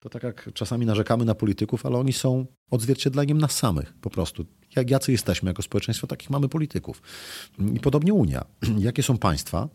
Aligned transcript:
To 0.00 0.08
tak 0.08 0.22
jak 0.22 0.50
czasami 0.54 0.86
narzekamy 0.86 1.24
na 1.24 1.34
polityków, 1.34 1.86
ale 1.86 1.98
oni 1.98 2.12
są 2.12 2.46
odzwierciedleniem 2.70 3.38
nas 3.38 3.52
samych 3.52 3.94
po 4.00 4.10
prostu. 4.10 4.46
Jak 4.76 4.90
jacy 4.90 5.12
jesteśmy 5.12 5.50
jako 5.50 5.62
społeczeństwo, 5.62 6.06
takich 6.06 6.30
mamy 6.30 6.48
polityków. 6.48 7.02
I 7.74 7.80
podobnie 7.80 8.14
Unia. 8.14 8.44
Jakie 8.78 9.02
są 9.02 9.18
państwa, 9.18 9.68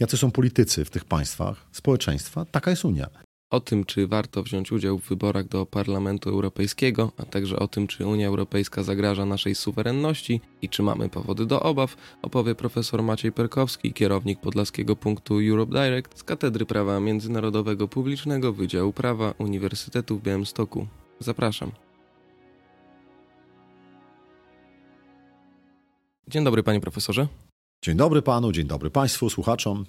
jacy 0.00 0.16
są 0.16 0.30
politycy 0.30 0.84
w 0.84 0.90
tych 0.90 1.04
państwach, 1.04 1.66
społeczeństwa, 1.72 2.44
taka 2.44 2.70
jest 2.70 2.84
Unia. 2.84 3.23
O 3.50 3.60
tym, 3.60 3.84
czy 3.84 4.06
warto 4.06 4.42
wziąć 4.42 4.72
udział 4.72 4.98
w 4.98 5.08
wyborach 5.08 5.48
do 5.48 5.66
Parlamentu 5.66 6.30
Europejskiego, 6.30 7.12
a 7.16 7.24
także 7.24 7.58
o 7.58 7.68
tym, 7.68 7.86
czy 7.86 8.06
Unia 8.06 8.28
Europejska 8.28 8.82
zagraża 8.82 9.24
naszej 9.24 9.54
suwerenności 9.54 10.40
i 10.62 10.68
czy 10.68 10.82
mamy 10.82 11.08
powody 11.08 11.46
do 11.46 11.62
obaw, 11.62 11.96
opowie 12.22 12.54
profesor 12.54 13.02
Maciej 13.02 13.32
Perkowski, 13.32 13.92
kierownik 13.92 14.40
podlaskiego 14.40 14.96
punktu 14.96 15.38
Europe 15.50 15.72
Direct 15.72 16.18
z 16.18 16.22
Katedry 16.22 16.66
Prawa 16.66 17.00
Międzynarodowego 17.00 17.88
Publicznego 17.88 18.52
Wydziału 18.52 18.92
Prawa 18.92 19.34
Uniwersytetu 19.38 20.18
w 20.18 20.22
Białymstoku. 20.22 20.86
Zapraszam. 21.20 21.70
Dzień 26.28 26.44
dobry, 26.44 26.62
panie 26.62 26.80
profesorze. 26.80 27.28
Dzień 27.82 27.96
dobry 27.96 28.22
panu, 28.22 28.52
dzień 28.52 28.66
dobry 28.66 28.90
państwu, 28.90 29.30
słuchaczom. 29.30 29.84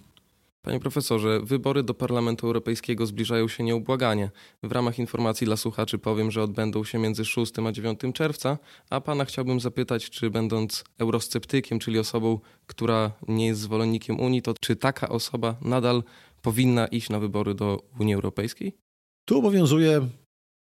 Panie 0.65 0.79
profesorze, 0.79 1.39
wybory 1.43 1.83
do 1.83 1.93
Parlamentu 1.93 2.47
Europejskiego 2.47 3.05
zbliżają 3.05 3.47
się 3.47 3.63
nieubłaganie. 3.63 4.31
W 4.63 4.71
ramach 4.71 4.99
informacji 4.99 5.45
dla 5.45 5.57
słuchaczy 5.57 5.97
powiem, 5.97 6.31
że 6.31 6.43
odbędą 6.43 6.83
się 6.83 6.99
między 6.99 7.25
6 7.25 7.53
a 7.67 7.71
9 7.71 7.99
czerwca, 8.13 8.57
a 8.89 9.01
pana 9.01 9.25
chciałbym 9.25 9.59
zapytać, 9.59 10.09
czy 10.09 10.29
będąc 10.29 10.83
eurosceptykiem, 10.99 11.79
czyli 11.79 11.99
osobą, 11.99 12.39
która 12.67 13.11
nie 13.27 13.45
jest 13.45 13.61
zwolennikiem 13.61 14.19
Unii, 14.19 14.41
to 14.41 14.53
czy 14.61 14.75
taka 14.75 15.09
osoba 15.09 15.55
nadal 15.61 16.03
powinna 16.41 16.87
iść 16.87 17.09
na 17.09 17.19
wybory 17.19 17.55
do 17.55 17.83
Unii 17.99 18.13
Europejskiej? 18.13 18.77
Tu 19.25 19.39
obowiązuje 19.39 20.07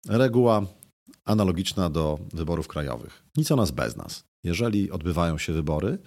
reguła 0.09 0.67
analogiczna 1.25 1.91
do 1.91 2.19
wyborów 2.35 2.69
krajowych. 2.69 3.23
Nic 3.37 3.53
o 3.53 3.57
nas 3.57 3.71
bez 3.71 3.97
nas. 3.97 4.25
Jeżeli 4.45 4.91
odbywają 4.91 5.39
się 5.39 5.53
wybory, 5.53 5.99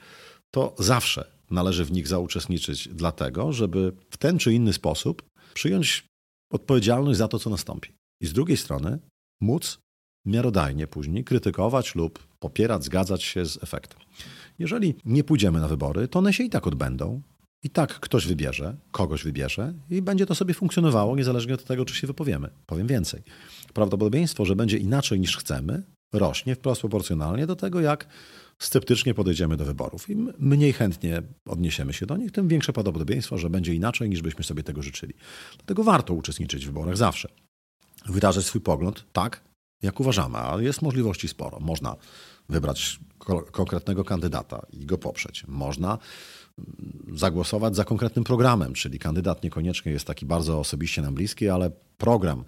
to 0.52 0.76
zawsze 0.80 1.34
należy 1.52 1.86
w 1.86 1.92
nich 1.92 2.08
zauczestniczyć, 2.08 2.88
dlatego, 2.88 3.54
żeby 3.54 3.92
w 4.10 4.18
ten 4.18 4.38
czy 4.38 4.54
inny 4.54 4.74
sposób 4.74 5.24
przyjąć 5.54 6.06
odpowiedzialność 6.52 7.18
za 7.18 7.28
to, 7.28 7.40
co 7.40 7.50
nastąpi. 7.50 7.90
I 8.22 8.28
z 8.28 8.34
drugiej 8.34 8.58
strony 8.58 9.00
móc 9.42 9.80
miarodajnie 10.26 10.88
później 10.88 11.24
krytykować 11.24 11.96
lub 11.96 12.28
popierać, 12.40 12.84
zgadzać 12.84 13.24
się 13.24 13.46
z 13.46 13.64
efektem. 13.64 14.00
Jeżeli 14.60 14.96
nie 15.06 15.24
pójdziemy 15.24 15.60
na 15.60 15.68
wybory, 15.68 16.08
to 16.08 16.20
one 16.20 16.34
się 16.34 16.44
i 16.44 16.50
tak 16.50 16.68
odbędą. 16.68 17.22
I 17.64 17.70
tak 17.70 18.00
ktoś 18.00 18.28
wybierze, 18.28 18.76
kogoś 18.92 19.24
wybierze 19.24 19.74
i 19.90 20.02
będzie 20.02 20.26
to 20.26 20.36
sobie 20.36 20.54
funkcjonowało 20.54 21.16
niezależnie 21.16 21.54
od 21.54 21.64
tego, 21.64 21.86
czy 21.86 21.96
się 21.96 22.08
wypowiemy. 22.08 22.50
Powiem 22.66 22.88
więcej. 22.88 23.24
Prawdopodobieństwo, 23.74 24.46
że 24.46 24.56
będzie 24.56 24.78
inaczej 24.78 25.20
niż 25.20 25.38
chcemy, 25.38 25.84
rośnie 26.14 26.56
wprost 26.56 26.81
proporcjonalnie 26.81 27.48
do 27.48 27.56
tego, 27.56 27.81
jak 27.81 28.08
sceptycznie 28.59 29.14
podejdziemy 29.14 29.58
do 29.58 29.66
wyborów. 29.66 30.09
Im 30.09 30.34
mniej 30.39 30.73
chętnie 30.73 31.22
odniesiemy 31.45 31.94
się 31.94 32.06
do 32.06 32.17
nich, 32.17 32.31
tym 32.31 32.47
większe 32.47 32.73
prawdopodobieństwo, 32.73 33.38
że 33.38 33.50
będzie 33.50 33.73
inaczej 33.73 34.09
niż 34.09 34.22
byśmy 34.22 34.44
sobie 34.44 34.64
tego 34.64 34.81
życzyli. 34.81 35.14
Dlatego 35.58 35.84
warto 35.84 36.14
uczestniczyć 36.14 36.64
w 36.64 36.67
wyborach 36.67 36.97
zawsze. 36.97 37.30
Wyrażać 38.06 38.45
swój 38.45 38.62
pogląd 38.62 39.06
tak, 39.14 39.42
jak 39.81 40.00
uważamy, 40.00 40.38
a 40.38 40.62
jest 40.62 40.81
możliwości 40.81 41.28
sporo. 41.28 41.59
Można 41.59 41.95
wybrać 42.50 43.00
konkretnego 43.52 44.03
kandydata 44.03 44.66
i 44.73 44.86
go 44.86 44.97
poprzeć. 44.97 45.44
Można 45.47 45.97
zagłosować 47.14 47.75
za 47.75 47.84
konkretnym 47.84 48.25
programem, 48.25 48.73
czyli 48.73 49.00
kandydat 49.00 49.44
niekoniecznie 49.44 49.92
jest 49.92 50.08
taki 50.08 50.25
bardzo 50.25 50.59
osobiście 50.59 51.02
nam 51.02 51.14
bliski, 51.14 51.50
ale 51.50 51.72
program 51.97 52.44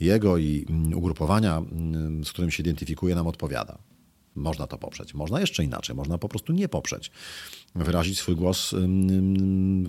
jego 0.00 0.36
i 0.36 0.66
mm, 0.68 0.94
ugrupowania, 0.94 1.56
mm, 1.56 2.24
z 2.24 2.32
którym 2.32 2.50
się 2.50 2.62
identyfikuje, 2.62 3.14
nam 3.14 3.26
odpowiada. 3.26 3.78
Można 4.38 4.66
to 4.66 4.78
poprzeć. 4.78 5.14
Można 5.14 5.40
jeszcze 5.40 5.64
inaczej, 5.64 5.96
można 5.96 6.18
po 6.18 6.28
prostu 6.28 6.52
nie 6.52 6.68
poprzeć. 6.68 7.10
Wyrazić 7.74 8.18
swój 8.18 8.36
głos 8.36 8.74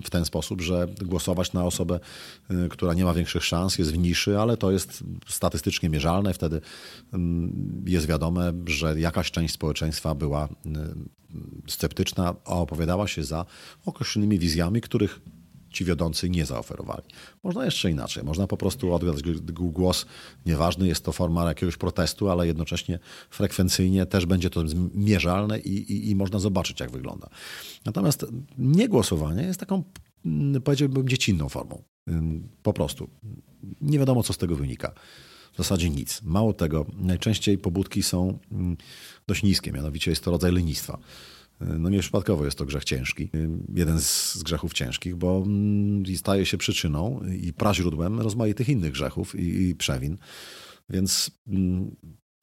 w 0.04 0.10
ten 0.10 0.24
sposób, 0.24 0.60
że 0.60 0.86
głosować 1.04 1.52
na 1.52 1.64
osobę, 1.64 2.00
y, 2.50 2.68
która 2.68 2.94
nie 2.94 3.04
ma 3.04 3.14
większych 3.14 3.44
szans, 3.44 3.78
jest 3.78 3.92
w 3.92 3.98
niszy, 3.98 4.38
ale 4.38 4.56
to 4.56 4.70
jest 4.70 5.04
statystycznie 5.28 5.88
mierzalne. 5.88 6.34
Wtedy 6.34 6.60
jest 7.86 8.06
wiadome, 8.06 8.52
że 8.66 9.00
jakaś 9.00 9.30
część 9.30 9.54
społeczeństwa 9.54 10.14
była 10.14 10.44
y, 10.46 10.50
sceptyczna, 11.66 12.34
a 12.44 12.54
opowiadała 12.54 13.08
się 13.08 13.24
za 13.24 13.46
określonymi 13.84 14.38
wizjami, 14.38 14.80
których 14.80 15.20
ci 15.70 15.84
wiodący 15.84 16.30
nie 16.30 16.46
zaoferowali. 16.46 17.02
Można 17.42 17.64
jeszcze 17.64 17.90
inaczej. 17.90 18.24
Można 18.24 18.46
po 18.46 18.56
prostu 18.56 18.94
oddać 18.94 19.22
głos. 19.50 20.06
Nieważny 20.46 20.88
jest 20.88 21.04
to 21.04 21.12
forma 21.12 21.48
jakiegoś 21.48 21.76
protestu, 21.76 22.30
ale 22.30 22.46
jednocześnie 22.46 22.98
frekwencyjnie 23.30 24.06
też 24.06 24.26
będzie 24.26 24.50
to 24.50 24.64
mierzalne 24.94 25.58
i, 25.58 25.92
i, 25.92 26.10
i 26.10 26.16
można 26.16 26.38
zobaczyć, 26.38 26.80
jak 26.80 26.90
wygląda. 26.90 27.28
Natomiast 27.84 28.26
niegłosowanie 28.58 29.42
jest 29.42 29.60
taką, 29.60 29.84
mm, 30.24 30.62
powiedziałbym, 30.62 31.08
dziecinną 31.08 31.48
formą. 31.48 31.82
Po 32.62 32.72
prostu. 32.72 33.10
Nie 33.80 33.98
wiadomo, 33.98 34.22
co 34.22 34.32
z 34.32 34.38
tego 34.38 34.56
wynika. 34.56 34.92
W 35.52 35.56
zasadzie 35.56 35.90
nic. 35.90 36.22
Mało 36.22 36.52
tego, 36.52 36.86
najczęściej 36.98 37.58
pobudki 37.58 38.02
są 38.02 38.38
mm, 38.52 38.76
dość 39.26 39.42
niskie, 39.42 39.72
mianowicie 39.72 40.10
jest 40.10 40.24
to 40.24 40.30
rodzaj 40.30 40.52
lenistwa. 40.52 40.98
No 41.60 41.88
nieprzypadkowo 41.88 42.44
jest 42.44 42.58
to 42.58 42.64
grzech 42.64 42.84
ciężki, 42.84 43.30
jeden 43.74 44.00
z 44.00 44.42
grzechów 44.42 44.72
ciężkich, 44.72 45.16
bo 45.16 45.42
mm, 45.46 46.16
staje 46.16 46.46
się 46.46 46.58
przyczyną 46.58 47.20
i 47.40 47.52
praźródłem 47.52 48.20
rozmaitych 48.20 48.68
innych 48.68 48.92
grzechów 48.92 49.34
i, 49.34 49.68
i 49.68 49.74
przewin. 49.74 50.18
Więc 50.90 51.30
mm, 51.46 51.96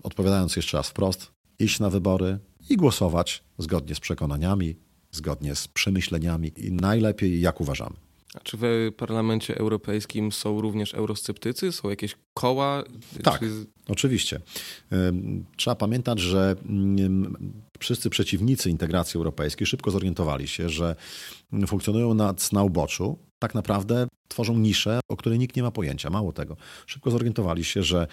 odpowiadając 0.03 0.55
jeszcze 0.55 0.77
raz 0.77 0.89
wprost, 0.89 1.31
iść 1.59 1.79
na 1.79 1.89
wybory 1.89 2.39
i 2.69 2.77
głosować 2.77 3.43
zgodnie 3.57 3.95
z 3.95 3.99
przekonaniami, 3.99 4.75
zgodnie 5.11 5.55
z 5.55 5.67
przemyśleniami 5.67 6.51
i 6.57 6.71
najlepiej 6.71 7.41
jak 7.41 7.61
uważamy. 7.61 8.06
A 8.33 8.39
czy 8.39 8.57
w 8.57 8.91
Parlamencie 8.97 9.57
Europejskim 9.57 10.31
są 10.31 10.61
również 10.61 10.93
eurosceptycy? 10.93 11.71
Są 11.71 11.89
jakieś 11.89 12.15
koła? 12.33 12.83
Tak, 13.23 13.39
czy... 13.39 13.65
oczywiście. 13.87 14.41
Trzeba 15.55 15.75
pamiętać, 15.75 16.19
że 16.19 16.55
mm, 16.65 17.35
wszyscy 17.79 18.09
przeciwnicy 18.09 18.69
integracji 18.69 19.17
europejskiej 19.17 19.67
szybko 19.67 19.91
zorientowali 19.91 20.47
się, 20.47 20.69
że 20.69 20.95
funkcjonują 21.67 22.13
na, 22.13 22.35
na 22.51 22.63
uboczu, 22.63 23.17
tak 23.39 23.55
naprawdę 23.55 24.07
tworzą 24.27 24.57
niszę, 24.57 24.99
o 25.09 25.17
której 25.17 25.39
nikt 25.39 25.55
nie 25.55 25.63
ma 25.63 25.71
pojęcia. 25.71 26.09
Mało 26.09 26.33
tego. 26.33 26.57
Szybko 26.85 27.11
zorientowali 27.11 27.63
się, 27.63 27.83
że 27.83 28.07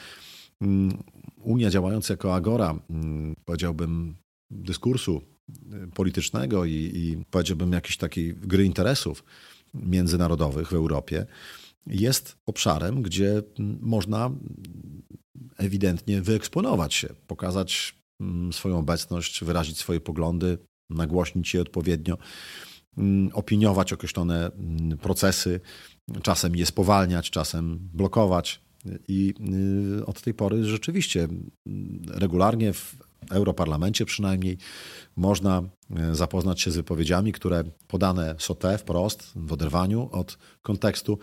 mm, 0.61 1.03
Unia 1.37 1.71
działająca 1.71 2.13
jako 2.15 2.35
agora, 2.35 2.79
mm, 2.91 3.37
powiedziałbym, 3.45 4.17
dyskursu 4.51 5.23
y, 5.85 5.91
politycznego 5.95 6.65
i, 6.65 6.73
i 6.73 7.25
powiedziałbym 7.31 7.73
jakiejś 7.73 7.97
takiej 7.97 8.35
gry 8.35 8.65
interesów, 8.65 9.25
międzynarodowych 9.75 10.69
w 10.69 10.75
Europie 10.75 11.27
jest 11.87 12.37
obszarem, 12.47 13.03
gdzie 13.03 13.43
można 13.81 14.31
ewidentnie 15.57 16.23
wyeksponować 16.23 16.95
się, 16.95 17.09
pokazać 17.27 17.95
mm, 18.21 18.53
swoją 18.53 18.79
obecność, 18.79 19.45
wyrazić 19.45 19.79
swoje 19.79 20.01
poglądy, 20.01 20.59
nagłośnić 20.91 21.55
je 21.55 21.61
odpowiednio, 21.61 22.19
mm, 22.99 23.31
opiniować 23.33 23.93
określone 23.93 24.51
mm, 24.53 24.99
procesy, 24.99 25.61
czasem 26.23 26.57
je 26.57 26.67
spowalniać, 26.67 27.31
czasem 27.31 27.79
blokować. 27.93 28.65
I 29.09 29.34
y, 30.01 30.07
od 30.07 30.21
tej 30.21 30.34
pory 30.34 30.65
rzeczywiście 30.65 31.29
regularnie 32.09 32.73
w 32.73 32.97
Europarlamencie 33.31 34.05
przynajmniej 34.05 34.59
można 35.17 35.62
e, 35.97 36.15
zapoznać 36.15 36.61
się 36.61 36.71
z 36.71 36.77
wypowiedziami, 36.77 37.33
które 37.33 37.65
podane 37.89 38.35
są 38.39 38.55
te 38.55 38.79
wprost, 38.79 39.33
w 39.37 39.53
oderwaniu 39.53 40.09
od 40.12 40.39
kontekstu, 40.62 41.19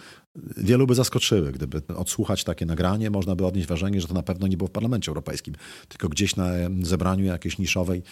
wielu 0.57 0.87
by 0.87 0.95
zaskoczyły. 0.95 1.51
Gdyby 1.51 1.81
odsłuchać 1.95 2.43
takie 2.43 2.65
nagranie, 2.65 3.09
można 3.09 3.35
by 3.35 3.45
odnieść 3.45 3.67
wrażenie, 3.67 4.01
że 4.01 4.07
to 4.07 4.13
na 4.13 4.23
pewno 4.23 4.47
nie 4.47 4.57
było 4.57 4.67
w 4.67 4.71
Parlamencie 4.71 5.09
Europejskim, 5.11 5.55
tylko 5.87 6.09
gdzieś 6.09 6.35
na 6.35 6.49
zebraniu 6.81 7.25
jakiejś 7.25 7.57
niszowej 7.57 8.03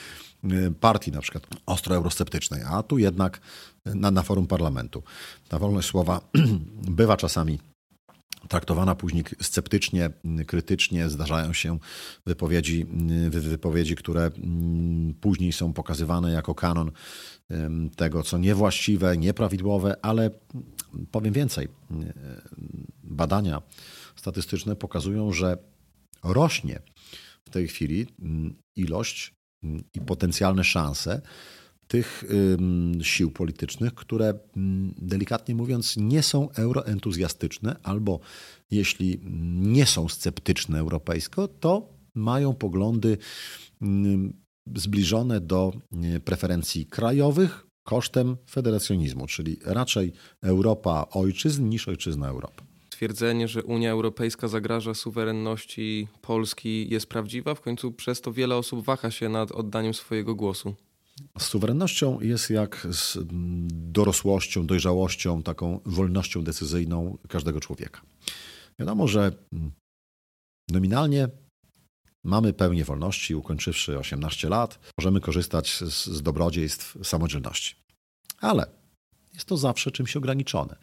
e, 0.44 0.50
partii, 0.80 1.12
na 1.12 1.22
przykład 1.22 1.48
ostro 1.66 1.96
eurosceptycznej, 1.96 2.62
a 2.68 2.84
tu 2.84 2.98
jednak 2.98 3.42
na, 3.86 4.12
na 4.12 4.24
forum 4.24 4.48
parlamentu. 4.48 5.04
Ta 5.48 5.60
wolność 5.60 5.88
słowa 5.88 6.22
bywa 7.00 7.18
czasami 7.18 7.60
traktowana 8.50 8.96
później 8.96 9.24
sceptycznie, 9.42 10.10
krytycznie. 10.48 11.10
Zdarzają 11.10 11.54
się 11.54 11.80
wypowiedzi, 12.25 12.86
wypowiedzi, 13.30 13.96
które 13.96 14.22
mm, 14.22 15.13
później 15.13 15.54
są 15.54 15.74
pokazywane 15.74 16.31
jako 16.31 16.56
kanon 16.56 16.92
tego, 17.96 18.24
co 18.24 18.38
niewłaściwe, 18.38 19.18
nieprawidłowe, 19.18 19.96
ale 20.01 20.31
powiem 21.12 21.34
więcej. 21.34 21.68
Badania 23.04 23.62
statystyczne 24.16 24.75
pokazują, 24.75 25.34
że 25.34 25.57
rośnie 26.24 26.80
w 27.46 27.50
tej 27.50 27.68
chwili 27.68 28.07
mm, 28.22 28.56
ilość 28.75 29.34
mm, 29.63 29.84
i 29.94 30.01
potencjalne 30.01 30.63
szanse 30.63 31.22
tych 31.89 32.24
sił 33.01 33.31
politycznych, 33.31 33.94
które 33.94 34.33
delikatnie 34.97 35.56
mówiąc 35.56 35.97
nie 35.97 36.24
są 36.24 36.50
euroentuzjastyczne, 36.51 37.75
albo 37.83 38.19
jeśli 38.71 39.19
nie 39.59 39.86
są 39.86 40.09
sceptyczne 40.09 40.80
europejsko, 40.80 41.47
to 41.47 41.89
mają 42.15 42.53
poglądy 42.53 43.18
zbliżone 44.75 45.41
do 45.41 45.74
preferencji 46.25 46.86
krajowych 46.86 47.65
kosztem 47.83 48.38
federacjonizmu, 48.50 49.27
czyli 49.27 49.57
raczej 49.65 50.13
Europa 50.41 51.06
ojczyzn 51.12 51.69
niż 51.69 51.88
ojczyzna 51.88 52.27
Europy. 52.27 52.63
Twierdzenie, 52.89 53.47
że 53.47 53.63
Unia 53.63 53.91
Europejska 53.91 54.47
zagraża 54.47 54.94
suwerenności 54.94 56.07
Polski 56.21 56.89
jest 56.89 57.07
prawdziwa, 57.07 57.56
w 57.56 57.62
końcu 57.62 57.91
przez 57.91 58.21
to 58.21 58.33
wiele 58.33 58.56
osób 58.56 58.86
waha 58.86 59.12
się 59.12 59.30
nad 59.30 59.51
oddaniem 59.51 59.94
swojego 59.94 60.36
głosu. 60.36 60.75
Z 61.39 61.44
suwerennością 61.44 62.19
jest 62.21 62.50
jak 62.50 62.88
z 62.92 63.18
dorosłością, 63.71 64.68
dojrzałością, 64.68 65.44
taką 65.44 65.80
wolnością 65.86 66.44
decyzyjną 66.44 67.18
każdego 67.27 67.60
człowieka. 67.60 68.01
Wiadomo, 68.80 69.07
że 69.07 69.31
nominalnie 70.69 71.30
mamy 72.24 72.54
pełnię 72.54 72.86
wolności, 72.86 73.36
ukończywszy 73.36 74.00
18 74.00 74.50
lat, 74.50 74.80
możemy 75.00 75.21
korzystać 75.21 75.77
z, 75.77 76.06
z 76.06 76.21
dobrodziejstw 76.21 76.98
samodzielności. 77.04 77.75
Ale 78.39 78.68
jest 79.33 79.45
to 79.45 79.57
zawsze 79.57 79.92
czymś 79.92 80.18
ograniczone, 80.18 80.75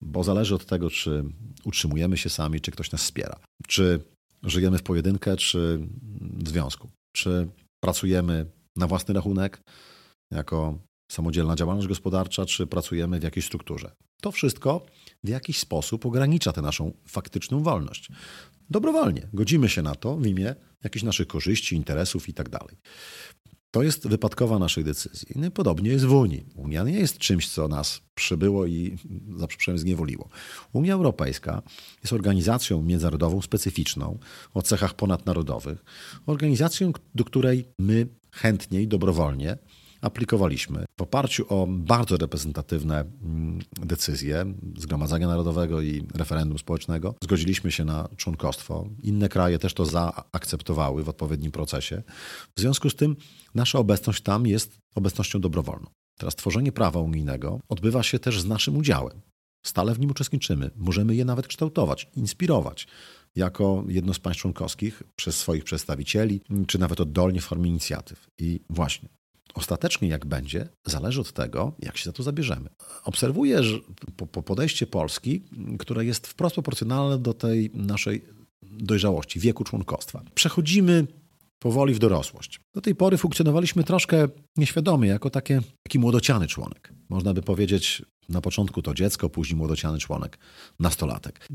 bo 0.00 0.24
zależy 0.24 0.54
od 0.54 0.66
tego, 0.66 0.90
czy 0.90 1.24
utrzymujemy 1.64 2.16
się 2.16 2.30
sami, 2.30 2.60
czy 2.60 2.70
ktoś 2.70 2.92
nas 2.92 3.02
wspiera, 3.02 3.40
czy 3.68 4.04
żyjemy 4.42 4.78
w 4.78 4.82
pojedynkę, 4.82 5.36
czy 5.36 5.78
w 6.20 6.48
związku, 6.48 6.90
czy 7.12 7.48
pracujemy 7.80 8.46
na 8.80 8.86
własny 8.86 9.14
rachunek, 9.14 9.62
jako 10.30 10.78
samodzielna 11.12 11.56
działalność 11.56 11.88
gospodarcza, 11.88 12.46
czy 12.46 12.66
pracujemy 12.66 13.20
w 13.20 13.22
jakiejś 13.22 13.46
strukturze. 13.46 13.92
To 14.22 14.32
wszystko 14.32 14.86
w 15.24 15.28
jakiś 15.28 15.58
sposób 15.58 16.06
ogranicza 16.06 16.52
tę 16.52 16.62
naszą 16.62 16.92
faktyczną 17.06 17.62
wolność. 17.62 18.08
Dobrowolnie 18.70 19.28
godzimy 19.32 19.68
się 19.68 19.82
na 19.82 19.94
to 19.94 20.16
w 20.16 20.26
imię 20.26 20.54
jakichś 20.84 21.02
naszych 21.02 21.26
korzyści, 21.26 21.76
interesów 21.76 22.28
itd. 22.28 22.58
To 23.70 23.82
jest 23.82 24.08
wypadkowa 24.08 24.58
naszej 24.58 24.84
decyzji. 24.84 25.28
No 25.36 25.50
podobnie 25.50 25.90
jest 25.90 26.04
w 26.04 26.12
Unii. 26.12 26.46
Unia 26.54 26.82
nie 26.82 26.98
jest 26.98 27.18
czymś, 27.18 27.48
co 27.48 27.68
nas 27.68 28.00
przybyło 28.14 28.66
i 28.66 28.98
za 29.36 29.46
przeproszeniem 29.46 29.78
zniewoliło. 29.78 30.28
Unia 30.72 30.94
Europejska 30.94 31.62
jest 32.02 32.12
organizacją 32.12 32.82
międzynarodową 32.82 33.42
specyficzną 33.42 34.18
o 34.54 34.62
cechach 34.62 34.94
ponadnarodowych, 34.94 35.84
organizacją, 36.26 36.92
do 37.14 37.24
której 37.24 37.68
my 37.78 38.06
chętnie 38.32 38.82
i 38.82 38.88
dobrowolnie 38.88 39.58
aplikowaliśmy 40.00 40.84
w 40.98 41.02
oparciu 41.02 41.44
o 41.48 41.66
bardzo 41.68 42.16
reprezentatywne 42.16 43.00
mm, 43.00 43.58
decyzje 43.72 44.54
Zgromadzenia 44.76 45.28
Narodowego 45.28 45.82
i 45.82 46.06
referendum 46.14 46.58
społecznego. 46.58 47.14
Zgodziliśmy 47.22 47.72
się 47.72 47.84
na 47.84 48.08
członkostwo. 48.16 48.88
Inne 49.02 49.28
kraje 49.28 49.58
też 49.58 49.74
to 49.74 49.86
zaakceptowały 49.86 51.04
w 51.04 51.08
odpowiednim 51.08 51.52
procesie. 51.52 52.02
W 52.56 52.60
związku 52.60 52.90
z 52.90 52.94
tym 52.94 53.16
nasza 53.54 53.78
obecność 53.78 54.22
tam 54.22 54.46
jest 54.46 54.78
obecnością 54.94 55.40
dobrowolną. 55.40 55.86
Teraz 56.18 56.36
tworzenie 56.36 56.72
prawa 56.72 57.00
unijnego 57.00 57.60
odbywa 57.68 58.02
się 58.02 58.18
też 58.18 58.40
z 58.40 58.46
naszym 58.46 58.76
udziałem. 58.76 59.20
Stale 59.66 59.94
w 59.94 60.00
nim 60.00 60.10
uczestniczymy. 60.10 60.70
Możemy 60.76 61.14
je 61.14 61.24
nawet 61.24 61.46
kształtować, 61.46 62.10
inspirować 62.16 62.86
jako 63.36 63.84
jedno 63.88 64.14
z 64.14 64.18
państw 64.18 64.42
członkowskich 64.42 65.02
przez 65.16 65.36
swoich 65.36 65.64
przedstawicieli, 65.64 66.40
czy 66.66 66.78
nawet 66.78 67.00
oddolnie 67.00 67.40
w 67.40 67.44
formie 67.44 67.70
inicjatyw. 67.70 68.26
I 68.38 68.60
właśnie 68.70 69.08
Ostatecznie 69.54 70.08
jak 70.08 70.26
będzie, 70.26 70.68
zależy 70.86 71.20
od 71.20 71.32
tego, 71.32 71.72
jak 71.78 71.96
się 71.96 72.04
za 72.04 72.12
to 72.12 72.22
zabierzemy. 72.22 72.68
Obserwuję 73.04 73.60
podejście 74.44 74.86
Polski, 74.86 75.42
które 75.78 76.04
jest 76.04 76.26
wprost 76.26 76.54
proporcjonalne 76.54 77.18
do 77.18 77.34
tej 77.34 77.70
naszej 77.74 78.24
dojrzałości, 78.62 79.40
wieku 79.40 79.64
członkostwa. 79.64 80.22
Przechodzimy 80.34 81.06
powoli 81.58 81.94
w 81.94 81.98
dorosłość. 81.98 82.60
Do 82.74 82.80
tej 82.80 82.94
pory 82.94 83.16
funkcjonowaliśmy 83.16 83.84
troszkę 83.84 84.28
nieświadomie, 84.56 85.08
jako 85.08 85.30
takie, 85.30 85.60
taki 85.82 85.98
młodociany 85.98 86.46
członek. 86.46 86.92
Można 87.08 87.34
by 87.34 87.42
powiedzieć, 87.42 88.02
na 88.28 88.40
początku 88.40 88.82
to 88.82 88.94
dziecko, 88.94 89.30
później 89.30 89.56
młodociany 89.56 89.98
członek, 89.98 90.38
nastolatek. 90.78 91.46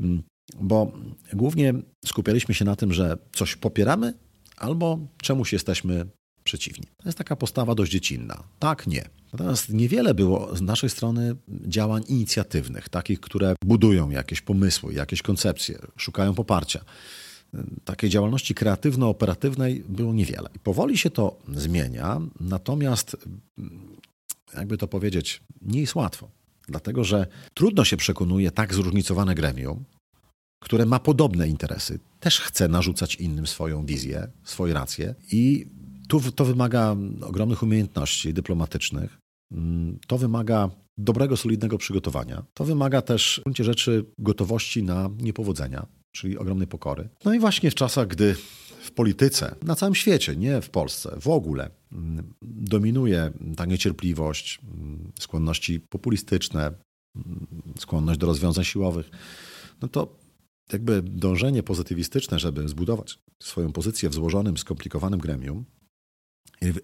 Bo 0.60 0.92
głównie 1.32 1.74
skupialiśmy 2.06 2.54
się 2.54 2.64
na 2.64 2.76
tym, 2.76 2.92
że 2.92 3.18
coś 3.32 3.56
popieramy 3.56 4.14
albo 4.56 4.98
czemuś 5.22 5.52
jesteśmy 5.52 6.06
przeciwni. 6.46 6.86
To 6.96 7.08
jest 7.08 7.18
taka 7.18 7.36
postawa 7.36 7.74
dość 7.74 7.92
dziecinna. 7.92 8.42
Tak, 8.58 8.86
nie. 8.86 9.08
Natomiast 9.32 9.68
niewiele 9.68 10.14
było 10.14 10.56
z 10.56 10.60
naszej 10.60 10.90
strony 10.90 11.36
działań 11.48 12.02
inicjatywnych, 12.08 12.88
takich, 12.88 13.20
które 13.20 13.54
budują 13.64 14.10
jakieś 14.10 14.40
pomysły, 14.40 14.94
jakieś 14.94 15.22
koncepcje, 15.22 15.78
szukają 15.96 16.34
poparcia. 16.34 16.84
Takiej 17.84 18.10
działalności 18.10 18.54
kreatywno-operatywnej 18.54 19.84
było 19.88 20.12
niewiele. 20.12 20.48
I 20.56 20.58
powoli 20.58 20.98
się 20.98 21.10
to 21.10 21.38
zmienia, 21.54 22.20
natomiast, 22.40 23.16
jakby 24.54 24.78
to 24.78 24.88
powiedzieć, 24.88 25.40
nie 25.62 25.80
jest 25.80 25.94
łatwo. 25.94 26.30
Dlatego, 26.68 27.04
że 27.04 27.26
trudno 27.54 27.84
się 27.84 27.96
przekonuje 27.96 28.50
tak 28.50 28.74
zróżnicowane 28.74 29.34
gremium, 29.34 29.84
które 30.60 30.86
ma 30.86 30.98
podobne 30.98 31.48
interesy, 31.48 31.98
też 32.20 32.40
chce 32.40 32.68
narzucać 32.68 33.14
innym 33.14 33.46
swoją 33.46 33.86
wizję, 33.86 34.28
swoje 34.44 34.74
racje 34.74 35.14
i 35.32 35.66
tu 36.08 36.32
to 36.32 36.44
wymaga 36.44 36.96
ogromnych 37.22 37.62
umiejętności 37.62 38.34
dyplomatycznych. 38.34 39.18
Mm, 39.52 39.98
to 40.06 40.18
wymaga 40.18 40.70
dobrego, 40.98 41.36
solidnego 41.36 41.78
przygotowania. 41.78 42.44
To 42.54 42.64
wymaga 42.64 43.02
też 43.02 43.38
w 43.40 43.42
gruncie 43.42 43.64
rzeczy 43.64 44.04
gotowości 44.18 44.82
na 44.82 45.10
niepowodzenia, 45.18 45.86
czyli 46.12 46.38
ogromnej 46.38 46.66
pokory. 46.66 47.08
No 47.24 47.34
i 47.34 47.38
właśnie 47.38 47.70
w 47.70 47.74
czasach, 47.74 48.06
gdy 48.06 48.34
w 48.80 48.90
polityce, 48.90 49.54
na 49.62 49.74
całym 49.74 49.94
świecie, 49.94 50.36
nie 50.36 50.60
w 50.60 50.70
Polsce, 50.70 51.16
w 51.20 51.28
ogóle 51.28 51.70
mm, 51.92 52.34
dominuje 52.42 53.32
ta 53.56 53.64
niecierpliwość, 53.64 54.60
mm, 54.64 55.12
skłonności 55.20 55.80
populistyczne, 55.80 56.72
skłonność 57.78 58.20
do 58.20 58.26
rozwiązań 58.26 58.64
siłowych, 58.64 59.10
no 59.82 59.88
to 59.88 60.16
jakby 60.72 61.02
dążenie 61.02 61.62
pozytywistyczne, 61.62 62.38
żeby 62.38 62.68
zbudować 62.68 63.18
swoją 63.42 63.72
pozycję 63.72 64.08
w 64.08 64.14
złożonym, 64.14 64.58
skomplikowanym 64.58 65.20
gremium, 65.20 65.64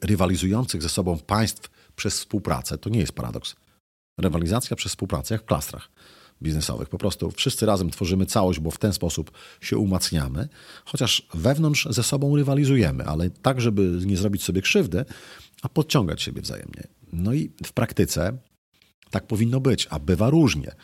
rywalizujących 0.02 0.82
ze 0.82 0.88
sobą 0.88 1.18
państw 1.18 1.70
przez 1.96 2.18
współpracę, 2.18 2.78
to 2.78 2.90
nie 2.90 3.00
jest 3.00 3.12
paradoks. 3.12 3.56
Rywalizacja 4.18 4.76
przez 4.76 4.92
współpracę, 4.92 5.34
jak 5.34 5.42
w 5.42 5.46
klastrach 5.46 5.88
biznesowych. 6.42 6.88
Po 6.88 6.98
prostu 6.98 7.30
wszyscy 7.30 7.66
razem 7.66 7.90
tworzymy 7.90 8.26
całość, 8.26 8.60
bo 8.60 8.70
w 8.70 8.78
ten 8.78 8.92
sposób 8.92 9.30
się 9.60 9.76
umacniamy, 9.76 10.48
chociaż 10.84 11.26
wewnątrz 11.34 11.88
ze 11.90 12.02
sobą 12.02 12.36
rywalizujemy, 12.36 13.04
ale 13.04 13.30
tak, 13.30 13.60
żeby 13.60 13.98
nie 14.06 14.16
zrobić 14.16 14.44
sobie 14.44 14.62
krzywdy, 14.62 15.04
a 15.62 15.68
podciągać 15.68 16.22
siebie 16.22 16.42
wzajemnie. 16.42 16.82
No 17.12 17.32
i 17.32 17.50
w 17.66 17.72
praktyce 17.72 18.38
tak 19.10 19.26
powinno 19.26 19.60
być, 19.60 19.86
a 19.90 19.98
bywa 19.98 20.30
różnie 20.30 20.74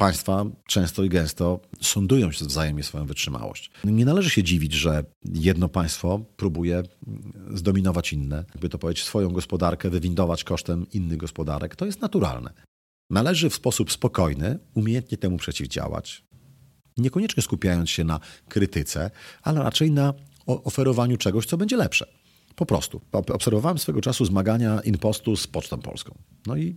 państwa 0.00 0.44
często 0.66 1.04
i 1.04 1.08
gęsto 1.08 1.60
sądują 1.80 2.32
się 2.32 2.44
wzajemnie 2.44 2.82
swoją 2.82 3.06
wytrzymałość. 3.06 3.70
Nie 3.84 4.04
należy 4.04 4.30
się 4.30 4.42
dziwić, 4.42 4.72
że 4.72 5.04
jedno 5.24 5.68
państwo 5.68 6.20
próbuje 6.36 6.82
zdominować 7.54 8.12
inne, 8.12 8.44
jakby 8.48 8.68
to 8.68 8.78
powiedzieć, 8.78 9.04
swoją 9.04 9.30
gospodarkę 9.30 9.90
wywindować 9.90 10.44
kosztem 10.44 10.86
innych 10.92 11.16
gospodarek. 11.16 11.76
To 11.76 11.86
jest 11.86 12.00
naturalne. 12.00 12.52
Należy 13.10 13.50
w 13.50 13.54
sposób 13.54 13.92
spokojny, 13.92 14.58
umiejętnie 14.74 15.18
temu 15.18 15.36
przeciwdziałać, 15.36 16.24
niekoniecznie 16.96 17.42
skupiając 17.42 17.90
się 17.90 18.04
na 18.04 18.20
krytyce, 18.48 19.10
ale 19.42 19.62
raczej 19.62 19.90
na 19.90 20.14
oferowaniu 20.46 21.16
czegoś, 21.16 21.46
co 21.46 21.56
będzie 21.56 21.76
lepsze. 21.76 22.06
Po 22.56 22.66
prostu. 22.66 23.00
Obserwowałem 23.12 23.78
swego 23.78 24.00
czasu 24.00 24.24
zmagania 24.24 24.80
Inpostu 24.80 25.36
z 25.36 25.46
Pocztą 25.46 25.78
Polską. 25.78 26.14
No 26.46 26.56
i 26.56 26.76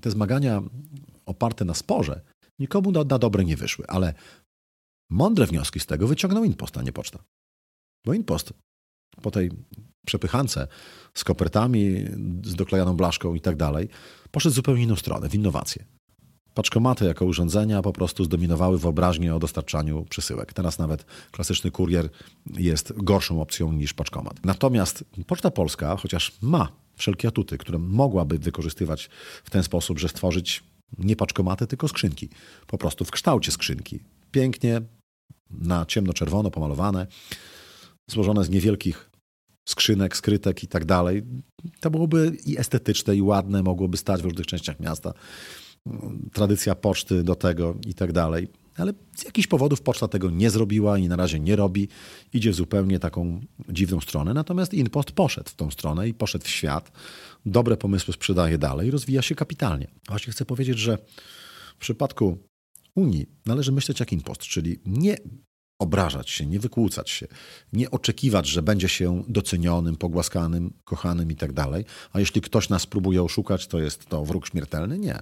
te 0.00 0.10
zmagania 0.10 0.62
oparte 1.26 1.64
na 1.64 1.74
sporze 1.74 2.20
Nikomu 2.60 2.92
na, 2.92 3.04
na 3.04 3.18
dobre 3.18 3.44
nie 3.44 3.56
wyszły, 3.56 3.84
ale 3.88 4.14
mądre 5.10 5.46
wnioski 5.46 5.80
z 5.80 5.86
tego 5.86 6.06
wyciągnął 6.06 6.44
Inpost, 6.44 6.78
a 6.78 6.82
nie 6.82 6.92
poczta. 6.92 7.18
Bo 8.04 8.14
Inpost 8.14 8.52
po 9.22 9.30
tej 9.30 9.50
przepychance 10.06 10.68
z 11.14 11.24
kopertami, 11.24 12.04
z 12.44 12.54
doklejaną 12.54 12.96
blaszką 12.96 13.34
i 13.34 13.40
tak 13.40 13.56
dalej, 13.56 13.88
poszedł 14.30 14.54
zupełnie 14.54 14.82
inną 14.82 14.96
stronę, 14.96 15.28
w 15.28 15.34
innowacje. 15.34 15.84
Paczkomaty 16.54 17.04
jako 17.04 17.24
urządzenia 17.24 17.82
po 17.82 17.92
prostu 17.92 18.24
zdominowały 18.24 18.78
wyobraźnię 18.78 19.34
o 19.34 19.38
dostarczaniu 19.38 20.04
przesyłek. 20.04 20.52
Teraz 20.52 20.78
nawet 20.78 21.04
klasyczny 21.30 21.70
kurier 21.70 22.08
jest 22.46 22.92
gorszą 22.96 23.42
opcją 23.42 23.72
niż 23.72 23.94
paczkomat. 23.94 24.44
Natomiast 24.44 25.04
Poczta 25.26 25.50
Polska, 25.50 25.96
chociaż 25.96 26.32
ma 26.42 26.68
wszelkie 26.96 27.28
atuty, 27.28 27.58
które 27.58 27.78
mogłaby 27.78 28.38
wykorzystywać 28.38 29.10
w 29.44 29.50
ten 29.50 29.62
sposób, 29.62 29.98
że 29.98 30.08
stworzyć 30.08 30.62
nie 30.98 31.16
paczkomaty, 31.16 31.66
tylko 31.66 31.88
skrzynki. 31.88 32.28
Po 32.66 32.78
prostu 32.78 33.04
w 33.04 33.10
kształcie 33.10 33.52
skrzynki. 33.52 34.00
Pięknie, 34.30 34.80
na 35.50 35.86
ciemno-czerwono 35.86 36.50
pomalowane, 36.50 37.06
złożone 38.10 38.44
z 38.44 38.50
niewielkich 38.50 39.10
skrzynek, 39.68 40.16
skrytek 40.16 40.62
i 40.62 40.66
tak 40.68 40.84
dalej. 40.84 41.22
To 41.80 41.90
byłoby 41.90 42.36
i 42.46 42.58
estetyczne, 42.58 43.16
i 43.16 43.22
ładne, 43.22 43.62
mogłoby 43.62 43.96
stać 43.96 44.22
w 44.22 44.24
różnych 44.24 44.46
częściach 44.46 44.80
miasta. 44.80 45.12
Tradycja 46.32 46.74
poczty 46.74 47.22
do 47.22 47.34
tego 47.34 47.74
i 47.86 47.94
tak 47.94 48.12
dalej. 48.12 48.48
Ale 48.76 48.92
z 49.16 49.24
jakichś 49.24 49.46
powodów 49.46 49.82
poczta 49.82 50.08
tego 50.08 50.30
nie 50.30 50.50
zrobiła 50.50 50.98
i 50.98 51.08
na 51.08 51.16
razie 51.16 51.40
nie 51.40 51.56
robi. 51.56 51.88
Idzie 52.32 52.50
w 52.50 52.54
zupełnie 52.54 52.98
taką 52.98 53.40
dziwną 53.68 54.00
stronę. 54.00 54.34
Natomiast 54.34 54.74
Inpost 54.74 55.12
poszedł 55.12 55.50
w 55.50 55.54
tą 55.54 55.70
stronę 55.70 56.08
i 56.08 56.14
poszedł 56.14 56.44
w 56.44 56.48
świat. 56.48 56.92
Dobre 57.46 57.76
pomysły 57.76 58.14
sprzedaje 58.14 58.58
dalej 58.58 58.88
i 58.88 58.90
rozwija 58.90 59.22
się 59.22 59.34
kapitalnie. 59.34 59.86
Właśnie 60.08 60.32
chcę 60.32 60.44
powiedzieć, 60.44 60.78
że 60.78 60.98
w 61.76 61.80
przypadku 61.80 62.38
Unii 62.94 63.26
należy 63.46 63.72
myśleć 63.72 64.00
jak 64.00 64.12
Inpost, 64.12 64.40
czyli 64.40 64.80
nie 64.86 65.16
obrażać 65.78 66.30
się, 66.30 66.46
nie 66.46 66.60
wykłócać 66.60 67.10
się, 67.10 67.26
nie 67.72 67.90
oczekiwać, 67.90 68.46
że 68.48 68.62
będzie 68.62 68.88
się 68.88 69.24
docenionym, 69.28 69.96
pogłaskanym, 69.96 70.72
kochanym 70.84 71.30
i 71.30 71.36
tak 71.36 71.52
dalej. 71.52 71.84
A 72.12 72.20
jeśli 72.20 72.40
ktoś 72.40 72.68
nas 72.68 72.86
próbuje 72.86 73.22
oszukać, 73.22 73.66
to 73.66 73.78
jest 73.78 74.06
to 74.06 74.24
wróg 74.24 74.46
śmiertelny? 74.46 74.98
Nie. 74.98 75.18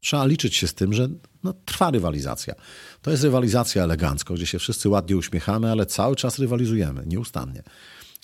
Trzeba 0.00 0.26
liczyć 0.26 0.56
się 0.56 0.66
z 0.66 0.74
tym, 0.74 0.92
że 0.92 1.08
no, 1.42 1.54
trwa 1.64 1.90
rywalizacja. 1.90 2.54
To 3.02 3.10
jest 3.10 3.22
rywalizacja 3.22 3.84
elegancko, 3.84 4.34
gdzie 4.34 4.46
się 4.46 4.58
wszyscy 4.58 4.88
ładnie 4.88 5.16
uśmiechamy, 5.16 5.70
ale 5.70 5.86
cały 5.86 6.16
czas 6.16 6.38
rywalizujemy, 6.38 7.02
nieustannie. 7.06 7.62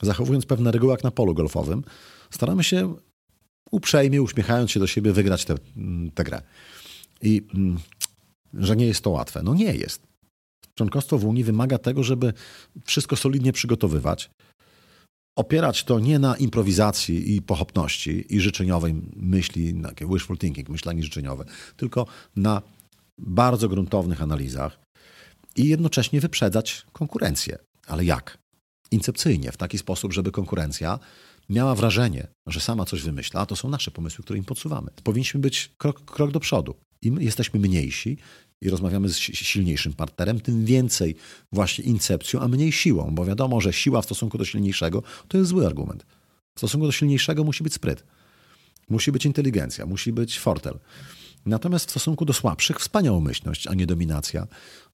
Zachowując 0.03 0.47
pewne 0.47 0.71
reguły 0.73 0.93
jak 0.93 1.05
na 1.05 1.11
polu 1.11 1.35
golfowym, 1.35 1.85
staramy 2.31 2.65
się 2.65 2.97
uprzejmie, 3.71 4.23
uśmiechając 4.23 4.71
się 4.71 4.81
do 4.81 4.87
siebie, 4.87 5.13
wygrać 5.13 5.45
tę 6.15 6.25
grę. 6.25 6.43
I 7.23 7.43
mm, 7.55 7.79
że 8.55 8.77
nie 8.77 8.87
jest 8.87 9.05
to 9.05 9.11
łatwe. 9.11 9.43
No 9.43 9.55
nie 9.55 9.75
jest. 9.75 10.03
Członkostwo 10.75 11.19
w 11.19 11.25
Unii 11.25 11.45
wymaga 11.45 11.79
tego, 11.79 12.03
żeby 12.03 12.33
wszystko 12.85 13.17
solidnie 13.17 13.53
przygotowywać, 13.53 14.31
opierać 15.39 15.85
to 15.85 16.01
nie 16.01 16.19
na 16.19 16.37
improwizacji 16.37 17.37
i 17.37 17.43
pochopności 17.43 18.35
i 18.35 18.41
życzeniowej 18.41 18.95
myśli, 19.17 19.83
wishful 20.11 20.39
thinking, 20.39 20.69
myślenie 20.69 21.03
życzeniowe, 21.03 21.45
tylko 21.77 22.07
na 22.37 22.63
bardzo 23.19 23.69
gruntownych 23.69 24.23
analizach 24.23 24.81
i 25.57 25.69
jednocześnie 25.69 26.21
wyprzedzać 26.21 26.87
konkurencję. 26.93 27.59
Ale 27.87 28.05
jak? 28.05 28.39
Incepcyjnie, 28.91 29.53
w 29.53 29.57
taki 29.57 29.79
sposób, 29.79 30.13
żeby 30.13 30.33
konkurencja 30.33 30.99
miała 31.51 31.75
wrażenie, 31.75 32.27
że 32.47 32.61
sama 32.61 32.85
coś 32.85 33.03
wymyśla, 33.03 33.41
a 33.41 33.47
to 33.47 33.57
są 33.57 33.69
nasze 33.69 33.91
pomysły, 33.91 34.25
które 34.25 34.39
im 34.39 34.45
podsuwamy. 34.45 34.91
Powinniśmy 35.05 35.41
być 35.41 35.73
krok, 35.79 36.05
krok 36.05 36.31
do 36.31 36.41
przodu. 36.41 36.75
Im 37.03 37.21
jesteśmy 37.21 37.61
mniejsi 37.61 38.19
i 38.61 38.71
rozmawiamy 38.71 39.09
z 39.09 39.17
silniejszym 39.19 39.93
partnerem, 39.93 40.41
tym 40.41 40.65
więcej 40.65 41.17
właśnie 41.53 41.85
incepcją, 41.85 42.41
a 42.41 42.49
mniej 42.49 42.73
siłą, 42.73 43.15
bo 43.15 43.25
wiadomo, 43.25 43.61
że 43.61 43.73
siła 43.73 44.03
w 44.03 44.05
stosunku 44.05 44.39
do 44.39 44.45
silniejszego 44.45 45.03
to 45.29 45.39
jest 45.39 45.51
zły 45.51 45.67
argument. 45.67 46.07
W 46.55 46.59
stosunku 46.59 46.87
do 46.87 46.93
silniejszego 46.93 47.45
musi 47.45 47.65
być 47.65 47.75
spryt, 47.75 48.05
musi 48.89 49.13
być 49.13 49.27
inteligencja, 49.27 49.87
musi 49.87 50.13
być 50.13 50.39
fortel. 50.39 50.79
Natomiast 51.47 51.87
w 51.87 51.91
stosunku 51.91 52.25
do 52.25 52.33
słabszych 52.33 52.81
wspaniałomyślność, 52.81 53.67
a 53.67 53.75
nie 53.75 53.87
dominacja, 53.87 54.47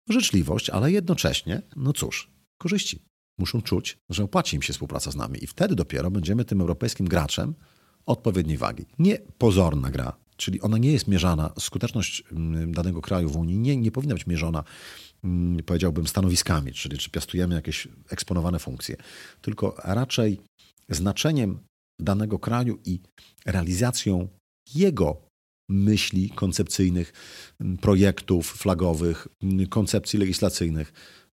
życzliwość, 0.08 0.70
ale 0.70 0.92
jednocześnie, 0.92 1.62
no 1.76 1.92
cóż, 1.92 2.30
korzyści. 2.58 3.15
Muszą 3.38 3.62
czuć, 3.62 3.98
że 4.10 4.24
opłaci 4.24 4.56
im 4.56 4.62
się 4.62 4.72
współpraca 4.72 5.10
z 5.10 5.16
nami 5.16 5.44
i 5.44 5.46
wtedy 5.46 5.74
dopiero 5.74 6.10
będziemy 6.10 6.44
tym 6.44 6.60
europejskim 6.60 7.08
graczem 7.08 7.54
odpowiedniej 8.06 8.58
wagi. 8.58 8.86
Nie 8.98 9.18
pozorna 9.38 9.90
gra, 9.90 10.16
czyli 10.36 10.60
ona 10.60 10.78
nie 10.78 10.92
jest 10.92 11.08
mierzana, 11.08 11.52
skuteczność 11.58 12.24
mm, 12.32 12.72
danego 12.72 13.00
kraju 13.00 13.28
w 13.28 13.36
Unii 13.36 13.58
nie, 13.58 13.76
nie 13.76 13.90
powinna 13.90 14.14
być 14.14 14.26
mierzona, 14.26 14.64
mm, 15.24 15.64
powiedziałbym, 15.64 16.06
stanowiskami, 16.06 16.72
czyli 16.72 16.98
czy 16.98 17.10
piastujemy 17.10 17.54
jakieś 17.54 17.88
eksponowane 18.10 18.58
funkcje, 18.58 18.96
tylko 19.40 19.74
raczej 19.84 20.40
znaczeniem 20.88 21.58
danego 22.00 22.38
kraju 22.38 22.78
i 22.84 23.00
realizacją 23.46 24.28
jego 24.74 25.26
myśli 25.68 26.30
koncepcyjnych, 26.30 27.12
mm, 27.60 27.76
projektów 27.76 28.52
flagowych, 28.52 29.28
koncepcji 29.70 30.18
legislacyjnych, 30.18 30.92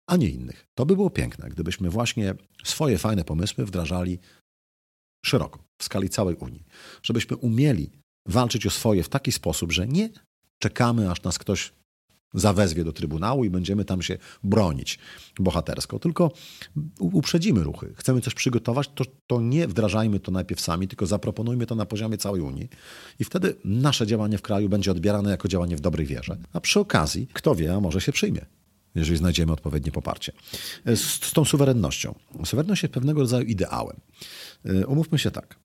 a 0.09 0.17
nie 0.17 0.29
innych. 0.29 0.67
To 0.75 0.87
by 0.87 0.97
było 0.97 1.11
piękne, 1.11 1.49
gdybyśmy 1.49 1.91
właśnie 1.91 2.35
swoje 2.65 2.99
fajne 2.99 3.25
pomysły 3.25 3.67
wdrażali 3.67 4.19
szeroko, 5.27 5.65
w 5.79 5.85
skali 5.85 6.09
całej 6.09 6.37
Unii. 6.37 6.65
Żebyśmy 7.03 7.37
umieli 7.37 7.91
walczyć 8.27 8.67
o 8.67 8.71
swoje 8.71 9.03
w 9.03 9.09
taki 9.09 9.33
sposób, 9.33 9.73
że 9.73 9.89
nie 9.89 10.11
czekamy, 10.59 11.11
aż 11.11 11.23
nas 11.23 11.39
ktoś 11.39 11.73
zawezwie 12.35 12.85
do 12.85 12.93
Trybunału 12.93 13.45
i 13.45 13.51
będziemy 13.51 13.85
tam 13.85 14.03
się 14.03 14.19
bronić 14.45 14.99
bohatersko, 15.41 15.99
tylko 15.99 16.33
uprzedzimy 17.01 17.63
ruchy. 17.63 17.95
Chcemy 17.97 18.21
coś 18.21 18.35
przygotować, 18.35 18.91
to, 18.95 19.05
to 19.27 19.41
nie 19.41 19.69
wdrażajmy 19.69 20.21
to 20.21 20.33
najpierw 20.33 20.61
sami, 20.61 20.89
tylko 20.89 21.07
zaproponujmy 21.07 21.67
to 21.67 21.75
na 21.75 21.87
poziomie 21.87 22.19
całej 22.19 22.43
Unii 22.43 22.69
i 23.19 23.25
wtedy 23.25 23.57
nasze 23.65 24.07
działanie 24.07 24.39
w 24.39 24.43
kraju 24.43 24.69
będzie 24.69 24.91
odbierane 24.91 25.31
jako 25.31 25.49
działanie 25.49 25.77
w 25.77 25.81
dobrej 25.81 26.07
wierze. 26.07 26.37
A 26.53 26.61
przy 26.61 26.81
okazji, 26.81 27.29
kto 27.33 27.55
wie, 27.55 27.75
a 27.75 27.81
może 27.81 28.01
się 28.01 28.13
przyjmie 28.13 28.47
jeżeli 28.95 29.19
znajdziemy 29.19 29.53
odpowiednie 29.53 29.93
poparcie. 29.93 30.33
Z, 30.87 31.01
z 31.01 31.33
tą 31.33 31.45
suwerennością. 31.45 32.15
Suwerenność 32.45 32.83
jest 32.83 32.95
pewnego 32.95 33.21
rodzaju 33.21 33.47
ideałem. 33.47 34.01
Umówmy 34.87 35.19
się 35.19 35.31
tak 35.31 35.59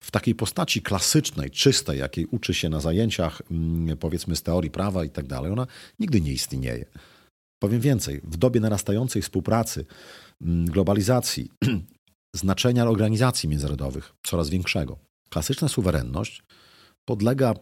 w 0.00 0.10
takiej 0.10 0.34
postaci 0.34 0.82
klasycznej, 0.82 1.50
czystej, 1.50 1.98
jakiej 1.98 2.26
uczy 2.26 2.54
się 2.54 2.68
na 2.68 2.80
zajęciach, 2.80 3.42
mm, 3.50 3.96
powiedzmy 3.96 4.36
z 4.36 4.42
teorii 4.42 4.70
prawa 4.70 5.04
i 5.04 5.10
tak 5.10 5.26
dalej, 5.26 5.52
ona 5.52 5.66
nigdy 5.98 6.20
nie 6.20 6.32
istnieje. 6.32 6.84
Powiem 7.62 7.80
więcej, 7.80 8.20
w 8.24 8.36
dobie 8.36 8.60
narastającej 8.60 9.22
współpracy, 9.22 9.86
mm, 10.40 10.66
globalizacji, 10.66 11.50
znaczenia 12.36 12.84
organizacji 12.84 13.48
międzynarodowych 13.48 14.14
coraz 14.26 14.50
większego, 14.50 14.98
klasyczna 15.30 15.68
suwerenność 15.68 16.42
podlega 17.04 17.54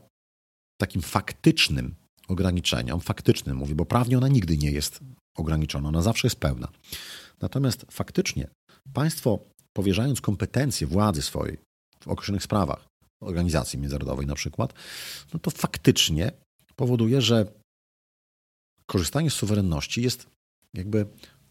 takim 0.81 1.03
faktycznym 1.03 1.95
ograniczeniom, 2.29 3.01
faktycznym 3.01 3.57
mówię, 3.57 3.75
bo 3.75 3.85
prawnie 3.85 4.19
ona 4.19 4.29
nigdy 4.29 4.59
nie 4.59 4.71
jest 4.71 5.01
ograniczona, 5.37 5.89
ona 5.89 6.03
zawsze 6.03 6.27
jest 6.27 6.41
pełna. 6.41 6.69
Natomiast 7.41 7.87
faktycznie 7.91 8.49
państwo, 8.93 9.39
powierzając 9.73 10.21
kompetencje 10.21 10.87
władzy 10.87 11.23
swojej 11.23 11.59
w 12.01 12.09
określonych 12.09 12.43
sprawach, 12.43 12.89
organizacji 13.21 13.79
międzynarodowej 13.79 14.27
na 14.27 14.35
przykład, 14.35 14.73
no 15.35 15.41
to 15.41 15.51
faktycznie 15.51 16.33
powoduje, 16.77 17.21
że 17.21 17.47
korzystanie 18.87 19.31
z 19.31 19.35
suwerenności 19.35 20.03
jest 20.03 20.27
jakby 20.75 21.07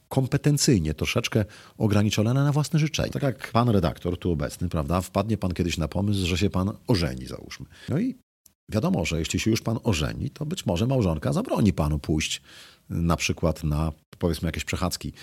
kompetencyjnie 0.10 0.94
troszeczkę 0.94 1.46
ograniczone 1.78 2.34
na 2.34 2.52
własne 2.52 2.80
życzenie. 2.80 3.10
Tak 3.10 3.24
jak 3.24 3.52
pan 3.52 3.70
redaktor 3.70 4.20
tu 4.20 4.32
obecny, 4.32 4.70
prawda, 4.70 5.02
wpadnie 5.02 5.38
pan 5.38 5.54
kiedyś 5.54 5.78
na 5.78 5.88
pomysł, 5.88 6.26
że 6.26 6.38
się 6.38 6.50
pan 6.50 6.78
ożeni, 6.88 7.26
załóżmy. 7.26 7.66
No 7.90 8.00
i 8.00 8.16
wiadomo, 8.70 9.06
że 9.06 9.20
jeśli 9.20 9.40
się 9.40 9.52
już 9.52 9.62
pan 9.62 9.80
ożeni, 9.84 10.30
to 10.30 10.46
być 10.46 10.66
może 10.66 10.88
małżonka 10.88 11.34
zabroni 11.34 11.74
panu 11.74 12.00
pójść 12.00 12.42
na 12.90 13.16
przykład 13.16 13.64
na 13.64 13.92
powiedzmy 14.20 14.48
jakieś 14.48 14.64
przechadzki 14.64 15.14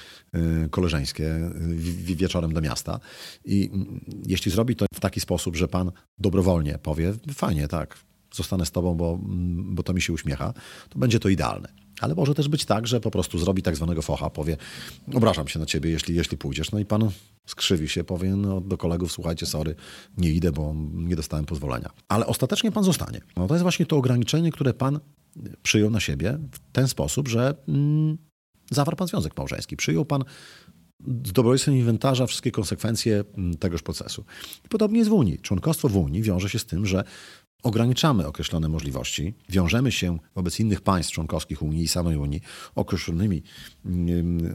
y, 0.64 0.68
koleżeńskie 0.68 1.25
y, 1.25 1.76
wieczorem 2.14 2.52
do 2.52 2.61
miasta. 2.61 3.00
I 3.44 3.70
mm, 3.72 4.04
jeśli 4.26 4.50
zrobi 4.50 4.76
to 4.76 4.87
w 4.94 5.00
taki 5.00 5.20
sposób, 5.20 5.56
że 5.56 5.68
pan 5.68 5.92
dobrowolnie 6.18 6.78
powie, 6.78 7.14
fajnie, 7.34 7.68
tak, 7.68 7.99
zostanę 8.35 8.67
z 8.67 8.71
tobą, 8.71 8.95
bo, 8.95 9.19
mm, 9.25 9.75
bo 9.75 9.83
to 9.83 9.93
mi 9.93 10.03
się 10.03 10.12
uśmiecha, 10.12 10.55
to 10.89 10.99
będzie 10.99 11.21
to 11.21 11.29
idealne. 11.29 11.69
Ale 12.01 12.15
może 12.15 12.35
też 12.35 12.49
być 12.49 12.65
tak, 12.65 12.87
że 12.87 13.01
po 13.01 13.11
prostu 13.11 13.39
zrobi 13.39 13.62
tak 13.62 13.77
zwanego 13.77 14.03
focha, 14.03 14.31
powie, 14.31 14.57
obrażam 15.15 15.49
się 15.49 15.59
na 15.59 15.67
ciebie, 15.67 15.91
jeśli, 15.91 16.15
jeśli 16.15 16.39
pójdziesz. 16.39 16.73
No 16.73 16.79
i 16.79 16.85
pan 16.85 17.11
skrzywi 17.47 17.89
się, 17.89 18.05
powie 18.05 18.37
no, 18.37 18.61
do 18.61 18.79
kolegów, 18.79 19.12
słuchajcie, 19.12 19.47
sorry, 19.47 19.75
nie 20.19 20.31
idę, 20.31 20.53
bo 20.53 20.75
nie 20.93 21.17
dostałem 21.17 21.45
pozwolenia. 21.45 21.91
Ale 22.09 22.27
ostatecznie 22.27 22.73
pan 22.73 22.85
zostanie. 22.85 23.21
No 23.37 23.49
to 23.49 23.55
jest 23.55 23.62
właśnie 23.62 23.87
to 23.87 23.97
ograniczenie, 23.97 24.53
które 24.53 24.75
pan 24.75 25.01
przyjął 25.62 25.91
na 25.91 26.01
siebie 26.01 26.39
w 26.53 26.59
ten 26.73 26.89
sposób, 26.89 27.29
że 27.29 27.55
mm, 27.69 28.19
zawarł 28.71 28.97
pan 28.97 29.09
związek 29.09 29.37
małżeński. 29.37 29.77
Przyjął 29.77 30.05
pan 30.05 30.25
z 31.27 31.33
dobrodziejstwem 31.33 31.77
inwentarza 31.77 32.27
wszystkie 32.27 32.51
konsekwencje 32.51 33.25
mm, 33.35 33.57
tegoż 33.57 33.83
procesu. 33.83 34.25
Podobnie 34.69 34.99
jest 34.99 35.11
w 35.11 35.12
Unii. 35.12 35.39
Członkostwo 35.39 35.89
w 35.89 35.97
Unii 35.97 36.23
wiąże 36.23 36.49
się 36.49 36.59
z 36.59 36.67
tym, 36.67 36.87
że 36.87 37.05
ograniczamy 37.62 38.26
określone 38.26 38.69
możliwości, 38.69 39.35
wiążemy 39.49 39.92
się 39.92 40.19
wobec 40.35 40.61
innych 40.61 40.81
państw 40.81 41.12
członkowskich 41.12 41.62
Unii 41.62 41.83
i 41.83 41.88
samej 41.88 42.16
Unii 42.16 42.40
określonymi 42.75 43.42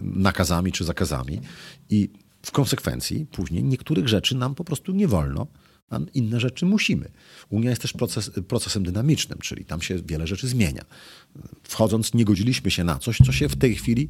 nakazami 0.01 0.71
czy 0.71 0.83
zakazami 0.83 1.41
i 1.89 2.09
w 2.41 2.51
konsekwencji 2.51 3.25
później 3.25 3.63
niektórych 3.63 4.07
rzeczy 4.07 4.35
nam 4.35 4.55
po 4.55 4.63
prostu 4.63 4.91
nie 4.91 5.07
wolno 5.07 5.47
a 5.89 5.99
inne 6.13 6.39
rzeczy 6.39 6.65
musimy. 6.65 7.11
Unia 7.49 7.69
jest 7.69 7.81
też 7.81 7.93
proces, 7.93 8.31
procesem 8.47 8.83
dynamicznym, 8.83 9.39
czyli 9.39 9.65
tam 9.65 9.81
się 9.81 9.95
wiele 10.05 10.27
rzeczy 10.27 10.47
zmienia. 10.47 10.85
Wchodząc, 11.63 12.13
nie 12.13 12.25
godziliśmy 12.25 12.71
się 12.71 12.83
na 12.83 12.99
coś, 12.99 13.17
co 13.25 13.31
się 13.31 13.49
w 13.49 13.55
tej 13.55 13.75
chwili 13.75 14.09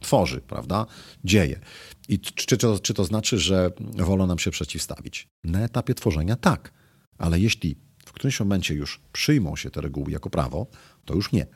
tworzy, 0.00 0.40
prawda? 0.40 0.86
Dzieje. 1.24 1.60
I 2.08 2.20
czy, 2.20 2.56
to, 2.56 2.78
czy 2.78 2.94
to 2.94 3.04
znaczy, 3.04 3.38
że 3.38 3.70
wolno 3.94 4.26
nam 4.26 4.38
się 4.38 4.50
przeciwstawić? 4.50 5.28
Na 5.44 5.60
etapie 5.60 5.94
tworzenia 5.94 6.36
tak, 6.36 6.72
ale 7.18 7.40
jeśli 7.40 7.76
w 8.08 8.12
którymś 8.12 8.40
momencie 8.40 8.74
już 8.74 9.00
przyjmą 9.12 9.56
się 9.56 9.70
te 9.70 9.80
reguły 9.80 10.12
jako 10.12 10.30
prawo, 10.30 10.66
to 11.04 11.14
już 11.14 11.32
nie. 11.32 11.46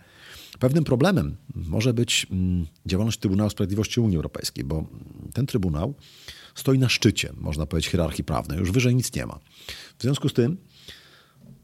Pewnym 0.58 0.84
problemem 0.84 1.36
może 1.54 1.94
być 1.94 2.26
mm, 2.30 2.66
działalność 2.86 3.18
Trybunału 3.18 3.50
Sprawiedliwości 3.50 4.00
Unii 4.00 4.16
Europejskiej, 4.16 4.64
bo 4.64 4.84
ten 5.34 5.46
Trybunał 5.46 5.94
stoi 6.54 6.78
na 6.78 6.88
szczycie, 6.88 7.32
można 7.36 7.66
powiedzieć, 7.66 7.90
hierarchii 7.90 8.24
prawnej. 8.24 8.58
Już 8.58 8.72
wyżej 8.72 8.94
nic 8.94 9.14
nie 9.14 9.26
ma. 9.26 9.38
W 9.98 10.02
związku 10.02 10.28
z 10.28 10.32
tym 10.32 10.56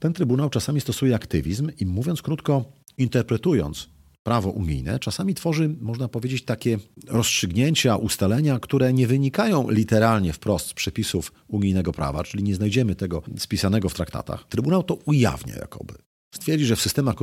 ten 0.00 0.12
Trybunał 0.12 0.50
czasami 0.50 0.80
stosuje 0.80 1.14
aktywizm 1.14 1.70
i 1.80 1.86
mówiąc 1.86 2.22
krótko, 2.22 2.64
interpretując 2.98 3.88
prawo 4.28 4.50
unijne, 4.50 4.98
czasami 4.98 5.34
tworzy, 5.34 5.76
można 5.80 6.08
powiedzieć, 6.08 6.44
takie 6.44 6.78
rozstrzygnięcia, 7.06 7.96
ustalenia, 7.96 8.58
które 8.58 8.92
nie 8.92 9.06
wynikają 9.06 9.70
literalnie 9.70 10.32
wprost 10.32 10.66
z 10.66 10.74
przepisów 10.74 11.32
unijnego 11.46 11.92
prawa, 11.92 12.24
czyli 12.24 12.42
nie 12.42 12.54
znajdziemy 12.54 12.94
tego 12.94 13.22
spisanego 13.38 13.88
w 13.88 13.94
traktatach. 13.94 14.44
Trybunał 14.48 14.82
to 14.82 14.94
ujawnia 14.94 15.54
jakoby. 15.54 15.94
Stwierdzi, 16.34 16.64
że 16.64 16.76
w 16.76 16.80
systemach 16.80 17.14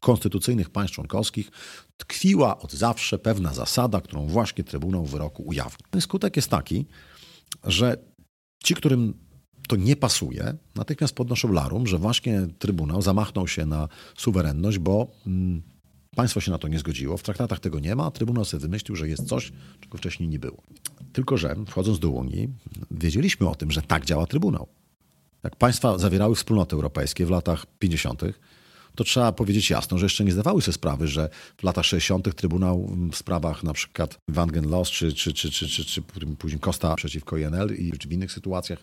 konstytucyjnych 0.00 0.70
państw 0.70 0.94
członkowskich 0.94 1.50
tkwiła 1.96 2.58
od 2.58 2.72
zawsze 2.72 3.18
pewna 3.18 3.54
zasada, 3.54 4.00
którą 4.00 4.26
właśnie 4.26 4.64
Trybunał 4.64 5.04
wyroku 5.04 5.42
ujawni. 5.42 6.00
Skutek 6.00 6.36
jest 6.36 6.48
taki, 6.48 6.86
że 7.64 7.96
ci, 8.64 8.74
którym 8.74 9.14
to 9.68 9.76
nie 9.76 9.96
pasuje, 9.96 10.54
natychmiast 10.74 11.14
podnoszą 11.14 11.52
larum, 11.52 11.86
że 11.86 11.98
właśnie 11.98 12.46
Trybunał 12.58 13.02
zamachnął 13.02 13.48
się 13.48 13.66
na 13.66 13.88
suwerenność, 14.16 14.78
bo 14.78 15.10
mm, 15.26 15.73
państwo 16.14 16.40
się 16.40 16.50
na 16.50 16.58
to 16.58 16.68
nie 16.68 16.78
zgodziło. 16.78 17.16
W 17.16 17.22
traktatach 17.22 17.60
tego 17.60 17.80
nie 17.80 17.96
ma, 17.96 18.10
Trybunał 18.10 18.44
sobie 18.44 18.60
wymyślił, 18.60 18.96
że 18.96 19.08
jest 19.08 19.28
coś, 19.28 19.52
czego 19.80 19.98
wcześniej 19.98 20.28
nie 20.28 20.38
było. 20.38 20.62
Tylko, 21.12 21.36
że 21.36 21.56
wchodząc 21.66 21.98
do 21.98 22.10
Unii, 22.10 22.48
wiedzieliśmy 22.90 23.48
o 23.48 23.54
tym, 23.54 23.70
że 23.70 23.82
tak 23.82 24.04
działa 24.04 24.26
Trybunał. 24.26 24.68
Jak 25.42 25.56
państwa 25.56 25.98
zawierały 25.98 26.34
wspólnoty 26.34 26.76
europejskie 26.76 27.26
w 27.26 27.30
latach 27.30 27.66
50., 27.78 28.22
to 28.94 29.04
trzeba 29.04 29.32
powiedzieć 29.32 29.70
jasno, 29.70 29.98
że 29.98 30.06
jeszcze 30.06 30.24
nie 30.24 30.32
zdawały 30.32 30.62
sobie 30.62 30.72
sprawy, 30.72 31.08
że 31.08 31.28
w 31.56 31.62
latach 31.62 31.84
60. 31.84 32.36
Trybunał 32.36 32.90
w 33.12 33.16
sprawach 33.16 33.62
na 33.62 33.72
przykład 33.72 34.18
Wangen 34.28 34.70
Loss 34.70 34.90
czy, 34.90 35.12
czy, 35.12 35.32
czy, 35.32 35.50
czy, 35.50 35.68
czy, 35.68 35.84
czy 35.84 36.02
później 36.38 36.60
Costa 36.60 36.94
przeciwko 36.94 37.36
INL 37.36 37.74
i 37.78 37.92
czy 37.98 38.08
w 38.08 38.12
innych 38.12 38.32
sytuacjach 38.32 38.78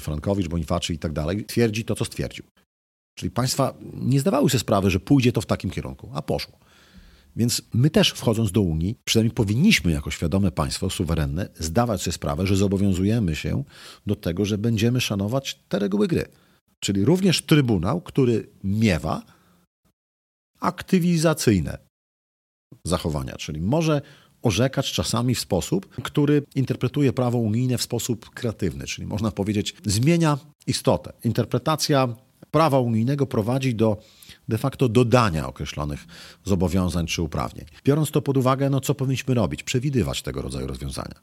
Frankowicz, 0.00 0.48
Bonifaczy 0.48 0.94
i 0.94 0.98
tak 0.98 1.12
dalej, 1.12 1.44
twierdzi 1.44 1.84
to, 1.84 1.94
co 1.94 2.04
stwierdził. 2.04 2.44
Czyli 3.14 3.30
państwa 3.30 3.74
nie 3.94 4.20
zdawały 4.20 4.50
sobie 4.50 4.60
sprawy, 4.60 4.90
że 4.90 5.00
pójdzie 5.00 5.32
to 5.32 5.40
w 5.40 5.46
takim 5.46 5.70
kierunku, 5.70 6.10
a 6.14 6.22
poszło. 6.22 6.58
Więc 7.36 7.62
my 7.74 7.90
też 7.90 8.10
wchodząc 8.10 8.52
do 8.52 8.60
Unii, 8.60 8.96
przynajmniej 9.04 9.34
powinniśmy 9.34 9.92
jako 9.92 10.10
świadome 10.10 10.50
państwo 10.50 10.90
suwerenne 10.90 11.48
zdawać 11.58 12.02
sobie 12.02 12.12
sprawę, 12.12 12.46
że 12.46 12.56
zobowiązujemy 12.56 13.36
się 13.36 13.64
do 14.06 14.16
tego, 14.16 14.44
że 14.44 14.58
będziemy 14.58 15.00
szanować 15.00 15.58
te 15.68 15.78
reguły 15.78 16.08
gry. 16.08 16.28
Czyli 16.80 17.04
również 17.04 17.42
Trybunał, 17.42 18.00
który 18.00 18.46
miewa 18.64 19.22
aktywizacyjne 20.60 21.78
zachowania, 22.84 23.36
czyli 23.36 23.60
może 23.60 24.02
orzekać 24.42 24.92
czasami 24.92 25.34
w 25.34 25.40
sposób, 25.40 25.88
który 26.02 26.42
interpretuje 26.54 27.12
prawo 27.12 27.38
unijne 27.38 27.78
w 27.78 27.82
sposób 27.82 28.30
kreatywny, 28.30 28.86
czyli 28.86 29.06
można 29.06 29.30
powiedzieć, 29.30 29.74
zmienia 29.84 30.38
istotę. 30.66 31.12
Interpretacja 31.24 32.08
prawa 32.54 32.78
unijnego 32.78 33.26
prowadzi 33.26 33.74
do 33.74 33.96
de 34.48 34.58
facto 34.58 34.88
dodania 34.88 35.46
określonych 35.46 36.06
zobowiązań 36.44 37.06
czy 37.06 37.22
uprawnień. 37.22 37.66
Biorąc 37.84 38.10
to 38.10 38.22
pod 38.22 38.36
uwagę, 38.36 38.70
no 38.70 38.80
co 38.80 38.94
powinniśmy 38.94 39.34
robić? 39.34 39.62
Przewidywać 39.62 40.22
tego 40.22 40.42
rodzaju 40.42 40.66
rozwiązania. 40.66 41.14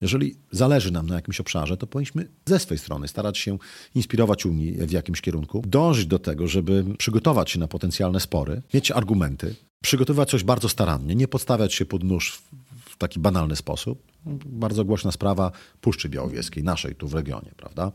Jeżeli 0.00 0.36
zależy 0.50 0.90
nam 0.90 1.06
na 1.06 1.14
jakimś 1.14 1.40
obszarze, 1.40 1.76
to 1.76 1.86
powinniśmy 1.86 2.28
ze 2.46 2.58
swej 2.58 2.78
strony 2.78 3.08
starać 3.08 3.38
się 3.38 3.58
inspirować 3.94 4.46
Unii 4.46 4.72
w 4.72 4.90
jakimś 4.90 5.20
kierunku, 5.20 5.62
dążyć 5.66 6.06
do 6.06 6.18
tego, 6.18 6.46
żeby 6.46 6.84
przygotować 6.98 7.50
się 7.50 7.60
na 7.60 7.68
potencjalne 7.68 8.20
spory, 8.20 8.62
mieć 8.74 8.90
argumenty, 8.90 9.54
przygotowywać 9.82 10.30
coś 10.30 10.44
bardzo 10.44 10.68
starannie, 10.68 11.14
nie 11.14 11.28
podstawiać 11.28 11.74
się 11.74 11.84
pod 11.84 12.04
nóż 12.04 12.42
w 12.84 12.96
taki 12.96 13.20
banalny 13.20 13.56
sposób. 13.56 14.02
Bardzo 14.46 14.84
głośna 14.84 15.12
sprawa 15.12 15.52
Puszczy 15.80 16.08
Białowieskiej, 16.08 16.64
naszej 16.64 16.94
tu 16.94 17.08
w 17.08 17.14
regionie, 17.14 17.50
prawda? 17.56 17.92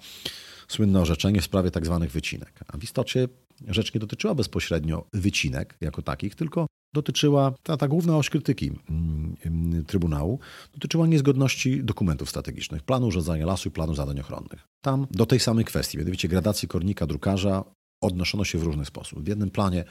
Słynne 0.71 1.01
orzeczenie 1.01 1.41
w 1.41 1.45
sprawie 1.45 1.71
tak 1.71 1.85
zwanych 1.85 2.11
wycinek. 2.11 2.59
A 2.67 2.77
w 2.77 2.83
istocie 2.83 3.27
rzecz 3.67 3.93
nie 3.93 3.99
dotyczyła 3.99 4.35
bezpośrednio 4.35 5.05
wycinek 5.13 5.77
jako 5.81 6.01
takich, 6.01 6.35
tylko 6.35 6.67
dotyczyła, 6.93 7.53
ta, 7.63 7.77
ta 7.77 7.87
główna 7.87 8.17
oś 8.17 8.29
krytyki 8.29 8.71
mm, 8.89 9.35
mm, 9.45 9.85
Trybunału, 9.85 10.39
dotyczyła 10.73 11.07
niezgodności 11.07 11.83
dokumentów 11.83 12.29
strategicznych, 12.29 12.83
planu 12.83 13.07
urządzania 13.07 13.45
lasu 13.45 13.69
i 13.69 13.71
planu 13.71 13.95
zadań 13.95 14.19
ochronnych. 14.19 14.67
Tam 14.81 15.07
do 15.11 15.25
tej 15.25 15.39
samej 15.39 15.65
kwestii, 15.65 15.97
mianowicie 15.97 16.27
gradacji 16.27 16.67
kornika, 16.67 17.07
drukarza, 17.07 17.63
odnoszono 18.01 18.43
się 18.43 18.57
w 18.57 18.63
różny 18.63 18.85
sposób. 18.85 19.23
W 19.23 19.27
jednym 19.27 19.49
planie 19.49 19.83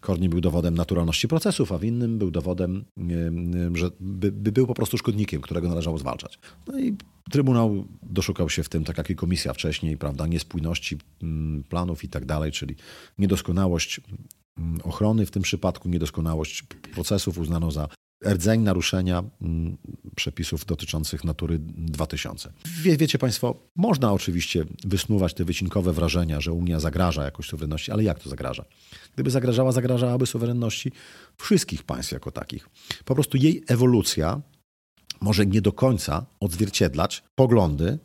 kornik 0.00 0.30
był 0.30 0.40
dowodem 0.40 0.74
naturalności 0.74 1.28
procesów, 1.28 1.72
a 1.72 1.78
w 1.78 1.84
innym 1.84 2.18
był 2.18 2.30
dowodem, 2.30 2.84
że 3.74 3.90
by, 4.00 4.32
by, 4.32 4.52
był 4.52 4.66
po 4.66 4.74
prostu 4.74 4.98
szkodnikiem, 4.98 5.40
którego 5.40 5.68
należało 5.68 5.98
zwalczać. 5.98 6.38
No 6.66 6.78
i 6.78 6.96
Trybunał 7.30 7.84
doszukał 8.02 8.50
się 8.50 8.62
w 8.62 8.68
tym, 8.68 8.84
tak 8.84 8.98
jak 8.98 9.10
i 9.10 9.16
komisja 9.16 9.52
wcześniej, 9.52 9.96
prawda, 9.96 10.26
niespójności 10.26 10.98
mm, 11.22 11.64
planów 11.64 12.04
i 12.04 12.08
tak 12.08 12.24
dalej, 12.24 12.52
czyli 12.52 12.76
niedoskonałość 13.18 14.00
mm, 14.58 14.80
ochrony 14.84 15.26
w 15.26 15.30
tym 15.30 15.42
przypadku, 15.42 15.88
niedoskonałość 15.88 16.62
procesów 16.94 17.38
uznano 17.38 17.70
za 17.70 17.88
rdzeń 18.26 18.60
naruszenia 18.60 19.24
mm, 19.42 19.76
przepisów 20.16 20.64
dotyczących 20.64 21.24
natury 21.24 21.58
2000. 21.60 22.52
Wie, 22.82 22.96
wiecie 22.96 23.18
Państwo, 23.18 23.54
można 23.76 24.12
oczywiście 24.12 24.64
wysnuwać 24.84 25.34
te 25.34 25.44
wycinkowe 25.44 25.92
wrażenia, 25.92 26.40
że 26.40 26.52
Unia 26.52 26.80
zagraża 26.80 27.24
jakoś 27.24 27.46
suwerenności, 27.46 27.92
ale 27.92 28.02
jak 28.02 28.18
to 28.18 28.30
zagraża? 28.30 28.64
Gdyby 29.14 29.30
zagrażała, 29.30 29.72
zagrażałaby 29.72 30.26
suwerenności 30.26 30.92
wszystkich 31.36 31.82
państw 31.82 32.12
jako 32.12 32.30
takich. 32.30 32.68
Po 33.04 33.14
prostu 33.14 33.36
jej 33.36 33.64
ewolucja 33.68 34.42
może 35.20 35.46
nie 35.46 35.62
do 35.62 35.72
końca 35.72 36.26
odzwierciedlać 36.40 37.22
poglądy 37.34 37.98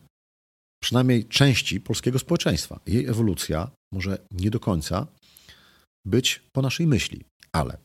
przynajmniej 0.83 1.25
części 1.25 1.81
polskiego 1.81 2.19
społeczeństwa. 2.19 2.79
Jej 2.87 3.05
ewolucja 3.05 3.71
może 3.91 4.17
nie 4.31 4.49
do 4.49 4.59
końca 4.59 5.07
być 6.05 6.41
po 6.51 6.61
naszej 6.61 6.87
myśli, 6.87 7.25
ale 7.51 7.77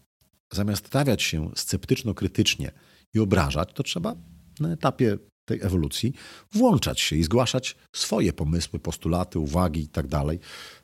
zamiast 0.52 0.86
stawiać 0.86 1.22
się 1.22 1.50
sceptyczno-krytycznie 1.54 2.70
i 3.14 3.20
obrażać, 3.20 3.72
to 3.74 3.82
trzeba 3.82 4.14
na 4.60 4.72
etapie 4.72 5.18
tej 5.44 5.60
ewolucji 5.62 6.12
włączać 6.52 7.00
się 7.00 7.16
i 7.16 7.22
zgłaszać 7.22 7.76
swoje 7.96 8.32
pomysły, 8.32 8.78
postulaty, 8.78 9.38
uwagi 9.38 9.80
i 9.80 9.88
tak 9.88 10.06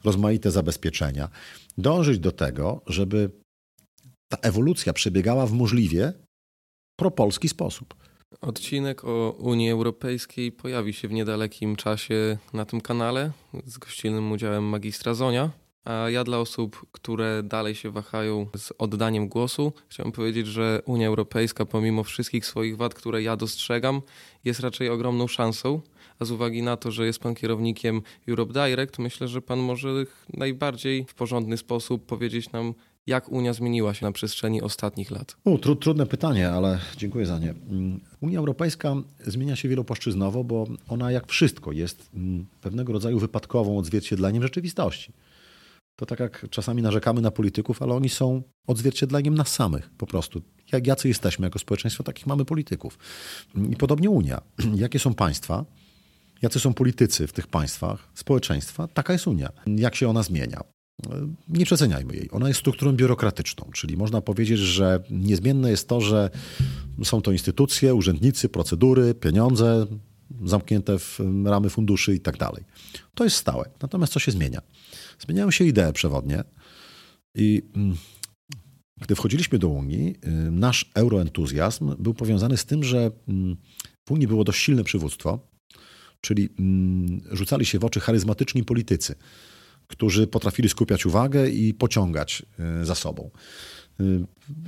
rozmaite 0.05 0.51
zabezpieczenia, 0.51 1.29
dążyć 1.79 2.19
do 2.19 2.33
tego, 2.33 2.83
żeby 2.87 3.31
ta 4.29 4.37
ewolucja 4.37 4.93
przebiegała 4.93 5.47
w 5.47 5.53
możliwie 5.53 6.13
propolski 6.97 7.49
sposób. 7.49 7.95
Odcinek 8.41 9.05
o 9.05 9.31
Unii 9.39 9.71
Europejskiej 9.71 10.53
pojawi 10.53 10.93
się 10.93 11.09
w 11.09 11.13
niedalekim 11.13 11.77
czasie 11.77 12.39
na 12.53 12.65
tym 12.65 12.81
kanale 12.81 13.33
z 13.67 13.79
gościnnym 13.79 14.33
udziałem 14.33 14.65
magistra 14.65 15.15
Zonia. 15.15 15.51
A 15.85 16.11
ja 16.11 16.25
dla 16.25 16.39
osób, 16.39 16.87
które 16.93 17.43
dalej 17.43 17.75
się 17.75 17.91
wahają 17.91 18.47
z 18.57 18.73
oddaniem 18.79 19.29
głosu, 19.29 19.73
chciałbym 19.89 20.13
powiedzieć, 20.13 20.47
że 20.47 20.83
Unia 20.85 21.07
Europejska, 21.07 21.67
pomimo 21.67 22.05
wszystkich 22.05 22.47
swoich 22.47 22.77
wad, 22.77 22.95
które 22.95 23.23
ja 23.23 23.37
dostrzegam, 23.37 24.03
jest 24.45 24.61
raczej 24.61 24.89
ogromną 24.89 25.27
szansą. 25.29 25.81
A 26.19 26.25
z 26.25 26.31
uwagi 26.31 26.63
na 26.63 26.77
to, 26.77 26.91
że 26.91 27.07
jest 27.07 27.19
pan 27.19 27.35
kierownikiem 27.35 28.03
Europe 28.29 28.53
Direct, 28.53 28.99
myślę, 28.99 29.29
że 29.29 29.43
pan 29.43 29.59
może 29.59 29.89
najbardziej 30.35 31.05
w 31.09 31.15
porządny 31.15 31.57
sposób 31.57 32.07
powiedzieć 32.07 32.53
nam, 32.53 32.75
jak 33.07 33.29
Unia 33.29 33.53
zmieniła 33.53 33.95
się 33.95 34.07
na 34.07 34.13
przestrzeni 34.13 34.63
ostatnich 34.63 35.11
lat? 35.11 35.37
U, 35.45 35.59
tru, 35.59 35.77
trudne 35.77 36.07
pytanie, 36.07 36.51
ale 36.51 36.79
dziękuję 36.97 37.27
za 37.27 37.39
nie. 37.39 37.51
Mm, 37.51 38.01
Unia 38.21 38.39
Europejska 38.39 38.95
zmienia 39.27 39.57
się 39.57 39.69
wielopłaszczyznowo, 39.69 40.45
bo 40.45 40.67
ona 40.89 41.13
jak 41.13 41.27
wszystko 41.27 41.73
jest 41.73 42.11
mm, 42.15 42.47
pewnego 42.61 42.93
rodzaju 42.93 43.19
wypadkową 43.19 43.79
odzwierciedleniem 43.79 44.43
rzeczywistości. 44.43 45.13
To 46.01 46.07
tak 46.07 46.21
jak 46.21 46.47
czasami 46.51 46.83
narzekamy 46.83 47.21
na 47.21 47.31
polityków, 47.31 47.83
ale 47.83 47.95
oni 47.95 48.09
są 48.09 48.43
odzwierciedleniem 48.67 49.35
nas 49.35 49.49
samych 49.49 49.91
po 49.99 50.07
prostu. 50.07 50.43
Jak 50.73 50.87
jacy 50.87 51.09
jesteśmy 51.09 51.47
jako 51.47 51.59
społeczeństwo, 51.59 52.03
takich 52.03 52.27
mamy 52.27 52.45
polityków. 52.45 52.99
I 53.71 53.77
podobnie 53.77 54.11
Unia. 54.11 54.41
Jakie 54.75 54.99
są 54.99 55.15
państwa, 55.15 55.65
jacy 56.43 56.61
są 56.61 56.75
politycy 56.75 57.27
w 57.27 57.33
tych 57.33 57.47
państwach, 57.47 58.09
społeczeństwa, 58.15 58.89
taka 58.89 59.13
jest 59.13 59.27
Unia. 59.27 59.53
Jak 59.67 59.95
się 59.95 60.09
ona 60.09 60.23
zmienia? 60.23 60.61
Nie 61.49 61.65
przeceniajmy 61.65 62.17
jej. 62.17 62.29
Ona 62.33 62.49
jest 62.49 62.61
strukturą 62.61 62.93
biurokratyczną, 62.93 63.71
czyli 63.73 63.97
można 63.97 64.21
powiedzieć, 64.21 64.59
że 64.59 65.03
niezmienne 65.11 65.71
jest 65.71 65.89
to, 65.89 66.01
że 66.01 66.31
są 67.05 67.23
to 67.23 67.33
instytucje, 67.33 67.95
urzędnicy, 67.95 68.49
procedury, 68.49 69.15
pieniądze 69.15 69.87
zamknięte 70.45 70.99
w 70.99 71.21
ramy 71.45 71.71
funduszy 71.71 72.15
i 72.15 72.21
tak 72.21 72.37
dalej. 72.37 72.65
To 73.15 73.25
jest 73.25 73.37
stałe. 73.37 73.71
Natomiast 73.83 74.13
co 74.13 74.21
się 74.21 74.33
zmienia? 74.33 74.63
Zmieniają 75.19 75.51
się 75.51 75.65
idee 75.65 75.93
przewodnie 75.93 76.45
i 77.35 77.63
mm, 77.77 77.97
gdy 79.01 79.15
wchodziliśmy 79.15 79.59
do 79.59 79.69
Unii, 79.69 80.17
y, 80.27 80.51
nasz 80.51 80.91
euroentuzjazm 80.95 81.97
był 81.99 82.15
powiązany 82.15 82.57
z 82.57 82.65
tym, 82.65 82.85
że 82.85 83.11
mm, 83.29 83.57
w 84.09 84.11
Unii 84.11 84.27
było 84.27 84.45
dość 84.45 84.63
silne 84.63 84.85
przywództwo, 84.85 85.49
czyli 86.21 86.49
mm, 86.59 87.21
rzucali 87.31 87.67
się 87.67 87.79
w 87.79 87.85
oczy 87.85 88.01
charyzmatyczni 88.01 88.65
politycy, 88.65 89.15
którzy 89.87 90.27
potrafili 90.27 90.69
skupiać 90.69 91.07
uwagę 91.07 91.49
i 91.49 91.75
pociągać 91.75 92.43
y, 92.83 92.87
za 92.87 92.95
sobą. 92.95 93.31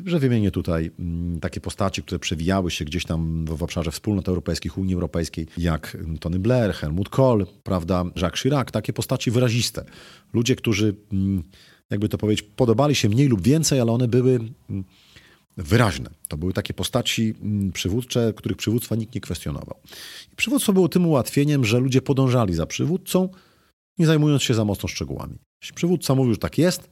Że 0.07 0.19
wymienię 0.19 0.51
tutaj 0.51 0.91
mm, 0.99 1.41
takie 1.41 1.61
postaci, 1.61 2.03
które 2.03 2.19
przewijały 2.19 2.71
się 2.71 2.85
gdzieś 2.85 3.05
tam 3.05 3.45
w 3.45 3.63
obszarze 3.63 3.91
wspólnot 3.91 4.29
europejskich, 4.29 4.79
Unii 4.79 4.95
Europejskiej, 4.95 5.47
jak 5.59 5.97
Tony 6.21 6.39
Blair, 6.39 6.73
Helmut 6.75 7.09
Kohl, 7.09 7.47
prawda, 7.63 8.05
Jacques 8.17 8.43
Chirac, 8.43 8.71
takie 8.71 8.93
postaci 8.93 9.31
wyraziste. 9.31 9.85
Ludzie, 10.33 10.57
którzy, 10.57 10.95
mm, 11.13 11.43
jakby 11.91 12.09
to 12.09 12.19
powiedzieć, 12.19 12.49
podobali 12.57 12.95
się 12.95 13.09
mniej 13.09 13.29
lub 13.29 13.43
więcej, 13.43 13.81
ale 13.81 13.93
one 13.93 14.09
były 14.09 14.41
mm, 14.71 14.85
wyraźne. 15.57 16.11
To 16.29 16.37
były 16.37 16.53
takie 16.53 16.75
postaci 16.75 17.35
przywódcze, 17.73 18.33
których 18.37 18.59
przywództwa 18.59 18.97
nikt 18.97 19.15
nie 19.15 19.21
kwestionował. 19.21 19.77
I 20.33 20.37
przywództwo 20.37 20.73
było 20.73 20.89
tym 20.89 21.07
ułatwieniem, 21.07 21.65
że 21.65 21.79
ludzie 21.81 22.03
podążali 22.03 22.55
za 22.55 22.67
przywódcą, 22.67 23.29
nie 23.99 24.07
zajmując 24.07 24.43
się 24.43 24.55
za 24.55 24.65
mocno 24.65 24.89
szczegółami. 24.89 25.39
Jeśli 25.63 25.75
przywódca 25.75 26.15
mówił, 26.15 26.33
że 26.33 26.39
tak 26.39 26.59
jest, 26.59 26.91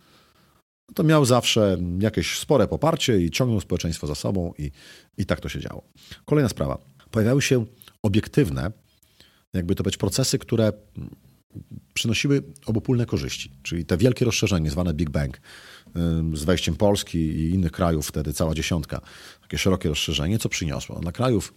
no 0.90 0.94
to 0.94 1.02
miał 1.02 1.24
zawsze 1.24 1.78
jakieś 1.98 2.38
spore 2.38 2.68
poparcie 2.68 3.20
i 3.20 3.30
ciągnął 3.30 3.60
społeczeństwo 3.60 4.06
za 4.06 4.14
sobą 4.14 4.52
i, 4.58 4.70
i 5.18 5.26
tak 5.26 5.40
to 5.40 5.48
się 5.48 5.60
działo. 5.60 5.82
Kolejna 6.24 6.48
sprawa. 6.48 6.78
Pojawiały 7.10 7.42
się 7.42 7.64
obiektywne, 8.02 8.72
jakby 9.52 9.74
to 9.74 9.82
być 9.82 9.96
procesy, 9.96 10.38
które 10.38 10.72
przynosiły 11.94 12.42
obopólne 12.66 13.06
korzyści, 13.06 13.52
czyli 13.62 13.84
te 13.84 13.96
wielkie 13.96 14.24
rozszerzenie 14.24 14.70
zwane 14.70 14.94
Big 14.94 15.10
Bang 15.10 15.40
z 16.34 16.44
wejściem 16.44 16.76
Polski 16.76 17.18
i 17.18 17.50
innych 17.50 17.72
krajów, 17.72 18.06
wtedy 18.06 18.32
cała 18.32 18.54
dziesiątka, 18.54 19.00
takie 19.42 19.58
szerokie 19.58 19.88
rozszerzenie, 19.88 20.38
co 20.38 20.48
przyniosło? 20.48 21.00
Dla 21.00 21.12
krajów 21.12 21.54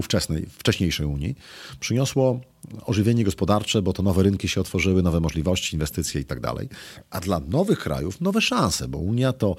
ówczesnej, 0.00 0.46
wcześniejszej 0.58 1.06
Unii, 1.06 1.34
przyniosło 1.80 2.40
ożywienie 2.86 3.24
gospodarcze, 3.24 3.82
bo 3.82 3.92
to 3.92 4.02
nowe 4.02 4.22
rynki 4.22 4.48
się 4.48 4.60
otworzyły, 4.60 5.02
nowe 5.02 5.20
możliwości, 5.20 5.76
inwestycje 5.76 6.20
i 6.20 6.24
tak 6.24 6.40
dalej. 6.40 6.68
A 7.10 7.20
dla 7.20 7.40
nowych 7.40 7.78
krajów 7.78 8.20
nowe 8.20 8.40
szanse, 8.40 8.88
bo 8.88 8.98
Unia 8.98 9.32
to 9.32 9.56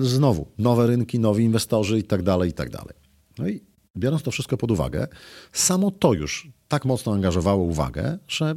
znowu 0.00 0.46
nowe 0.58 0.86
rynki, 0.86 1.18
nowi 1.18 1.44
inwestorzy 1.44 1.98
i 1.98 2.04
tak 2.04 2.22
dalej, 2.22 2.50
i 2.50 2.52
tak 2.52 2.70
dalej. 2.70 2.94
No 3.38 3.48
i 3.48 3.60
biorąc 3.96 4.22
to 4.22 4.30
wszystko 4.30 4.56
pod 4.56 4.70
uwagę, 4.70 5.06
samo 5.52 5.90
to 5.90 6.12
już 6.12 6.48
tak 6.68 6.84
mocno 6.84 7.12
angażowało 7.12 7.64
uwagę, 7.64 8.18
że 8.28 8.54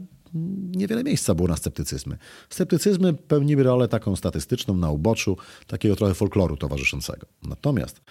niewiele 0.76 1.04
miejsca 1.04 1.36
było 1.36 1.48
na 1.48 1.58
sceptycyzmy. 1.58 2.18
Sceptycyzmy 2.50 3.14
pełniły 3.14 3.64
rolę 3.64 3.88
taką 3.88 4.16
statystyczną 4.16 4.78
na 4.78 4.92
uboczu, 4.92 5.38
takiego 5.68 5.96
trochę 5.96 6.14
folkloru 6.14 6.58
towarzyszącego. 6.58 7.28
Natomiast 7.44 8.02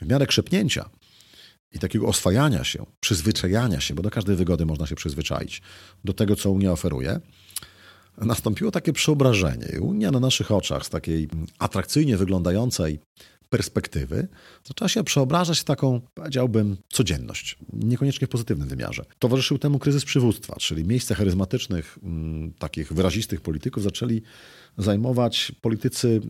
w 0.00 0.06
miarę 0.06 0.26
krzepnięcia 0.26 0.90
i 1.74 1.78
takiego 1.78 2.06
oswajania 2.06 2.64
się, 2.64 2.86
przyzwyczajania 3.00 3.80
się, 3.80 3.94
bo 3.94 4.02
do 4.02 4.10
każdej 4.10 4.36
wygody 4.36 4.66
można 4.66 4.86
się 4.86 4.94
przyzwyczaić, 4.94 5.62
do 6.04 6.12
tego, 6.12 6.36
co 6.36 6.50
Unia 6.50 6.72
oferuje, 6.72 7.20
nastąpiło 8.18 8.70
takie 8.70 8.92
przeobrażenie. 8.92 9.80
Unia 9.80 10.10
na 10.10 10.20
naszych 10.20 10.50
oczach 10.50 10.86
z 10.86 10.90
takiej 10.90 11.28
atrakcyjnie 11.58 12.16
wyglądającej 12.16 12.98
perspektywy 13.52 14.28
zaczęła 14.64 14.88
się 14.88 15.04
przeobrażać 15.04 15.60
w 15.60 15.64
taką, 15.64 16.00
powiedziałbym, 16.14 16.76
codzienność. 16.88 17.58
Niekoniecznie 17.72 18.26
w 18.26 18.30
pozytywnym 18.30 18.68
wymiarze. 18.68 19.04
Towarzyszył 19.18 19.58
temu 19.58 19.78
kryzys 19.78 20.04
przywództwa, 20.04 20.56
czyli 20.56 20.84
miejsce 20.84 21.14
charyzmatycznych, 21.14 21.98
m, 22.02 22.52
takich 22.58 22.92
wyrazistych 22.92 23.40
polityków 23.40 23.82
zaczęli 23.82 24.22
zajmować 24.78 25.52
politycy 25.60 26.20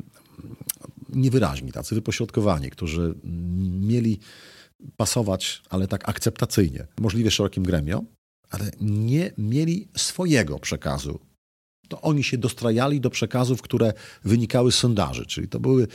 niewyraźni, 1.08 1.72
tacy 1.72 1.94
wypośrodkowani, 1.94 2.70
którzy 2.70 3.14
mieli 3.80 4.18
pasować, 4.96 5.62
ale 5.70 5.88
tak 5.88 6.08
akceptacyjnie, 6.08 6.86
możliwie 7.00 7.30
szerokim 7.30 7.62
gremiom, 7.64 8.06
ale 8.50 8.70
nie 8.80 9.32
mieli 9.38 9.88
swojego 9.96 10.58
przekazu. 10.58 11.20
To 11.88 12.00
oni 12.00 12.24
się 12.24 12.38
dostrajali 12.38 13.00
do 13.00 13.10
przekazów, 13.10 13.62
które 13.62 13.92
wynikały 14.24 14.72
z 14.72 14.74
sondaży, 14.74 15.26
czyli 15.26 15.48
to, 15.48 15.60
były, 15.60 15.88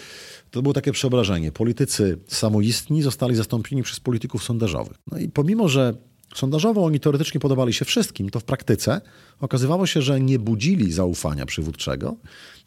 to 0.52 0.62
było 0.62 0.74
takie 0.74 0.92
przeobrażenie. 0.92 1.52
Politycy 1.52 2.20
samoistni 2.28 3.02
zostali 3.02 3.36
zastąpieni 3.36 3.84
przez 3.84 4.00
polityków 4.00 4.44
sondażowych. 4.44 4.98
No 5.12 5.18
i 5.18 5.30
pomimo, 5.30 5.70
że 5.70 5.94
Sondażowo 6.36 6.86
oni 6.86 7.00
teoretycznie 7.00 7.40
podobali 7.40 7.74
się 7.74 7.86
wszystkim, 7.86 8.30
to 8.30 8.40
w 8.40 8.44
praktyce 8.44 9.02
okazywało 9.40 9.88
się, 9.88 10.02
że 10.02 10.20
nie 10.20 10.40
budzili 10.40 10.92
zaufania 10.92 11.46
przywódczego. 11.46 12.16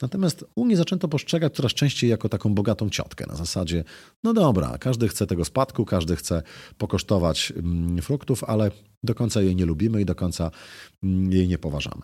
Natomiast 0.03 0.45
Unię 0.55 0.77
zaczęto 0.77 1.09
postrzegać 1.09 1.55
coraz 1.55 1.73
częściej 1.73 2.11
jako 2.11 2.29
taką 2.29 2.55
bogatą 2.55 2.91
ciotkę. 2.91 3.27
Na 3.27 3.35
zasadzie, 3.35 3.85
no 4.25 4.35
dobra, 4.35 4.79
każdy 4.79 5.09
chce 5.09 5.27
tego 5.27 5.45
spadku, 5.45 5.85
każdy 5.85 6.17
chce 6.17 6.43
pokosztować 6.79 7.53
mm, 7.57 8.03
fruktów, 8.03 8.45
ale 8.45 8.71
do 9.03 9.15
końca 9.15 9.43
jej 9.43 9.57
nie 9.57 9.67
lubimy 9.67 10.01
i 10.01 10.05
do 10.05 10.15
końca 10.15 10.51
mm, 11.03 11.33
jej 11.33 11.49
nie 11.49 11.59
poważamy. 11.59 12.03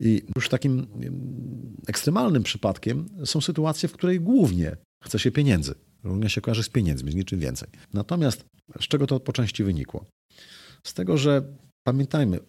I 0.00 0.22
już 0.36 0.48
takim 0.48 0.86
mm, 0.94 1.76
ekstremalnym 1.86 2.42
przypadkiem 2.42 3.08
są 3.24 3.40
sytuacje, 3.40 3.88
w 3.88 3.92
której 3.92 4.20
głównie 4.20 4.76
chce 5.04 5.18
się 5.18 5.30
pieniędzy. 5.30 5.74
Unia 6.04 6.28
się 6.28 6.40
kojarzy 6.40 6.62
z 6.62 6.68
pieniędzmi, 6.68 7.12
z 7.12 7.14
niczym 7.14 7.38
więcej. 7.38 7.68
Natomiast 7.92 8.44
z 8.80 8.88
czego 8.88 9.06
to 9.06 9.20
po 9.20 9.32
części 9.32 9.64
wynikło? 9.64 10.04
Z 10.86 10.94
tego, 10.94 11.18
że 11.18 11.42
pamiętajmy, 11.86 12.40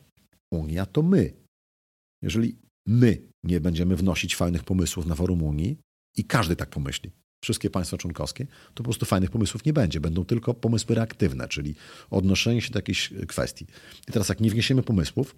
Unia 0.52 0.86
to 0.86 1.02
my. 1.02 1.34
Jeżeli 2.22 2.56
my 2.88 3.22
nie 3.44 3.62
będziemy 3.62 3.96
wnosić 3.96 4.36
fajnych 4.36 4.64
pomysłów 4.64 5.06
na 5.06 5.16
forum 5.16 5.44
Unii 5.44 5.78
i 6.18 6.26
każdy 6.26 6.56
tak 6.56 6.70
pomyśli, 6.70 7.12
wszystkie 7.44 7.70
państwa 7.70 7.98
członkowskie, 7.98 8.46
to 8.46 8.74
po 8.74 8.84
prostu 8.84 9.06
fajnych 9.06 9.32
pomysłów 9.32 9.66
nie 9.66 9.74
będzie. 9.74 10.00
Będą 10.00 10.26
tylko 10.26 10.54
pomysły 10.54 10.96
reaktywne, 10.96 11.48
czyli 11.48 11.76
odnoszenie 12.10 12.62
się 12.62 12.72
do 12.72 12.78
jakichś 12.78 13.14
kwestii. 13.28 13.66
I 14.08 14.12
teraz 14.12 14.30
jak 14.30 14.40
nie 14.40 14.50
wniesiemy 14.50 14.84
pomysłów, 14.84 15.36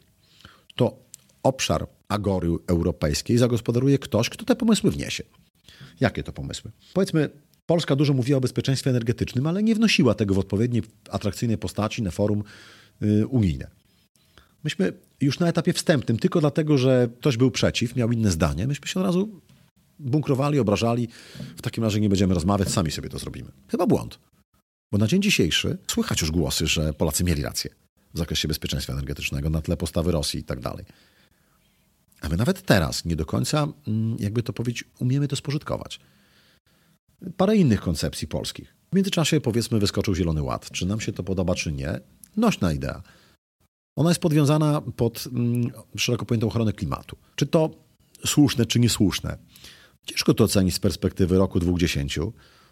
to 0.76 1.00
obszar 1.44 1.88
agory 2.08 2.50
europejskiej 2.68 3.38
zagospodaruje 3.38 4.00
ktoś, 4.00 4.30
kto 4.30 4.46
te 4.46 4.56
pomysły 4.56 4.92
wniesie. 4.92 5.24
Jakie 6.00 6.24
to 6.24 6.34
pomysły? 6.34 6.72
Powiedzmy, 6.94 7.30
Polska 7.66 7.96
dużo 7.96 8.14
mówiła 8.14 8.38
o 8.38 8.42
bezpieczeństwie 8.42 8.90
energetycznym, 8.90 9.48
ale 9.48 9.64
nie 9.64 9.76
wnosiła 9.76 10.14
tego 10.14 10.34
w 10.34 10.40
odpowiedniej, 10.40 10.84
atrakcyjnej 11.10 11.58
postaci 11.58 12.02
na 12.02 12.12
forum 12.12 12.44
unijne. 13.30 13.68
Myśmy 14.64 14.94
już 15.22 15.40
na 15.40 15.48
etapie 15.48 15.74
wstępnym, 15.74 16.18
tylko 16.20 16.40
dlatego, 16.40 16.78
że 16.78 17.10
ktoś 17.20 17.38
był 17.38 17.52
przeciw, 17.52 17.96
miał 17.96 18.12
inne 18.12 18.32
zdanie, 18.32 18.68
myśmy 18.68 18.88
się 18.88 19.00
od 19.00 19.06
razu 19.06 19.42
bunkrowali, 20.00 20.60
obrażali. 20.60 21.08
W 21.58 21.62
takim 21.62 21.84
razie 21.84 22.00
nie 22.00 22.10
będziemy 22.10 22.34
rozmawiać, 22.34 22.70
sami 22.70 22.92
sobie 22.92 23.10
to 23.10 23.20
zrobimy. 23.20 23.52
Chyba 23.68 23.88
błąd. 23.88 24.20
Bo 24.92 24.98
na 24.98 25.08
dzień 25.08 25.22
dzisiejszy 25.22 25.78
słychać 25.88 26.22
już 26.22 26.32
głosy, 26.32 26.68
że 26.68 26.94
Polacy 26.94 27.24
mieli 27.24 27.44
rację 27.44 27.70
w 28.14 28.18
zakresie 28.18 28.48
bezpieczeństwa 28.48 28.94
energetycznego 28.94 29.50
na 29.50 29.62
tle 29.62 29.78
postawy 29.78 30.12
Rosji 30.12 30.40
i 30.40 30.44
tak 30.44 30.60
dalej. 30.60 30.86
A 32.22 32.30
my 32.30 32.38
nawet 32.38 32.62
teraz 32.62 33.06
nie 33.06 33.16
do 33.16 33.26
końca, 33.26 33.68
mm, 33.88 34.18
jakby 34.20 34.44
to 34.44 34.54
powiedzieć, 34.54 34.84
umiemy 35.00 35.28
to 35.28 35.36
spożytkować. 35.36 36.00
Parę 37.38 37.58
innych 37.58 37.82
koncepcji 37.82 38.28
polskich. 38.28 38.76
W 38.92 38.96
międzyczasie, 38.96 39.42
powiedzmy, 39.42 39.80
wyskoczył 39.80 40.16
Zielony 40.16 40.42
Ład. 40.42 40.72
Czy 40.72 40.86
nam 40.86 41.00
się 41.00 41.14
to 41.14 41.24
podoba, 41.24 41.56
czy 41.56 41.72
nie, 41.72 42.00
nośna 42.38 42.74
idea. 42.74 43.04
Ona 43.96 44.10
jest 44.10 44.22
podwiązana 44.22 44.82
pod 44.82 45.28
mm, 45.34 45.72
szeroko 45.98 46.26
pojętą 46.26 46.48
ochronę 46.48 46.74
klimatu. 46.74 47.18
Czy 47.36 47.46
to 47.46 47.70
słuszne, 48.26 48.66
czy 48.66 48.80
niesłuszne? 48.80 49.38
Ciężko 50.06 50.34
to 50.34 50.44
ocenić 50.44 50.76
z 50.76 50.80
perspektywy 50.80 51.38
roku 51.38 51.60
20. 51.60 52.02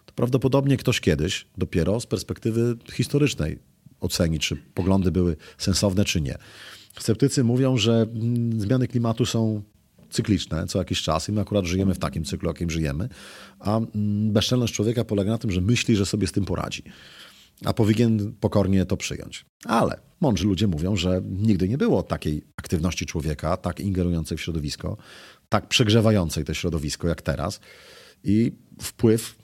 To 0.05 0.13
prawdopodobnie 0.15 0.77
ktoś 0.77 0.99
kiedyś, 0.99 1.47
dopiero 1.57 1.99
z 1.99 2.05
perspektywy 2.05 2.77
historycznej, 2.91 3.59
oceni, 3.99 4.39
czy 4.39 4.55
poglądy 4.55 5.11
były 5.11 5.35
sensowne, 5.57 6.05
czy 6.05 6.21
nie. 6.21 6.37
Sceptycy 6.99 7.43
mówią, 7.43 7.77
że 7.77 7.93
mm, 7.93 8.61
zmiany 8.61 8.87
klimatu 8.87 9.25
są 9.25 9.61
cykliczne 10.09 10.67
co 10.67 10.79
jakiś 10.79 11.01
czas 11.01 11.29
i 11.29 11.31
my 11.31 11.41
akurat 11.41 11.65
żyjemy 11.65 11.93
w 11.93 11.99
takim 11.99 12.25
cyklu, 12.25 12.49
jakim 12.49 12.69
żyjemy, 12.69 13.09
a 13.59 13.77
mm, 13.77 14.31
bezczelność 14.31 14.73
człowieka 14.73 15.03
polega 15.03 15.31
na 15.31 15.37
tym, 15.37 15.51
że 15.51 15.61
myśli, 15.61 15.95
że 15.95 16.05
sobie 16.05 16.27
z 16.27 16.31
tym 16.31 16.45
poradzi 16.45 16.83
a 17.65 17.73
powinien 17.73 18.33
pokornie 18.39 18.85
to 18.85 18.97
przyjąć. 18.97 19.45
Ale 19.65 19.99
mądrzy 20.21 20.47
ludzie 20.47 20.67
mówią, 20.67 20.95
że 20.95 21.21
nigdy 21.25 21.69
nie 21.69 21.77
było 21.77 22.03
takiej 22.03 22.43
aktywności 22.57 23.05
człowieka, 23.05 23.57
tak 23.57 23.79
ingerującej 23.79 24.37
w 24.37 24.41
środowisko, 24.41 24.97
tak 25.49 25.67
przegrzewającej 25.67 26.45
to 26.45 26.53
środowisko 26.53 27.07
jak 27.07 27.21
teraz. 27.21 27.59
I 28.23 28.51
wpływ 28.81 29.35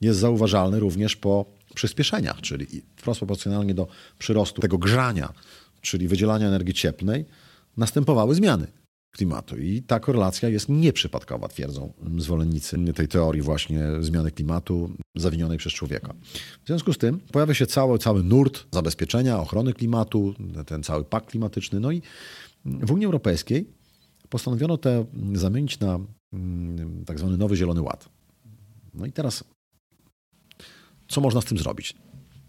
jest 0.00 0.20
zauważalny 0.20 0.80
również 0.80 1.16
po 1.16 1.58
przyspieszeniach, 1.74 2.40
czyli 2.40 2.66
wprost 2.96 3.20
proporcjonalnie 3.20 3.74
do 3.74 3.86
przyrostu 4.18 4.60
tego 4.60 4.78
grzania, 4.78 5.32
czyli 5.80 6.08
wydzielania 6.08 6.48
energii 6.48 6.74
cieplnej, 6.74 7.24
następowały 7.76 8.34
zmiany 8.34 8.66
klimatu. 9.10 9.56
I 9.56 9.82
ta 9.82 10.00
korelacja 10.00 10.48
jest 10.48 10.68
nieprzypadkowa, 10.68 11.48
twierdzą 11.48 11.92
zwolennicy 12.18 12.92
tej 12.94 13.08
teorii 13.08 13.42
właśnie 13.42 13.80
zmiany 14.00 14.30
klimatu 14.30 14.90
zawinionej 15.16 15.58
przez 15.58 15.72
człowieka. 15.72 16.14
W 16.64 16.66
związku 16.66 16.92
z 16.92 16.98
tym 16.98 17.20
pojawia 17.20 17.54
się 17.54 17.66
cały, 17.66 17.98
cały 17.98 18.22
nurt 18.22 18.66
zabezpieczenia, 18.72 19.38
ochrony 19.38 19.72
klimatu, 19.72 20.34
ten 20.66 20.82
cały 20.82 21.04
pakt 21.04 21.30
klimatyczny. 21.30 21.80
No 21.80 21.92
i 21.92 22.02
w 22.64 22.92
Unii 22.92 23.06
Europejskiej 23.06 23.66
postanowiono 24.28 24.78
to 24.78 25.06
zamienić 25.32 25.80
na 25.80 25.98
mm, 26.32 27.04
tak 27.04 27.18
zwany 27.18 27.36
nowy 27.36 27.56
Zielony 27.56 27.82
Ład. 27.82 28.08
No 28.94 29.06
i 29.06 29.12
teraz 29.12 29.44
co 31.08 31.20
można 31.20 31.40
z 31.40 31.44
tym 31.44 31.58
zrobić? 31.58 31.94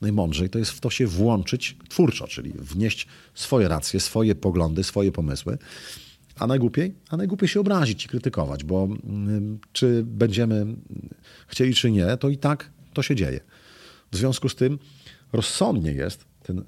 Najmądrzej 0.01 0.49
to 0.49 0.59
jest 0.59 0.71
w 0.71 0.79
to 0.79 0.89
się 0.89 1.07
włączyć 1.07 1.77
twórczo, 1.89 2.27
czyli 2.27 2.53
wnieść 2.53 3.07
swoje 3.33 3.67
racje, 3.67 3.99
swoje 3.99 4.35
poglądy, 4.35 4.83
swoje 4.83 5.11
pomysły 5.11 5.57
A 6.39 6.47
najgłupiej? 6.47 6.93
A 7.09 7.17
najgłupiej 7.17 7.49
się 7.49 7.59
obrazić 7.59 8.05
i 8.05 8.07
krytykować, 8.07 8.63
bo 8.63 8.83
mm, 8.83 9.59
czy 9.73 10.03
będziemy 10.03 10.65
chcieli, 11.47 11.73
czy 11.73 11.91
nie, 11.91 12.17
to 12.17 12.29
i 12.29 12.37
tak 12.37 12.71
to 12.93 13.01
się 13.01 13.15
dzieje. 13.15 13.39
W 14.11 14.17
związku 14.17 14.49
z 14.49 14.55
tym 14.55 14.79
rozsądnie 15.33 15.91
jest 15.91 16.25
ten, 16.43 16.63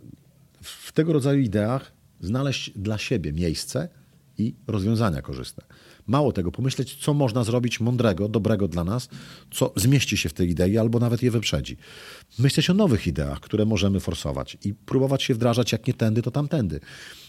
w 0.61 0.91
tego 0.91 1.13
rodzaju 1.13 1.39
ideach 1.39 1.91
znaleźć 2.19 2.71
dla 2.75 2.97
siebie 2.97 3.33
miejsce 3.33 3.89
i 4.37 4.55
rozwiązania 4.67 5.21
korzystne. 5.21 5.63
Mało 6.11 6.31
tego, 6.31 6.51
pomyśleć, 6.51 6.95
co 6.95 7.13
można 7.13 7.43
zrobić 7.43 7.79
mądrego, 7.79 8.29
dobrego 8.29 8.67
dla 8.67 8.83
nas, 8.83 9.09
co 9.51 9.73
zmieści 9.75 10.17
się 10.17 10.29
w 10.29 10.33
tej 10.33 10.49
idei 10.49 10.77
albo 10.77 10.99
nawet 10.99 11.23
je 11.23 11.31
wyprzedzi. 11.31 11.77
Myśleć 12.39 12.69
o 12.69 12.73
nowych 12.73 13.07
ideach, 13.07 13.39
które 13.39 13.65
możemy 13.65 13.99
forsować 13.99 14.57
i 14.63 14.73
próbować 14.73 15.23
się 15.23 15.33
wdrażać, 15.33 15.71
jak 15.71 15.87
nie 15.87 15.93
tędy, 15.93 16.21
to 16.21 16.31
tamtędy. 16.31 16.79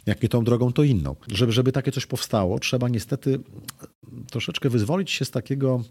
Jak 0.06 0.22
nie 0.22 0.28
tą 0.28 0.44
drogą, 0.44 0.72
to 0.72 0.82
inną. 0.82 1.16
Żeby, 1.28 1.52
żeby 1.52 1.72
takie 1.72 1.92
coś 1.92 2.06
powstało, 2.06 2.58
trzeba 2.58 2.88
niestety 2.88 3.38
troszeczkę 4.30 4.70
wyzwolić 4.70 5.10
się 5.10 5.24
z 5.24 5.30
takiego 5.30 5.84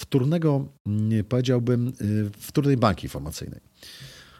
wtórnego, 0.00 0.68
powiedziałbym, 1.28 1.92
y, 2.00 2.30
wtórnej 2.38 2.76
banki 2.76 3.06
informacyjnej. 3.06 3.60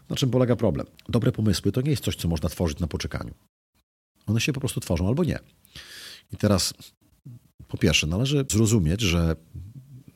Na 0.09 0.17
czym 0.17 0.31
polega 0.31 0.57
problem? 0.57 0.87
Dobre 1.09 1.33
pomysły 1.33 1.73
to 1.73 1.81
nie 1.81 1.91
jest 1.91 2.05
coś, 2.05 2.17
co 2.17 2.29
można 2.29 2.49
tworzyć 2.49 2.79
na 2.79 2.87
poczekaniu. 2.87 3.35
One 4.27 4.41
się 4.41 4.53
po 4.53 4.61
prostu 4.61 4.81
tworzą 4.81 5.09
albo 5.09 5.25
nie. 5.25 5.39
I 6.33 6.37
teraz 6.37 6.75
po 7.69 7.79
pierwsze, 7.79 8.07
należy 8.07 8.45
zrozumieć, 8.51 9.01
że 9.01 9.37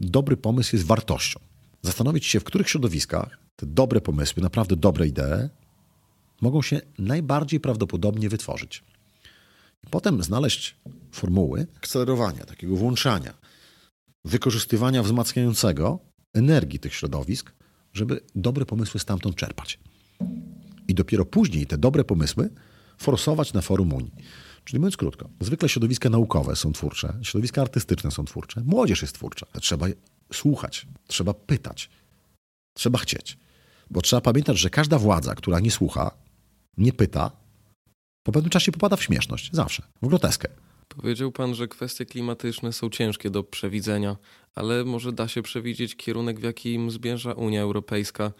dobry 0.01 0.37
pomysł 0.37 0.77
jest 0.77 0.87
wartością. 0.87 1.41
Zastanowić 1.83 2.27
się, 2.27 2.41
w 2.41 2.45
których 2.45 2.69
środowiskach 2.69 3.39
te 3.57 3.67
dobre 3.67 4.01
pomysły, 4.01 4.43
naprawdę 4.43 4.77
dobre 4.77 5.07
idee, 5.07 5.49
mogą 6.41 6.63
się 6.63 6.81
najbardziej 6.99 7.61
prawdopodobnie 7.61 8.29
wytworzyć. 8.29 8.85
Potem 9.91 10.23
znaleźć 10.23 10.77
formuły 11.13 11.67
akcelerowania, 11.77 12.45
takiego 12.45 12.77
włączania, 12.77 13.35
wykorzystywania 14.25 15.03
wzmacniającego 15.03 15.99
energii 16.35 16.79
tych 16.79 16.95
środowisk, 16.95 17.53
żeby 17.93 18.21
dobre 18.35 18.67
pomysły 18.67 19.01
stamtąd 19.01 19.37
czerpać. 19.37 19.79
I 20.89 20.95
dopiero 20.95 21.25
później 21.25 21.67
te 21.67 21.79
dobre 21.79 22.05
pomysły 22.05 22.51
forsować 22.99 23.53
na 23.53 23.61
forum 23.61 23.93
Unii. 23.93 24.13
Czyli 24.65 24.81
mówiąc 24.81 24.97
krótko, 24.97 25.29
zwykle 25.41 25.69
środowiska 25.69 26.11
naukowe 26.11 26.57
są 26.57 26.73
twórcze, 26.73 27.19
środowiska 27.23 27.63
artystyczne 27.63 28.11
są 28.11 28.25
twórcze, 28.25 28.63
młodzież 28.67 29.03
jest 29.03 29.15
twórcza. 29.15 29.47
Trzeba 29.61 29.87
słuchać, 30.33 30.87
trzeba 31.07 31.35
pytać, 31.35 31.91
trzeba 32.75 32.99
chcieć. 32.99 33.39
Bo 33.91 34.01
trzeba 34.01 34.21
pamiętać, 34.21 34.59
że 34.59 34.71
każda 34.71 34.99
władza, 34.99 35.35
która 35.35 35.61
nie 35.61 35.71
słucha, 35.71 36.11
nie 36.77 36.93
pyta, 36.93 37.31
po 38.23 38.33
pewnym 38.33 38.51
czasie 38.51 38.73
popada 38.73 38.97
w 38.97 39.03
śmieszność. 39.03 39.51
Zawsze. 39.53 39.83
W 40.03 40.09
groteskę. 40.09 40.49
Powiedział 40.89 41.33
pan, 41.33 41.55
że 41.55 41.69
kwestie 41.69 42.07
klimatyczne 42.07 42.73
są 42.73 42.91
ciężkie 42.91 43.31
do 43.31 43.43
przewidzenia, 43.43 44.17
ale 44.55 44.85
może 44.85 45.13
da 45.13 45.29
się 45.29 45.43
przewidzieć 45.43 45.97
kierunek, 45.97 46.41
w 46.41 46.43
jakim 46.43 46.91
zmierza 46.91 47.33
Unia 47.33 47.63
Europejska. 47.63 48.33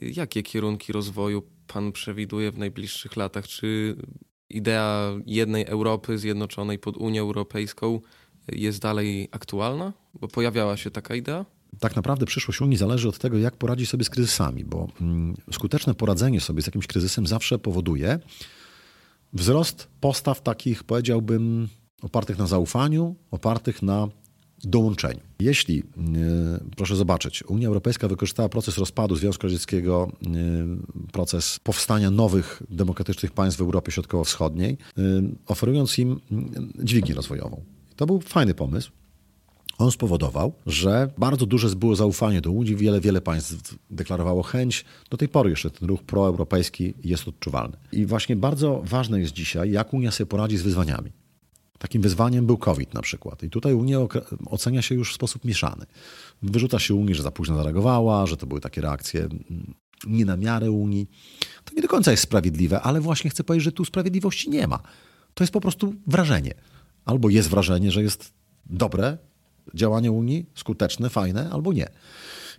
Jakie 0.00 0.42
kierunki 0.42 0.92
rozwoju 0.92 1.42
pan 1.66 1.92
przewiduje 1.92 2.52
w 2.52 2.58
najbliższych 2.58 3.16
latach? 3.16 3.48
Czy 3.48 3.96
idea 4.50 5.12
jednej 5.26 5.66
Europy 5.66 6.18
zjednoczonej 6.18 6.78
pod 6.78 6.96
Unią 6.96 7.22
Europejską 7.22 8.00
jest 8.52 8.80
dalej 8.80 9.28
aktualna? 9.32 9.92
Bo 10.20 10.28
pojawiała 10.28 10.76
się 10.76 10.90
taka 10.90 11.14
idea? 11.14 11.46
Tak 11.80 11.96
naprawdę 11.96 12.26
przyszłość 12.26 12.60
Unii 12.60 12.76
zależy 12.76 13.08
od 13.08 13.18
tego, 13.18 13.38
jak 13.38 13.56
poradzi 13.56 13.86
sobie 13.86 14.04
z 14.04 14.10
kryzysami, 14.10 14.64
bo 14.64 14.88
mm, 15.00 15.36
skuteczne 15.52 15.94
poradzenie 15.94 16.40
sobie 16.40 16.62
z 16.62 16.66
jakimś 16.66 16.86
kryzysem 16.86 17.26
zawsze 17.26 17.58
powoduje 17.58 18.18
wzrost 19.32 19.88
postaw 20.00 20.42
takich, 20.42 20.84
powiedziałbym, 20.84 21.68
opartych 22.02 22.38
na 22.38 22.46
zaufaniu, 22.46 23.16
opartych 23.30 23.82
na 23.82 24.08
dołączeniu. 24.66 25.20
Jeśli, 25.40 25.76
yy, 25.76 25.82
proszę 26.76 26.96
zobaczyć, 26.96 27.42
Unia 27.42 27.68
Europejska 27.68 28.08
wykorzystała 28.08 28.48
proces 28.48 28.78
rozpadu 28.78 29.16
Związku 29.16 29.46
Radzieckiego, 29.46 30.12
yy, 30.22 30.30
proces 31.12 31.58
powstania 31.62 32.10
nowych 32.10 32.62
demokratycznych 32.70 33.32
państw 33.32 33.58
w 33.58 33.62
Europie 33.62 33.92
Środkowo-Wschodniej, 33.92 34.78
yy, 34.96 35.04
oferując 35.46 35.98
im 35.98 36.20
dźwignię 36.84 37.14
rozwojową. 37.14 37.62
To 37.96 38.06
był 38.06 38.20
fajny 38.20 38.54
pomysł. 38.54 38.90
On 39.78 39.90
spowodował, 39.90 40.52
że 40.66 41.10
bardzo 41.18 41.46
duże 41.46 41.68
było 41.68 41.96
zaufanie 41.96 42.40
do 42.40 42.50
Unii. 42.50 42.76
Wiele, 42.76 43.00
wiele 43.00 43.20
państw 43.20 43.74
deklarowało 43.90 44.42
chęć. 44.42 44.84
Do 45.10 45.16
tej 45.16 45.28
pory 45.28 45.50
jeszcze 45.50 45.70
ten 45.70 45.88
ruch 45.88 46.02
proeuropejski 46.02 46.94
jest 47.04 47.28
odczuwalny. 47.28 47.76
I 47.92 48.06
właśnie 48.06 48.36
bardzo 48.36 48.82
ważne 48.84 49.20
jest 49.20 49.32
dzisiaj, 49.32 49.70
jak 49.70 49.94
Unia 49.94 50.10
sobie 50.10 50.26
poradzi 50.26 50.56
z 50.56 50.62
wyzwaniami. 50.62 51.12
Takim 51.84 52.02
wyzwaniem 52.02 52.46
był 52.46 52.58
COVID 52.58 52.94
na 52.94 53.02
przykład. 53.02 53.42
I 53.42 53.50
tutaj 53.50 53.74
Unia 53.74 53.98
ocenia 54.46 54.82
się 54.82 54.94
już 54.94 55.12
w 55.12 55.14
sposób 55.14 55.44
mieszany. 55.44 55.86
Wyrzuca 56.42 56.78
się 56.78 56.94
Unii, 56.94 57.14
że 57.14 57.22
za 57.22 57.30
późno 57.30 57.56
zareagowała, 57.56 58.26
że 58.26 58.36
to 58.36 58.46
były 58.46 58.60
takie 58.60 58.80
reakcje 58.80 59.20
mm, 59.20 59.74
nie 60.06 60.24
na 60.24 60.36
miarę 60.36 60.70
Unii. 60.70 61.10
To 61.64 61.74
nie 61.74 61.82
do 61.82 61.88
końca 61.88 62.10
jest 62.10 62.22
sprawiedliwe, 62.22 62.80
ale 62.80 63.00
właśnie 63.00 63.30
chcę 63.30 63.44
powiedzieć, 63.44 63.64
że 63.64 63.72
tu 63.72 63.84
sprawiedliwości 63.84 64.50
nie 64.50 64.66
ma. 64.66 64.78
To 65.34 65.44
jest 65.44 65.52
po 65.52 65.60
prostu 65.60 65.94
wrażenie. 66.06 66.54
Albo 67.04 67.28
jest 67.28 67.48
wrażenie, 67.48 67.90
że 67.90 68.02
jest 68.02 68.32
dobre 68.66 69.18
działanie 69.74 70.12
Unii, 70.12 70.46
skuteczne, 70.54 71.10
fajne, 71.10 71.50
albo 71.50 71.72
nie. 71.72 71.88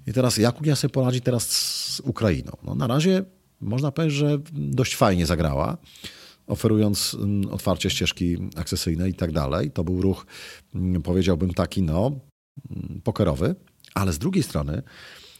I 0.07 0.13
teraz 0.13 0.37
jak 0.37 0.61
Unia 0.61 0.75
sobie 0.75 0.91
poradzi 0.91 1.21
teraz 1.21 1.51
z 1.95 1.99
Ukrainą? 1.99 2.51
No, 2.63 2.75
na 2.75 2.87
razie 2.87 3.23
można 3.61 3.91
powiedzieć, 3.91 4.17
że 4.17 4.39
dość 4.53 4.95
fajnie 4.95 5.25
zagrała 5.25 5.77
oferując 6.47 7.13
mm, 7.19 7.49
otwarcie 7.49 7.89
ścieżki 7.89 8.37
akcesyjne 8.55 9.09
i 9.09 9.13
tak 9.13 9.31
dalej. 9.31 9.71
To 9.71 9.83
był 9.83 10.01
ruch, 10.01 10.25
mm, 10.75 11.01
powiedziałbym, 11.01 11.53
taki 11.53 11.83
no, 11.83 12.11
mm, 12.69 13.01
pokerowy, 13.03 13.55
ale 13.93 14.13
z 14.13 14.19
drugiej 14.19 14.43
strony 14.43 14.81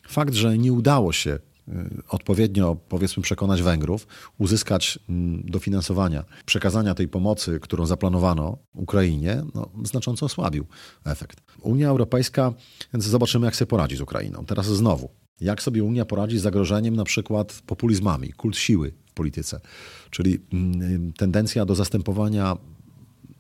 fakt, 0.08 0.34
że 0.34 0.58
nie 0.58 0.74
udało 0.74 1.14
się 1.14 1.40
y, 1.68 2.02
odpowiednio, 2.10 2.76
powiedzmy, 2.90 3.24
przekonać 3.24 3.62
Węgrów, 3.62 4.08
uzyskać 4.38 5.00
dofinansowania, 5.44 6.24
przekazania 6.46 6.96
tej 6.96 7.08
pomocy, 7.08 7.60
którą 7.60 7.86
zaplanowano 7.86 8.58
Ukrainie, 8.74 9.44
no, 9.56 9.70
znacząco 9.84 10.26
osłabił 10.26 10.66
efekt. 11.06 11.42
Unia 11.62 11.90
Europejska, 11.90 12.54
więc 12.94 13.06
zobaczymy, 13.06 13.46
jak 13.46 13.56
sobie 13.56 13.70
poradzi 13.70 13.96
z 13.96 14.02
Ukrainą. 14.02 14.46
Teraz 14.46 14.66
znowu, 14.66 15.10
jak 15.42 15.62
sobie 15.62 15.84
Unia 15.84 16.06
poradzi 16.06 16.40
z 16.40 16.42
zagrożeniem 16.42 16.96
na 16.96 17.04
przykład 17.04 17.62
populizmami, 17.66 18.34
kult 18.34 18.58
siły 18.58 18.94
polityce, 19.14 19.60
czyli 20.10 20.40
mm, 20.54 21.14
tendencja 21.14 21.66
do 21.66 21.76
zastępowania 21.76 22.58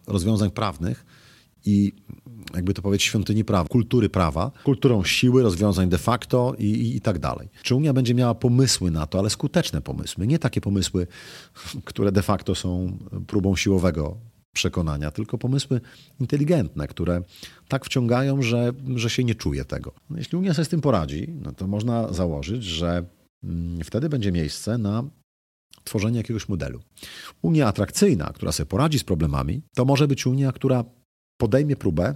rozwiązań 0.08 0.52
prawnych 0.52 1.06
i 1.66 1.94
jakby 2.54 2.74
to 2.74 2.82
powiedzieć, 2.82 3.08
świątyni 3.08 3.46
prawa, 3.46 3.70
kultury 3.70 4.10
prawa, 4.10 4.52
kulturą 4.64 5.04
siły, 5.04 5.44
rozwiązań 5.44 5.90
de 5.90 5.98
facto 5.98 6.56
i, 6.58 6.66
i, 6.66 6.96
i, 6.96 7.02
tak 7.02 7.20
dalej. 7.20 7.50
Czy 7.64 7.76
Unia 7.76 7.94
będzie 7.94 8.14
miała 8.14 8.36
pomysły 8.36 8.92
na 8.92 9.06
to, 9.06 9.20
ale 9.20 9.30
skuteczne 9.30 9.82
pomysły, 9.82 10.28
nie 10.28 10.40
takie 10.40 10.62
pomysły, 10.62 11.08
które 11.86 12.12
de 12.12 12.22
facto 12.22 12.56
są 12.56 12.98
próbą 13.28 13.56
siłowego 13.56 14.18
przekonania, 14.56 15.12
tylko 15.12 15.38
pomysły 15.38 15.82
inteligentne, 16.20 16.88
które 16.88 17.22
tak 17.68 17.86
wciągają, 17.86 18.42
że, 18.42 18.72
że 18.96 19.10
się 19.10 19.24
nie 19.24 19.36
czuje 19.36 19.66
tego. 19.66 19.92
Jeśli 20.16 20.38
Unia 20.38 20.54
sobie 20.54 20.66
z 20.66 20.70
tym 20.70 20.82
poradzi, 20.82 21.28
no 21.44 21.52
to 21.52 21.68
można 21.68 22.14
założyć, 22.14 22.64
że 22.64 23.06
mm, 23.44 23.84
wtedy 23.84 24.10
będzie 24.10 24.32
miejsce 24.32 24.78
na 24.78 25.04
tworzenie 25.84 26.18
jakiegoś 26.18 26.50
modelu. 26.50 26.80
Unia 27.42 27.68
atrakcyjna, 27.68 28.32
która 28.36 28.52
sobie 28.52 28.68
poradzi 28.68 29.00
z 29.00 29.04
problemami, 29.04 29.62
to 29.76 29.86
może 29.86 30.08
być 30.08 30.26
Unia, 30.26 30.52
która 30.52 30.84
podejmie 31.38 31.76
próbę 31.76 32.16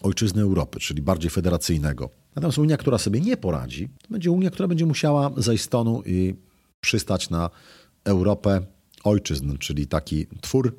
ojczyzny 0.00 0.42
Europy, 0.42 0.80
czyli 0.80 1.02
bardziej 1.02 1.30
federacyjnego. 1.30 2.10
Natomiast 2.34 2.58
Unia, 2.58 2.76
która 2.76 2.98
sobie 2.98 3.20
nie 3.20 3.36
poradzi, 3.36 3.88
to 4.02 4.08
będzie 4.10 4.30
Unia, 4.30 4.50
która 4.50 4.68
będzie 4.68 4.86
musiała 4.86 5.30
zejść 5.36 5.64
z 5.64 5.68
tonu 5.68 6.02
i 6.06 6.34
przystać 6.80 7.30
na 7.30 7.50
Europę 8.04 8.66
ojczyzn, 9.04 9.58
czyli 9.58 9.86
taki 9.86 10.26
twór, 10.40 10.76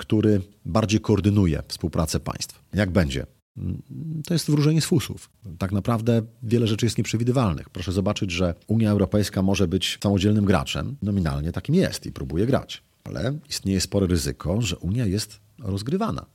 który 0.00 0.40
bardziej 0.64 1.00
koordynuje 1.00 1.62
współpracę 1.68 2.20
państw. 2.20 2.62
Jak 2.74 2.90
będzie? 2.90 3.26
to 4.26 4.34
jest 4.34 4.50
wróżenie 4.50 4.80
z 4.80 4.84
fusów. 4.84 5.30
Tak 5.58 5.72
naprawdę 5.72 6.22
wiele 6.42 6.66
rzeczy 6.66 6.86
jest 6.86 6.98
nieprzewidywalnych. 6.98 7.70
Proszę 7.70 7.92
zobaczyć, 7.92 8.30
że 8.30 8.54
Unia 8.66 8.90
Europejska 8.90 9.42
może 9.42 9.68
być 9.68 9.98
samodzielnym 10.02 10.44
graczem. 10.44 10.96
Nominalnie 11.02 11.52
takim 11.52 11.74
jest 11.74 12.06
i 12.06 12.12
próbuje 12.12 12.46
grać. 12.46 12.82
Ale 13.04 13.38
istnieje 13.48 13.80
spore 13.80 14.06
ryzyko, 14.06 14.62
że 14.62 14.78
Unia 14.78 15.06
jest 15.06 15.40
rozgrywana. 15.58 16.26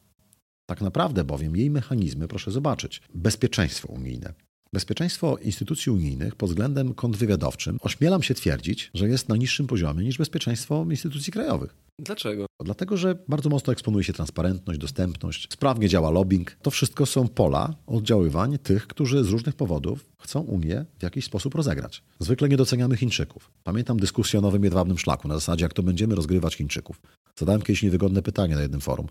Tak 0.66 0.82
naprawdę 0.82 1.24
bowiem 1.24 1.56
jej 1.56 1.70
mechanizmy, 1.70 2.28
proszę 2.28 2.52
zobaczyć, 2.52 3.02
bezpieczeństwo 3.14 3.88
unijne, 3.88 4.34
Bezpieczeństwo 4.74 5.38
instytucji 5.38 5.92
unijnych 5.92 6.36
pod 6.36 6.50
względem 6.50 6.94
kontrwywiadowczym 6.94 7.78
ośmielam 7.82 8.24
się 8.24 8.34
twierdzić, 8.34 8.92
że 8.94 9.08
jest 9.10 9.30
na 9.30 9.36
niższym 9.36 9.68
poziomie 9.68 10.04
niż 10.04 10.18
bezpieczeństwo 10.18 10.86
instytucji 10.90 11.34
krajowych. 11.34 11.76
Dlaczego? 12.00 12.46
Dlatego, 12.64 12.98
że 12.98 13.18
bardzo 13.28 13.50
mocno 13.50 13.74
eksponuje 13.74 14.04
się 14.04 14.14
transparentność, 14.14 14.80
dostępność, 14.80 15.48
sprawnie 15.54 15.90
działa 15.90 16.10
lobbying. 16.12 16.52
To 16.52 16.72
wszystko 16.72 17.06
są 17.06 17.28
pola 17.28 17.76
oddziaływań 17.88 18.58
tych, 18.58 18.88
którzy 18.88 19.24
z 19.24 19.30
różnych 19.30 19.56
powodów 19.56 20.06
chcą 20.22 20.40
Unię 20.40 20.86
w 21.00 21.04
jakiś 21.04 21.26
sposób 21.26 21.56
rozegrać. 21.56 22.04
Zwykle 22.20 22.50
nie 22.50 22.58
doceniamy 22.58 22.98
Chińczyków. 22.98 23.52
Pamiętam 23.64 24.00
dyskusję 24.00 24.40
o 24.40 24.42
nowym 24.42 24.64
jedwabnym 24.64 24.98
szlaku, 24.98 25.28
na 25.28 25.36
zasadzie 25.36 25.66
jak 25.66 25.74
to 25.74 25.84
będziemy 25.84 26.16
rozgrywać 26.16 26.56
Chińczyków. 26.56 27.02
Zadałem 27.40 27.62
kiedyś 27.62 27.84
niewygodne 27.84 28.22
pytanie 28.22 28.56
na 28.56 28.62
jednym 28.62 28.82
forum. 28.82 29.08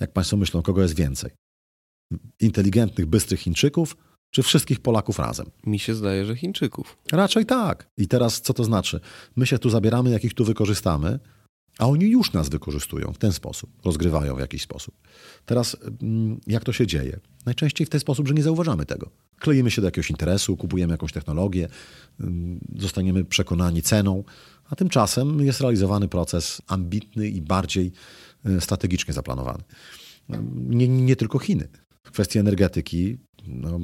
Jak 0.00 0.12
Państwo 0.12 0.36
myślą, 0.36 0.62
kogo 0.62 0.82
jest 0.82 0.96
więcej? 0.96 1.30
Inteligentnych, 2.40 3.06
bystrych 3.06 3.40
Chińczyków 3.40 3.96
czy 4.30 4.42
wszystkich 4.42 4.80
Polaków 4.80 5.18
razem? 5.18 5.46
Mi 5.66 5.78
się 5.78 5.94
zdaje, 5.94 6.24
że 6.26 6.36
Chińczyków. 6.36 6.96
Raczej 7.12 7.46
tak. 7.46 7.88
I 7.96 8.08
teraz 8.08 8.40
co 8.40 8.54
to 8.54 8.64
znaczy? 8.64 9.00
My 9.36 9.46
się 9.46 9.58
tu 9.58 9.70
zabieramy, 9.70 10.10
jakich 10.10 10.34
tu 10.34 10.44
wykorzystamy, 10.44 11.18
a 11.78 11.86
oni 11.86 12.10
już 12.10 12.32
nas 12.32 12.48
wykorzystują 12.48 13.12
w 13.12 13.18
ten 13.18 13.32
sposób, 13.32 13.70
rozgrywają 13.84 14.36
w 14.36 14.40
jakiś 14.40 14.62
sposób. 14.62 14.94
Teraz 15.46 15.76
mm, 16.02 16.40
jak 16.46 16.64
to 16.64 16.72
się 16.72 16.86
dzieje? 16.86 17.20
Najczęściej 17.46 17.86
w 17.86 17.90
ten 17.90 18.00
sposób, 18.00 18.28
że 18.28 18.34
nie 18.34 18.42
zauważamy 18.42 18.86
tego. 18.86 19.10
Kleimy 19.38 19.70
się 19.70 19.80
do 19.80 19.86
jakiegoś 19.86 20.10
interesu, 20.10 20.56
kupujemy 20.56 20.94
jakąś 20.94 21.12
technologię, 21.12 21.68
mm, 22.20 22.60
zostaniemy 22.76 23.24
przekonani 23.24 23.82
ceną, 23.82 24.24
a 24.70 24.76
tymczasem 24.76 25.40
jest 25.40 25.60
realizowany 25.60 26.08
proces 26.08 26.62
ambitny 26.66 27.28
i 27.28 27.42
bardziej 27.42 27.92
y, 28.46 28.60
strategicznie 28.60 29.14
zaplanowany. 29.14 29.64
Nie, 30.54 30.88
nie 30.88 31.16
tylko 31.16 31.38
Chiny. 31.38 31.68
W 32.04 32.10
kwestii 32.10 32.38
energetyki 32.38 33.18
no, 33.46 33.80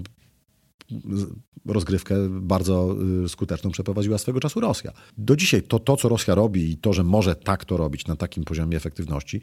rozgrywkę 1.67 2.29
bardzo 2.29 2.97
y, 3.25 3.29
skuteczną 3.29 3.71
przeprowadziła 3.71 4.19
swego 4.19 4.41
czasu 4.41 4.61
Rosja. 4.61 4.93
Do 5.19 5.37
dzisiaj 5.37 5.63
to, 5.63 5.79
to, 5.79 5.97
co 5.97 6.09
Rosja 6.09 6.35
robi 6.35 6.71
i 6.71 6.77
to, 6.77 6.93
że 6.93 7.05
może 7.05 7.35
tak 7.37 7.65
to 7.65 7.77
robić 7.77 8.07
na 8.07 8.17
takim 8.17 8.45
poziomie 8.45 8.77
efektywności, 8.77 9.41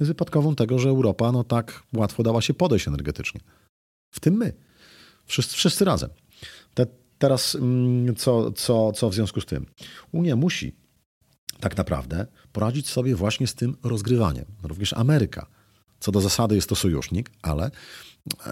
jest 0.00 0.10
wypadkową 0.10 0.54
tego, 0.54 0.78
że 0.78 0.88
Europa 0.88 1.32
no 1.32 1.44
tak 1.44 1.82
łatwo 1.96 2.22
dała 2.22 2.42
się 2.42 2.54
podejść 2.54 2.88
energetycznie. 2.88 3.40
W 4.10 4.20
tym 4.20 4.34
my. 4.34 4.52
Wszyscy, 5.24 5.56
wszyscy 5.56 5.84
razem. 5.84 6.10
Te, 6.74 6.86
teraz 7.18 7.54
mm, 7.54 8.14
co, 8.16 8.52
co, 8.52 8.92
co 8.92 9.10
w 9.10 9.14
związku 9.14 9.40
z 9.40 9.46
tym? 9.46 9.66
Unia 10.12 10.36
musi 10.36 10.72
tak 11.60 11.76
naprawdę 11.76 12.26
poradzić 12.52 12.88
sobie 12.88 13.16
właśnie 13.16 13.46
z 13.46 13.54
tym 13.54 13.76
rozgrywaniem. 13.82 14.44
Również 14.62 14.92
Ameryka. 14.92 15.46
Co 16.00 16.12
do 16.12 16.20
zasady 16.20 16.54
jest 16.54 16.68
to 16.68 16.74
sojusznik, 16.74 17.30
ale 17.42 17.70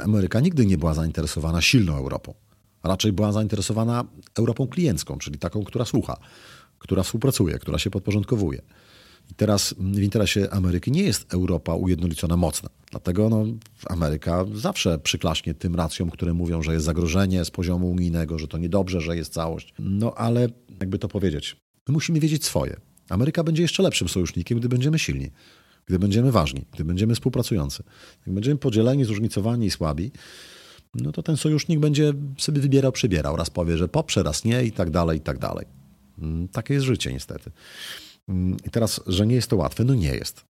Ameryka 0.04 0.40
nigdy 0.40 0.66
nie 0.66 0.78
była 0.78 0.94
zainteresowana 0.94 1.60
silną 1.60 1.96
Europą. 1.96 2.34
Raczej 2.82 3.12
była 3.12 3.32
zainteresowana 3.32 4.04
Europą 4.38 4.66
kliencką, 4.66 5.18
czyli 5.18 5.38
taką, 5.38 5.64
która 5.64 5.84
słucha, 5.84 6.16
która 6.78 7.02
współpracuje, 7.02 7.58
która 7.58 7.78
się 7.78 7.90
podporządkowuje. 7.90 8.62
I 9.30 9.34
teraz 9.34 9.74
w 9.78 10.02
interesie 10.02 10.52
Ameryki 10.52 10.90
nie 10.90 11.02
jest 11.02 11.34
Europa 11.34 11.74
ujednolicona 11.74 12.36
mocna. 12.36 12.68
Dlatego 12.90 13.28
no, 13.28 13.44
Ameryka 13.86 14.44
zawsze 14.54 14.98
przyklaśnie 14.98 15.54
tym 15.54 15.74
racjom, 15.74 16.10
które 16.10 16.34
mówią, 16.34 16.62
że 16.62 16.72
jest 16.72 16.84
zagrożenie 16.84 17.44
z 17.44 17.50
poziomu 17.50 17.90
unijnego, 17.90 18.38
że 18.38 18.48
to 18.48 18.58
niedobrze, 18.58 19.00
że 19.00 19.16
jest 19.16 19.32
całość. 19.32 19.74
No 19.78 20.14
ale 20.14 20.48
jakby 20.80 20.98
to 20.98 21.08
powiedzieć, 21.08 21.56
my 21.88 21.92
musimy 21.92 22.20
wiedzieć 22.20 22.44
swoje. 22.44 22.76
Ameryka 23.08 23.44
będzie 23.44 23.62
jeszcze 23.62 23.82
lepszym 23.82 24.08
sojusznikiem, 24.08 24.58
gdy 24.58 24.68
będziemy 24.68 24.98
silni 24.98 25.30
gdy 25.86 25.98
będziemy 25.98 26.32
ważni, 26.32 26.64
gdy 26.72 26.84
będziemy 26.84 27.14
współpracujący, 27.14 27.82
jak 28.26 28.34
będziemy 28.34 28.56
podzieleni, 28.56 29.04
zróżnicowani 29.04 29.66
i 29.66 29.70
słabi, 29.70 30.10
no 30.94 31.12
to 31.12 31.22
ten 31.22 31.36
sojusznik 31.36 31.80
będzie 31.80 32.12
sobie 32.38 32.60
wybierał, 32.60 32.92
przybierał. 32.92 33.36
Raz 33.36 33.50
powie, 33.50 33.78
że 33.78 33.88
poprze, 33.88 34.22
raz 34.22 34.44
nie 34.44 34.64
i 34.64 34.72
tak 34.72 34.90
dalej, 34.90 35.18
i 35.18 35.20
tak 35.20 35.38
dalej. 35.38 35.66
Mm, 36.18 36.48
takie 36.48 36.74
jest 36.74 36.86
życie 36.86 37.12
niestety. 37.12 37.50
Mm, 38.28 38.56
I 38.66 38.70
teraz, 38.70 39.00
że 39.06 39.26
nie 39.26 39.34
jest 39.34 39.50
to 39.50 39.56
łatwe, 39.56 39.84
no 39.84 39.94
nie 39.94 40.14
jest. 40.14 40.44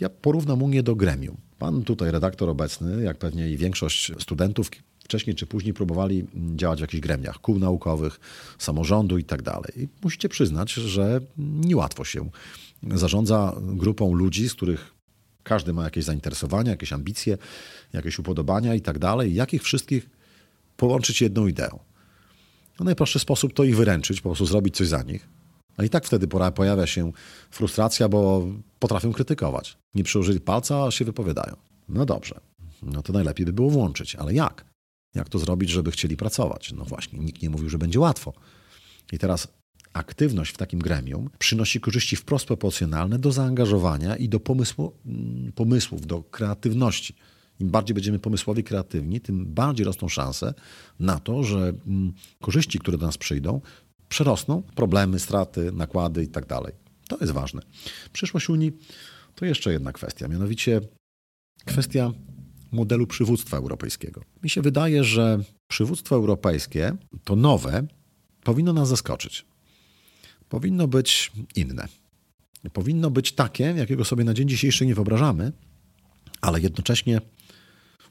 Ja 0.00 0.08
porównam 0.08 0.62
Unię 0.62 0.82
do 0.82 0.96
gremium. 0.96 1.36
Pan 1.58 1.82
tutaj, 1.82 2.10
redaktor 2.10 2.48
obecny, 2.48 3.02
jak 3.02 3.18
pewnie 3.18 3.50
i 3.50 3.56
większość 3.56 4.12
studentów, 4.18 4.70
wcześniej 5.04 5.36
czy 5.36 5.46
później 5.46 5.74
próbowali 5.74 6.26
działać 6.56 6.78
w 6.78 6.82
jakichś 6.82 7.00
gremiach, 7.00 7.40
kół 7.40 7.58
naukowych, 7.58 8.20
samorządu 8.58 9.18
i 9.18 9.24
tak 9.24 9.42
dalej. 9.42 9.72
I 9.76 9.88
musicie 10.02 10.28
przyznać, 10.28 10.72
że 10.72 11.20
niełatwo 11.38 12.04
się 12.04 12.30
zarządza 12.82 13.56
grupą 13.60 14.14
ludzi, 14.14 14.48
z 14.48 14.54
których 14.54 14.94
każdy 15.42 15.72
ma 15.72 15.84
jakieś 15.84 16.04
zainteresowania, 16.04 16.70
jakieś 16.70 16.92
ambicje, 16.92 17.38
jakieś 17.92 18.18
upodobania 18.18 18.74
i 18.74 18.80
tak 18.80 18.98
dalej. 18.98 19.34
Jak 19.34 19.54
ich 19.54 19.62
wszystkich 19.62 20.10
połączyć 20.76 21.20
jedną 21.20 21.46
ideą? 21.46 21.78
No 22.80 22.84
najprostszy 22.84 23.18
sposób 23.18 23.52
to 23.52 23.64
ich 23.64 23.76
wyręczyć, 23.76 24.20
po 24.20 24.28
prostu 24.28 24.46
zrobić 24.46 24.76
coś 24.76 24.88
za 24.88 25.02
nich. 25.02 25.28
A 25.76 25.84
i 25.84 25.88
tak 25.88 26.04
wtedy 26.04 26.28
pojawia 26.54 26.86
się 26.86 27.12
frustracja, 27.50 28.08
bo 28.08 28.46
potrafią 28.78 29.12
krytykować. 29.12 29.78
Nie 29.94 30.04
przyłożyli 30.04 30.40
palca, 30.40 30.84
a 30.84 30.90
się 30.90 31.04
wypowiadają. 31.04 31.56
No 31.88 32.06
dobrze, 32.06 32.40
no 32.82 33.02
to 33.02 33.12
najlepiej 33.12 33.46
by 33.46 33.52
było 33.52 33.70
włączyć, 33.70 34.16
ale 34.16 34.34
jak? 34.34 34.64
Jak 35.14 35.28
to 35.28 35.38
zrobić, 35.38 35.70
żeby 35.70 35.90
chcieli 35.90 36.16
pracować? 36.16 36.72
No 36.72 36.84
właśnie, 36.84 37.18
nikt 37.18 37.42
nie 37.42 37.50
mówił, 37.50 37.68
że 37.68 37.78
będzie 37.78 38.00
łatwo. 38.00 38.32
I 39.12 39.18
teraz 39.18 39.48
aktywność 39.98 40.54
w 40.54 40.56
takim 40.56 40.80
gremium 40.80 41.30
przynosi 41.38 41.80
korzyści 41.80 42.16
wprost 42.16 42.46
proporcjonalne 42.46 43.18
do 43.18 43.32
zaangażowania 43.32 44.16
i 44.16 44.28
do 44.28 44.40
pomysłu, 44.40 44.92
mm, 45.06 45.52
pomysłów, 45.52 46.06
do 46.06 46.22
kreatywności. 46.22 47.14
Im 47.60 47.70
bardziej 47.70 47.94
będziemy 47.94 48.18
pomysłowi, 48.18 48.64
kreatywni, 48.64 49.20
tym 49.20 49.46
bardziej 49.46 49.86
rosną 49.86 50.08
szanse 50.08 50.54
na 51.00 51.18
to, 51.18 51.44
że 51.44 51.58
mm, 51.58 52.12
korzyści, 52.40 52.78
które 52.78 52.98
do 52.98 53.06
nas 53.06 53.18
przyjdą, 53.18 53.60
przerosną 54.08 54.62
problemy, 54.62 55.18
straty, 55.18 55.72
nakłady 55.72 56.22
itd. 56.22 56.46
Tak 56.46 56.74
to 57.08 57.16
jest 57.20 57.32
ważne. 57.32 57.62
Przyszłość 58.12 58.48
Unii 58.48 58.72
to 59.34 59.44
jeszcze 59.44 59.72
jedna 59.72 59.92
kwestia, 59.92 60.28
mianowicie 60.28 60.80
kwestia 61.64 62.12
modelu 62.72 63.06
przywództwa 63.06 63.56
europejskiego. 63.56 64.22
Mi 64.42 64.50
się 64.50 64.62
wydaje, 64.62 65.04
że 65.04 65.38
przywództwo 65.68 66.16
europejskie, 66.16 66.96
to 67.24 67.36
nowe, 67.36 67.86
powinno 68.42 68.72
nas 68.72 68.88
zaskoczyć 68.88 69.47
powinno 70.48 70.88
być 70.88 71.32
inne. 71.56 71.88
Powinno 72.72 73.10
być 73.10 73.32
takie, 73.32 73.64
jakiego 73.64 74.04
sobie 74.04 74.24
na 74.24 74.34
dzień 74.34 74.48
dzisiejszy 74.48 74.86
nie 74.86 74.94
wyobrażamy, 74.94 75.52
ale 76.40 76.60
jednocześnie 76.60 77.20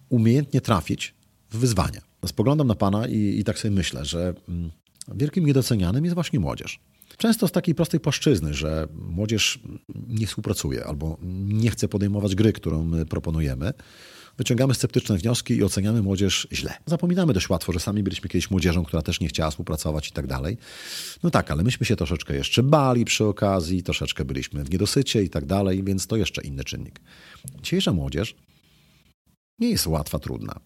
umiejętnie 0.09 0.61
trafić 0.61 1.13
w 1.51 1.57
wyzwania. 1.57 2.01
Spoglądam 2.25 2.67
na 2.67 2.75
Pana 2.75 3.07
i, 3.07 3.39
i 3.39 3.43
tak 3.43 3.59
sobie 3.59 3.71
myślę, 3.71 4.05
że 4.05 4.33
mm, 4.49 4.71
wielkim 5.15 5.45
niedocenianym 5.45 6.03
jest 6.03 6.13
właśnie 6.13 6.39
młodzież. 6.39 6.79
Często 7.17 7.47
z 7.47 7.51
takiej 7.51 7.75
prostej 7.75 7.99
płaszczyzny, 7.99 8.53
że 8.53 8.87
młodzież 8.93 9.59
nie 10.07 10.27
współpracuje 10.27 10.85
albo 10.85 11.17
nie 11.47 11.69
chce 11.69 11.87
podejmować 11.87 12.35
gry, 12.35 12.53
którą 12.53 12.83
my 12.83 13.05
proponujemy, 13.05 13.73
wyciągamy 14.37 14.73
sceptyczne 14.73 15.17
wnioski 15.17 15.53
i 15.53 15.63
oceniamy 15.63 16.01
młodzież 16.01 16.47
źle. 16.51 16.73
Zapominamy 16.85 17.33
dość 17.33 17.49
łatwo, 17.49 17.71
że 17.71 17.79
sami 17.79 18.03
byliśmy 18.03 18.29
kiedyś 18.29 18.51
młodzieżą, 18.51 18.85
która 18.85 19.01
też 19.01 19.19
nie 19.19 19.27
chciała 19.27 19.51
współpracować 19.51 20.07
i 20.07 20.11
tak 20.11 20.27
dalej. 20.27 20.57
No 21.23 21.29
tak, 21.29 21.51
ale 21.51 21.63
myśmy 21.63 21.85
się 21.85 21.95
troszeczkę 21.95 22.35
jeszcze 22.35 22.63
bali 22.63 23.05
przy 23.05 23.25
okazji, 23.25 23.83
troszeczkę 23.83 24.25
byliśmy 24.25 24.63
w 24.63 24.71
niedosycie 24.71 25.23
i 25.23 25.29
tak 25.29 25.45
dalej, 25.45 25.83
więc 25.83 26.07
to 26.07 26.15
jeszcze 26.15 26.41
inny 26.41 26.63
czynnik. 26.63 26.99
Dzisiejsza 27.61 27.93
młodzież 27.93 28.35
nie 29.59 29.69
jest 29.69 29.87
łatwa, 29.87 30.19
trudna, 30.19 30.59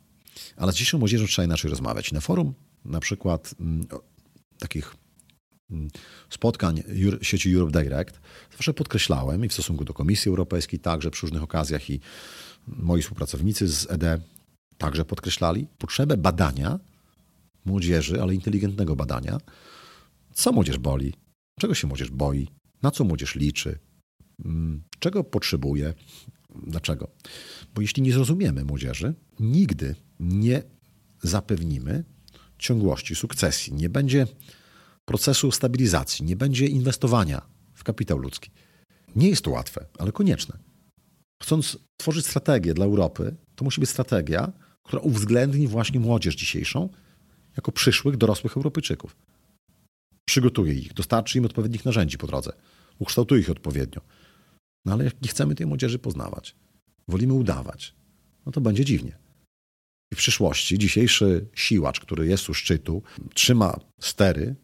ale 0.58 0.72
z 0.72 0.76
dzisiejszą 0.76 0.98
młodzieżą 0.98 1.26
trzeba 1.26 1.46
inaczej 1.46 1.72
rozmawiać. 1.72 2.12
Na 2.12 2.22
forum 2.22 2.54
na 2.86 3.00
przykład 3.00 3.56
m, 3.60 3.86
takich 4.60 4.96
spotkań 6.30 6.84
sieci 7.22 7.54
Europe 7.54 7.84
Direct 7.84 8.20
zawsze 8.52 8.74
podkreślałem 8.74 9.46
i 9.46 9.50
w 9.50 9.54
stosunku 9.54 9.86
do 9.86 9.94
Komisji 9.94 10.30
Europejskiej 10.30 10.80
także 10.80 11.12
przy 11.12 11.22
różnych 11.22 11.44
okazjach 11.44 11.90
i 11.90 12.00
moi 12.68 13.02
współpracownicy 13.02 13.68
z 13.68 13.92
ED 13.92 14.22
także 14.78 15.06
podkreślali 15.06 15.68
potrzebę 15.78 16.18
badania 16.18 16.80
młodzieży, 17.66 18.22
ale 18.22 18.36
inteligentnego 18.36 18.96
badania. 18.96 19.38
Co 20.34 20.52
młodzież 20.52 20.78
boli? 20.78 21.14
Czego 21.60 21.76
się 21.76 21.88
młodzież 21.88 22.12
boi? 22.12 22.48
Na 22.82 22.92
co 22.92 23.04
młodzież 23.04 23.36
liczy? 23.36 23.80
Mm, 24.46 24.84
czego 25.00 25.24
potrzebuje? 25.24 25.94
Dlaczego? 26.68 27.08
Bo 27.76 27.82
jeśli 27.82 28.04
nie 28.04 28.14
zrozumiemy 28.14 28.66
młodzieży, 28.66 29.14
nigdy 29.40 29.96
nie 30.20 30.64
zapewnimy 31.24 32.04
ciągłości, 32.60 33.16
sukcesji. 33.16 33.74
Nie 33.74 33.90
będzie 33.90 34.28
procesu 35.06 35.52
stabilizacji, 35.52 36.26
nie 36.26 36.36
będzie 36.36 36.68
inwestowania 36.68 37.42
w 37.74 37.84
kapitał 37.84 38.18
ludzki. 38.18 38.52
Nie 39.16 39.30
jest 39.30 39.42
to 39.42 39.52
łatwe, 39.52 39.86
ale 40.00 40.12
konieczne. 40.12 40.58
Chcąc 41.42 41.78
tworzyć 41.98 42.26
strategię 42.26 42.74
dla 42.74 42.86
Europy, 42.86 43.36
to 43.56 43.66
musi 43.66 43.82
być 43.82 43.90
strategia, 43.90 44.52
która 44.84 45.02
uwzględni 45.02 45.68
właśnie 45.68 46.00
młodzież 46.00 46.36
dzisiejszą 46.36 46.90
jako 47.58 47.72
przyszłych 47.72 48.18
dorosłych 48.18 48.58
Europejczyków. 48.58 49.16
Przygotuje 50.26 50.74
ich, 50.74 50.94
dostarczy 50.94 51.38
im 51.38 51.46
odpowiednich 51.46 51.86
narzędzi 51.86 52.18
po 52.18 52.28
drodze, 52.28 52.54
ukształtuje 53.00 53.42
ich 53.42 53.50
odpowiednio. 53.50 54.02
No 54.86 54.94
ale 54.94 55.04
jak 55.04 55.22
nie 55.22 55.30
chcemy 55.30 55.56
tej 55.56 55.66
młodzieży 55.66 56.00
poznawać, 56.00 56.56
wolimy 57.08 57.34
udawać, 57.34 57.96
no 58.46 58.52
to 58.52 58.62
będzie 58.62 58.86
dziwnie. 58.86 59.18
I 60.12 60.16
w 60.16 60.18
przyszłości 60.18 60.80
dzisiejszy 60.80 61.48
siłacz, 61.56 62.00
który 62.00 62.28
jest 62.28 62.50
u 62.50 62.54
szczytu, 62.54 63.04
trzyma 63.34 63.80
stery 64.00 64.56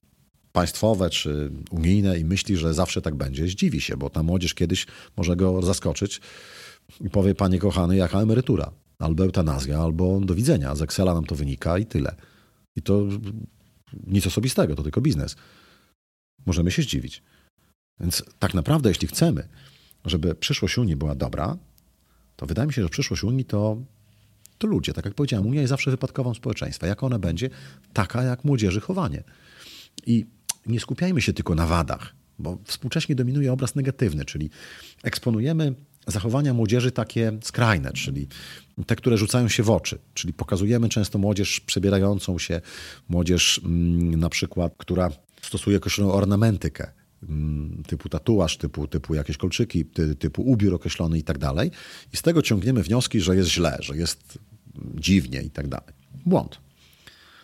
państwowe 0.52 1.10
czy 1.10 1.52
unijne 1.72 2.20
i 2.20 2.26
myśli, 2.26 2.58
że 2.58 2.74
zawsze 2.74 3.02
tak 3.02 3.16
będzie, 3.16 3.48
zdziwi 3.48 3.82
się, 3.82 3.98
bo 3.98 4.10
ta 4.10 4.24
młodzież 4.24 4.54
kiedyś 4.54 4.86
może 5.18 5.36
go 5.36 5.62
zaskoczyć 5.62 6.22
i 7.02 7.10
powie, 7.10 7.36
panie 7.36 7.60
kochany, 7.60 7.96
jaka 7.96 8.22
emerytura? 8.22 8.72
Albo 9.00 9.24
eutanazja, 9.24 9.80
albo 9.80 10.20
do 10.20 10.36
widzenia. 10.36 10.76
Z 10.76 10.82
Excela 10.82 11.14
nam 11.14 11.26
to 11.26 11.36
wynika 11.36 11.78
i 11.78 11.86
tyle. 11.86 12.16
I 12.76 12.82
to 12.82 13.04
nic 14.08 14.28
osobistego, 14.28 14.76
to 14.76 14.84
tylko 14.84 15.02
biznes. 15.02 15.36
Możemy 16.46 16.72
się 16.72 16.82
zdziwić. 16.82 17.24
Więc 18.00 18.24
tak 18.40 18.54
naprawdę, 18.54 18.90
jeśli 18.90 19.08
chcemy, 19.08 19.48
żeby 20.06 20.36
przyszłość 20.36 20.78
Unii 20.78 20.96
była 20.96 21.16
dobra, 21.16 21.58
to 22.36 22.46
wydaje 22.46 22.68
mi 22.68 22.74
się, 22.74 22.84
że 22.84 22.90
przyszłość 22.90 23.24
Unii 23.24 23.46
to, 23.46 23.78
to 24.58 24.68
ludzie. 24.68 24.94
Tak 24.94 25.06
jak 25.06 25.14
powiedziałem, 25.14 25.48
Unia 25.48 25.62
jest 25.62 25.70
zawsze 25.70 25.92
wypadkową 25.92 26.34
społeczeństwa. 26.34 26.88
Jak 26.88 27.04
ona 27.04 27.20
będzie? 27.20 27.50
Taka 27.94 28.24
jak 28.24 28.44
młodzieży 28.44 28.82
chowanie. 28.82 29.24
I 30.06 30.26
nie 30.66 30.80
skupiajmy 30.80 31.22
się 31.22 31.34
tylko 31.34 31.56
na 31.56 31.68
wadach, 31.68 32.16
bo 32.40 32.58
współcześnie 32.64 33.16
dominuje 33.16 33.54
obraz 33.54 33.76
negatywny, 33.76 34.26
czyli 34.26 34.50
eksponujemy 35.04 35.76
zachowania 36.08 36.54
młodzieży 36.54 36.92
takie 36.92 37.38
skrajne, 37.44 37.94
czyli 37.94 38.28
te, 38.86 38.96
które 38.96 39.18
rzucają 39.18 39.48
się 39.48 39.64
w 39.64 39.70
oczy, 39.70 40.00
czyli 40.14 40.34
pokazujemy 40.34 40.90
często 40.90 41.18
młodzież 41.18 41.60
przebierającą 41.60 42.40
się, 42.40 42.62
młodzież 43.10 43.62
mm, 43.66 44.20
na 44.20 44.30
przykład, 44.30 44.74
która 44.78 45.12
stosuje 45.42 45.78
określoną 45.78 46.14
ornamentykę, 46.14 46.92
mm, 47.24 47.84
typu 47.88 48.10
tatuaż, 48.10 48.58
typu, 48.58 48.88
typu 48.88 49.16
jakieś 49.16 49.38
kolczyki, 49.38 49.86
ty, 49.86 50.16
typu 50.16 50.42
ubiór 50.42 50.74
określony 50.74 51.20
i 51.20 51.24
tak 51.24 51.38
dalej. 51.38 51.72
I 52.14 52.18
z 52.18 52.22
tego 52.22 52.42
ciągniemy 52.42 52.84
wnioski, 52.84 53.22
że 53.22 53.36
jest 53.36 53.50
źle, 53.50 53.78
że 53.80 53.98
jest 53.98 54.40
dziwnie 54.96 55.42
i 55.42 55.50
tak 55.50 55.68
dalej. 55.68 55.94
Błąd. 56.26 56.58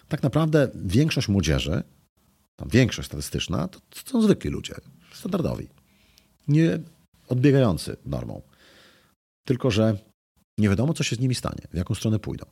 Tak 0.07 0.23
naprawdę 0.23 0.69
większość 0.75 1.27
młodzieży, 1.27 1.83
tam 2.55 2.69
większość 2.69 3.07
statystyczna, 3.07 3.67
to, 3.67 3.79
to 3.79 4.11
są 4.11 4.21
zwykli 4.21 4.49
ludzie, 4.49 4.73
standardowi, 5.13 5.67
nie 6.47 6.79
odbiegający 7.27 7.97
normą. 8.05 8.41
Tylko, 9.45 9.71
że 9.71 9.97
nie 10.57 10.69
wiadomo, 10.69 10.93
co 10.93 11.03
się 11.03 11.15
z 11.15 11.19
nimi 11.19 11.35
stanie, 11.35 11.61
w 11.73 11.77
jaką 11.77 11.95
stronę 11.95 12.19
pójdą. 12.19 12.45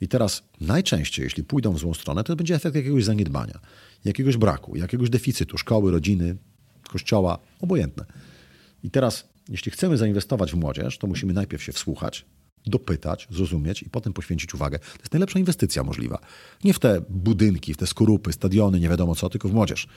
I 0.00 0.08
teraz 0.08 0.42
najczęściej, 0.60 1.24
jeśli 1.24 1.44
pójdą 1.44 1.72
w 1.72 1.78
złą 1.78 1.94
stronę, 1.94 2.24
to 2.24 2.36
będzie 2.36 2.54
efekt 2.54 2.76
jakiegoś 2.76 3.04
zaniedbania, 3.04 3.60
jakiegoś 4.04 4.36
braku, 4.36 4.76
jakiegoś 4.76 5.10
deficytu 5.10 5.58
szkoły, 5.58 5.90
rodziny, 5.90 6.36
kościoła, 6.88 7.38
obojętne. 7.60 8.04
I 8.82 8.90
teraz, 8.90 9.28
jeśli 9.48 9.72
chcemy 9.72 9.96
zainwestować 9.96 10.52
w 10.52 10.56
młodzież, 10.56 10.98
to 10.98 11.06
musimy 11.06 11.32
najpierw 11.32 11.62
się 11.62 11.72
wsłuchać, 11.72 12.24
dopytać, 12.66 13.28
zrozumieć 13.30 13.82
i 13.82 13.90
potem 13.90 14.12
poświęcić 14.12 14.54
uwagę. 14.54 14.78
To 14.78 14.98
jest 14.98 15.12
najlepsza 15.12 15.38
inwestycja 15.38 15.82
możliwa. 15.82 16.18
Nie 16.64 16.74
w 16.74 16.78
te 16.78 17.00
budynki, 17.10 17.74
w 17.74 17.76
te 17.76 17.86
skorupy, 17.86 18.32
stadiony, 18.32 18.80
nie 18.80 18.88
wiadomo 18.88 19.14
co, 19.14 19.28
tylko 19.28 19.48
w 19.48 19.52
młodzież. 19.52 19.88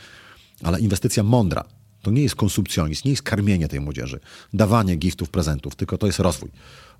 Ale 0.64 0.80
inwestycja 0.80 1.24
mądra, 1.24 1.64
to 2.06 2.12
nie 2.12 2.24
jest 2.24 2.36
konsumpcjonizm, 2.36 3.02
nie 3.06 3.12
jest 3.12 3.24
karmienie 3.24 3.68
tej 3.68 3.80
młodzieży, 3.80 4.20
dawanie 4.54 4.96
giftów, 4.96 5.30
prezentów, 5.30 5.76
tylko 5.76 5.98
to 5.98 6.08
jest 6.08 6.20
rozwój. 6.20 6.50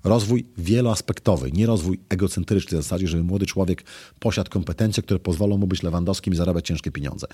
Rozwój 0.04 0.46
wieloaspektowy, 0.58 1.52
nie 1.52 1.66
rozwój 1.66 2.00
egocentryczny 2.08 2.78
w 2.78 2.82
zasadzie, 2.82 3.08
żeby 3.08 3.24
młody 3.24 3.46
człowiek 3.46 3.84
posiadł 4.20 4.50
kompetencje, 4.50 5.02
które 5.02 5.20
pozwolą 5.20 5.58
mu 5.58 5.66
być 5.66 5.82
lewandowskim 5.82 6.32
i 6.32 6.36
zarabiać 6.36 6.66
ciężkie 6.66 6.90
pieniądze. 6.92 7.26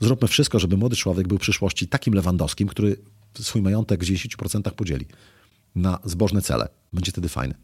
Zróbmy 0.00 0.28
wszystko, 0.28 0.58
żeby 0.58 0.76
młody 0.76 0.96
człowiek 0.96 1.28
był 1.28 1.38
w 1.38 1.40
przyszłości 1.40 1.88
takim 1.88 2.14
lewandowskim, 2.14 2.68
który 2.68 2.96
swój 3.40 3.62
majątek 3.62 4.04
w 4.04 4.06
10% 4.06 4.70
podzieli 4.70 5.06
na 5.74 5.98
zbożne 6.04 6.42
cele. 6.42 6.68
Będzie 6.92 7.12
wtedy 7.12 7.28
fajny. 7.28 7.54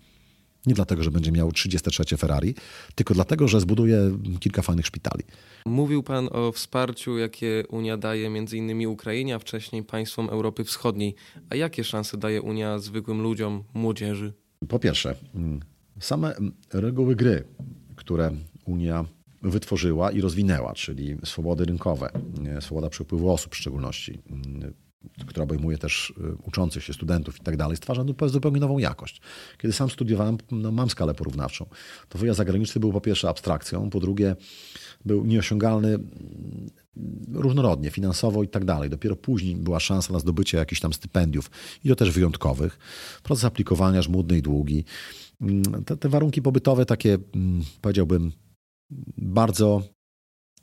Nie 0.67 0.75
dlatego, 0.75 1.03
że 1.03 1.11
będzie 1.11 1.33
miał 1.33 1.53
33 1.53 2.17
Ferrari, 2.17 2.55
tylko 2.95 3.15
dlatego, 3.15 3.49
że 3.49 3.61
zbuduje 3.61 4.19
kilka 4.41 4.63
fajnych 4.63 4.87
szpitali. 4.87 5.25
Mówił 5.67 6.03
Pan 6.03 6.29
o 6.33 6.53
wsparciu, 6.53 7.19
jakie 7.19 7.65
Unia 7.69 7.97
daje 7.97 8.31
między 8.31 8.57
innymi 8.57 8.87
Ukrainie, 8.87 9.35
a 9.35 9.39
wcześniej 9.39 9.83
państwom 9.83 10.29
Europy 10.29 10.65
Wschodniej. 10.65 11.15
A 11.51 11.57
jakie 11.57 11.85
szanse 11.85 12.17
daje 12.17 12.43
Unia 12.43 12.79
zwykłym 12.79 13.23
ludziom, 13.23 13.65
młodzieży? 13.75 14.33
Po 14.69 14.79
pierwsze, 14.79 15.15
mm, 15.35 15.61
same 16.01 16.37
mm, 16.37 16.53
reguły 16.73 17.17
gry, 17.17 17.45
które 17.97 18.31
Unia 18.65 19.05
wytworzyła 19.43 20.11
i 20.11 20.21
rozwinęła, 20.21 20.75
czyli 20.75 21.17
swobody 21.25 21.65
rynkowe, 21.65 22.11
swoboda 22.61 22.91
przepływu 22.91 23.33
osób 23.33 23.55
w 23.55 23.57
szczególności, 23.57 24.19
mm, 24.31 24.75
która 25.27 25.45
obejmuje 25.45 25.79
też 25.79 26.11
y, 26.11 26.37
uczących 26.43 26.85
się 26.85 26.93
studentów 26.93 27.41
i 27.41 27.43
tak 27.43 27.57
dalej, 27.57 27.77
stwarza 27.77 28.05
zupełnie 28.27 28.61
nową 28.61 28.79
jakość. 28.79 29.21
Kiedy 29.59 29.73
sam 29.73 29.91
studiowałem, 29.91 30.39
no 30.51 30.73
mam 30.73 30.91
skalę 30.91 31.15
porównawczą. 31.15 31.67
To 32.09 32.19
wyjazd 32.19 32.39
zagraniczny 32.39 32.81
był 32.81 32.93
po 32.93 33.01
pierwsze 33.01 33.29
abstrakcją, 33.29 33.91
po 33.91 34.01
drugie 34.01 34.37
był 35.05 35.25
nieosiągalny 35.25 35.89
mm, 35.95 36.07
różnorodnie, 37.33 37.91
finansowo 37.91 38.43
i 38.43 38.49
tak 38.49 38.65
dalej. 38.65 38.91
Dopiero 38.91 39.17
później 39.17 39.57
była 39.57 39.81
szansa 39.81 40.13
na 40.13 40.19
zdobycie 40.19 40.59
jakichś 40.59 40.81
tam 40.81 40.93
stypendiów 40.93 41.51
i 41.85 41.89
to 41.89 41.97
też 41.97 42.11
wyjątkowych. 42.11 42.79
Proces 43.23 43.45
aplikowania 43.45 44.03
żmudny 44.03 44.39
i 44.39 44.43
długi. 44.43 44.85
Mm, 45.41 45.63
te, 45.85 45.97
te 45.97 46.09
warunki 46.09 46.43
pobytowe 46.43 46.87
takie, 46.87 47.19
mm, 47.35 47.63
powiedziałbym, 47.81 48.33
bardzo 49.17 49.83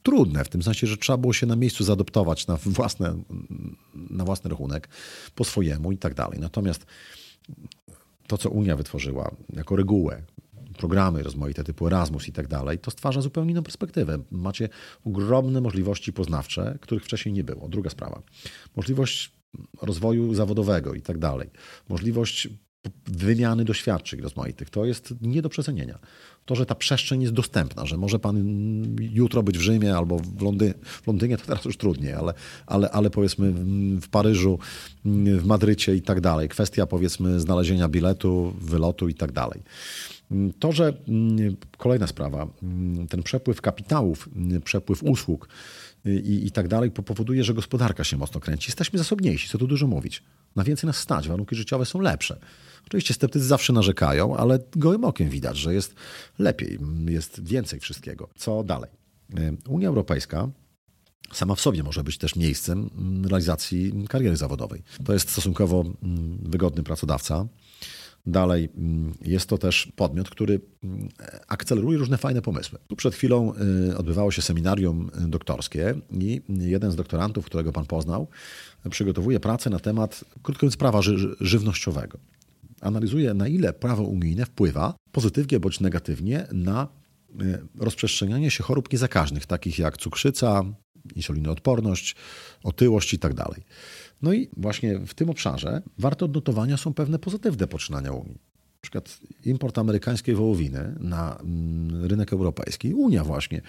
trudne, 0.04 0.44
w 0.44 0.50
tym 0.50 0.64
sensie, 0.64 0.88
że 0.88 0.98
trzeba 0.98 1.18
było 1.18 1.34
się 1.34 1.46
na 1.46 1.56
miejscu 1.56 1.84
zaadoptować 1.84 2.48
na, 2.48 2.58
własne, 2.66 3.24
na 3.94 4.26
własny 4.26 4.50
rachunek, 4.50 4.90
po 5.36 5.44
swojemu 5.44 5.92
i 5.92 5.98
tak 5.98 6.14
dalej. 6.14 6.40
Natomiast 6.40 6.86
to, 8.28 8.38
co 8.38 8.50
Unia 8.50 8.76
wytworzyła 8.76 9.36
jako 9.54 9.76
regułę, 9.76 10.24
programy 10.78 11.24
rozmaite 11.24 11.64
typu 11.64 11.88
Erasmus 11.88 12.28
i 12.28 12.32
tak 12.32 12.48
dalej, 12.48 12.80
to 12.80 12.92
stwarza 12.92 13.22
zupełnie 13.22 13.52
inną 13.52 13.64
perspektywę. 13.64 14.18
Macie 14.32 14.70
ogromne 15.06 15.62
możliwości 15.62 16.14
poznawcze, 16.14 16.78
których 16.82 17.04
wcześniej 17.04 17.34
nie 17.34 17.44
było. 17.44 17.70
Druga 17.70 17.90
sprawa. 17.90 18.22
Możliwość 18.76 19.32
rozwoju 19.82 20.34
zawodowego 20.34 20.94
i 20.94 21.02
tak 21.02 21.18
dalej. 21.18 21.50
Możliwość 21.90 22.50
wymiany 23.08 23.66
doświadczeń 23.66 24.22
rozmaitych. 24.22 24.70
To 24.70 24.86
jest 24.86 25.14
nie 25.22 25.42
do 25.42 25.50
przecenienia. 25.50 26.00
To, 26.46 26.56
że 26.56 26.66
ta 26.66 26.76
przestrzeń 26.76 27.22
jest 27.22 27.34
dostępna, 27.34 27.86
że 27.86 27.98
może 27.98 28.20
pan 28.20 28.44
jutro 29.00 29.44
być 29.44 29.58
w 29.58 29.62
Rzymie 29.62 29.96
albo 29.98 30.20
w, 30.20 30.42
Londy 30.42 30.74
w 30.84 31.08
Londynie, 31.08 31.38
to 31.38 31.46
teraz 31.46 31.66
już 31.66 31.78
trudniej, 31.78 32.14
ale, 32.14 32.34
ale, 32.66 32.92
ale 32.92 33.10
powiedzmy 33.10 33.54
w 34.02 34.08
Paryżu, 34.10 34.60
w 35.06 35.46
Madrycie 35.46 35.96
i 35.96 36.02
tak 36.02 36.22
dalej. 36.22 36.50
Kwestia 36.50 36.86
powiedzmy 36.86 37.40
znalezienia 37.40 37.88
biletu, 37.90 38.54
wylotu 38.62 39.10
i 39.10 39.14
tak 39.14 39.32
dalej. 39.32 39.62
To, 40.60 40.72
że 40.72 40.94
kolejna 41.78 42.08
sprawa, 42.08 42.48
ten 43.10 43.24
przepływ 43.24 43.62
kapitałów, 43.62 44.30
przepływ 44.64 45.04
usług 45.04 45.50
i, 46.06 46.46
i 46.46 46.52
tak 46.52 46.68
dalej 46.68 46.92
powoduje, 46.92 47.44
że 47.44 47.54
gospodarka 47.54 48.04
się 48.04 48.18
mocno 48.18 48.40
kręci. 48.40 48.70
Jesteśmy 48.70 49.00
zasobniejsi, 49.00 49.50
co 49.50 49.58
tu 49.58 49.68
dużo 49.68 49.88
mówić. 49.88 50.24
Na 50.56 50.64
więcej 50.64 50.88
nas 50.88 50.98
stać, 50.98 51.28
warunki 51.28 51.56
życiowe 51.56 51.86
są 51.86 52.00
lepsze. 52.00 52.40
Oczywiście 52.88 53.14
sceptycy 53.14 53.46
zawsze 53.46 53.74
narzekają, 53.74 54.38
ale 54.38 54.60
gołym 54.76 55.04
okiem 55.04 55.30
widać, 55.30 55.58
że 55.58 55.74
jest 55.74 55.96
lepiej, 56.40 56.80
jest 57.08 57.44
więcej 57.44 57.80
wszystkiego. 57.80 58.30
Co 58.36 58.64
dalej? 58.64 58.92
Unia 59.68 59.88
Europejska 59.88 60.50
sama 61.32 61.56
w 61.56 61.62
sobie 61.62 61.84
może 61.84 62.04
być 62.04 62.18
też 62.18 62.36
miejscem 62.36 62.90
realizacji 63.30 63.94
kariery 64.10 64.38
zawodowej. 64.38 64.84
To 65.06 65.14
jest 65.14 65.30
stosunkowo 65.30 65.82
mm, 65.82 66.38
wygodny 66.42 66.84
pracodawca. 66.84 67.46
Dalej, 68.26 68.70
mm, 68.78 69.14
jest 69.22 69.50
to 69.50 69.58
też 69.58 69.92
podmiot, 69.96 70.30
który 70.30 70.62
mm, 70.84 71.10
akceleruje 71.48 71.98
różne 71.98 72.18
fajne 72.18 72.42
pomysły. 72.42 72.80
Tu 72.88 72.96
przed 72.96 73.16
chwilą 73.16 73.54
y, 73.92 73.98
odbywało 73.98 74.32
się 74.32 74.42
seminarium 74.42 75.12
doktorskie 75.28 75.96
i 76.12 76.42
jeden 76.50 76.92
z 76.92 76.96
doktorantów, 76.96 77.46
którego 77.46 77.72
pan 77.72 77.86
poznał, 77.86 78.28
przygotowuje 78.90 79.40
pracę 79.40 79.70
na 79.70 79.80
temat, 79.80 80.26
krótko 80.44 80.66
mówiąc, 80.66 80.78
prawa 80.78 81.02
ży 81.02 81.36
żywnościowego 81.40 82.18
analizuje, 82.84 83.34
na 83.34 83.48
ile 83.48 83.74
prawo 83.74 84.04
unijne 84.04 84.46
wpływa 84.46 84.96
pozytywnie 85.12 85.60
bądź 85.60 85.80
negatywnie 85.80 86.48
na 86.52 86.88
e, 87.42 87.60
rozprzestrzenianie 87.80 88.52
się 88.52 88.64
chorób 88.64 88.92
niezakaźnych, 88.92 89.46
takich 89.46 89.80
jak 89.80 89.98
cukrzyca, 89.98 90.64
insulinoodporność, 91.16 92.16
otyłość 92.64 93.14
itd. 93.14 93.36
Tak 93.36 93.60
no 94.22 94.34
i 94.34 94.50
właśnie 94.58 95.00
w 95.00 95.14
tym 95.14 95.30
obszarze 95.30 95.82
warte 95.98 96.26
odnotowania 96.26 96.78
są 96.78 96.94
pewne 96.94 97.20
pozytywne 97.20 97.68
poczynania 97.68 98.12
Unii. 98.12 98.34
Na 98.36 98.82
przykład 98.86 99.20
import 99.46 99.78
amerykańskiej 99.78 100.36
wołowiny 100.36 100.96
na 101.00 101.40
mm, 101.40 102.06
rynek 102.06 102.34
europejski 102.34 102.94
Unia 102.94 103.24
właśnie 103.24 103.62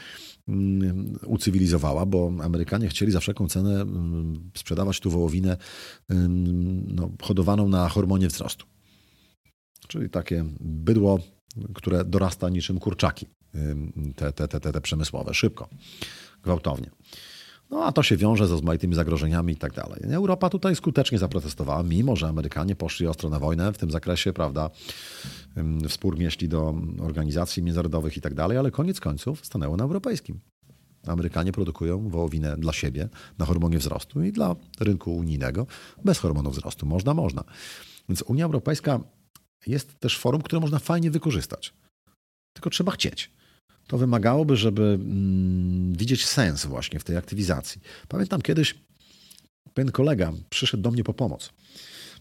mm, 0.49 1.19
ucywilizowała, 1.27 2.07
bo 2.07 2.33
Amerykanie 2.43 2.89
chcieli 2.89 3.13
za 3.13 3.21
wszelką 3.21 3.49
cenę 3.49 3.81
mm, 3.81 4.51
sprzedawać 4.55 5.01
tu 5.01 5.11
wołowinę 5.11 5.57
no, 6.95 7.11
hodowaną 7.23 7.69
na 7.69 7.89
hormonie 7.89 8.29
wzrostu 8.29 8.67
czyli 9.89 10.11
takie 10.11 10.45
bydło, 10.61 11.19
które 11.75 12.05
dorasta 12.05 12.49
niczym 12.49 12.79
kurczaki, 12.79 13.27
te, 14.17 14.33
te, 14.33 14.49
te, 14.49 14.61
te 14.61 14.81
przemysłowe, 14.81 15.35
szybko, 15.35 15.69
gwałtownie. 16.43 16.91
No 17.71 17.85
a 17.85 17.93
to 17.93 18.03
się 18.03 18.17
wiąże 18.17 18.47
z 18.47 18.51
rozmaitymi 18.51 18.95
zagrożeniami 18.95 19.53
i 19.53 19.57
tak 19.57 19.73
dalej. 19.73 20.01
Europa 20.03 20.51
tutaj 20.51 20.77
skutecznie 20.77 21.19
zaprotestowała, 21.19 21.83
mimo 21.83 22.17
że 22.17 22.29
Amerykanie 22.29 22.77
poszli 22.77 23.07
ostro 23.07 23.31
na 23.31 23.39
wojnę 23.39 23.73
w 23.73 23.79
tym 23.79 23.91
zakresie, 23.91 24.33
prawda, 24.33 24.71
wspór 25.89 26.19
mieści 26.19 26.49
do 26.49 26.75
organizacji 27.01 27.63
międzynarodowych 27.63 28.17
i 28.17 28.21
tak 28.21 28.35
dalej, 28.35 28.59
ale 28.59 28.71
koniec 28.71 29.01
końców 29.01 29.47
stanęło 29.47 29.77
na 29.77 29.85
europejskim. 29.85 30.41
Amerykanie 31.07 31.53
produkują 31.53 32.09
wołowinę 32.09 32.57
dla 32.57 32.73
siebie 32.73 33.09
na 33.39 33.47
hormonie 33.47 33.79
wzrostu 33.79 34.23
i 34.23 34.33
dla 34.33 34.57
rynku 34.81 35.17
unijnego 35.17 35.67
bez 36.05 36.19
hormonu 36.19 36.51
wzrostu. 36.51 36.87
Można, 36.87 37.15
można. 37.15 37.45
Więc 38.09 38.23
Unia 38.23 38.45
Europejska 38.45 39.01
jest 39.67 40.01
też 40.01 40.19
forum, 40.19 40.43
które 40.43 40.61
można 40.61 40.79
fajnie 40.79 41.11
wykorzystać. 41.11 41.73
Tylko 42.53 42.71
trzeba 42.71 42.93
chcieć. 42.93 43.31
To 43.87 43.99
wymagałoby, 43.99 44.57
żeby 44.57 44.83
mm, 44.83 45.93
widzieć 45.93 46.27
sens 46.27 46.67
właśnie 46.67 47.01
w 47.01 47.05
tej 47.05 47.17
aktywizacji. 47.17 47.81
Pamiętam 48.09 48.43
kiedyś 48.43 48.75
pewien 49.75 49.93
kolega 49.93 50.33
przyszedł 50.51 50.83
do 50.83 50.91
mnie 50.91 51.05
po 51.05 51.15
pomoc. 51.15 51.51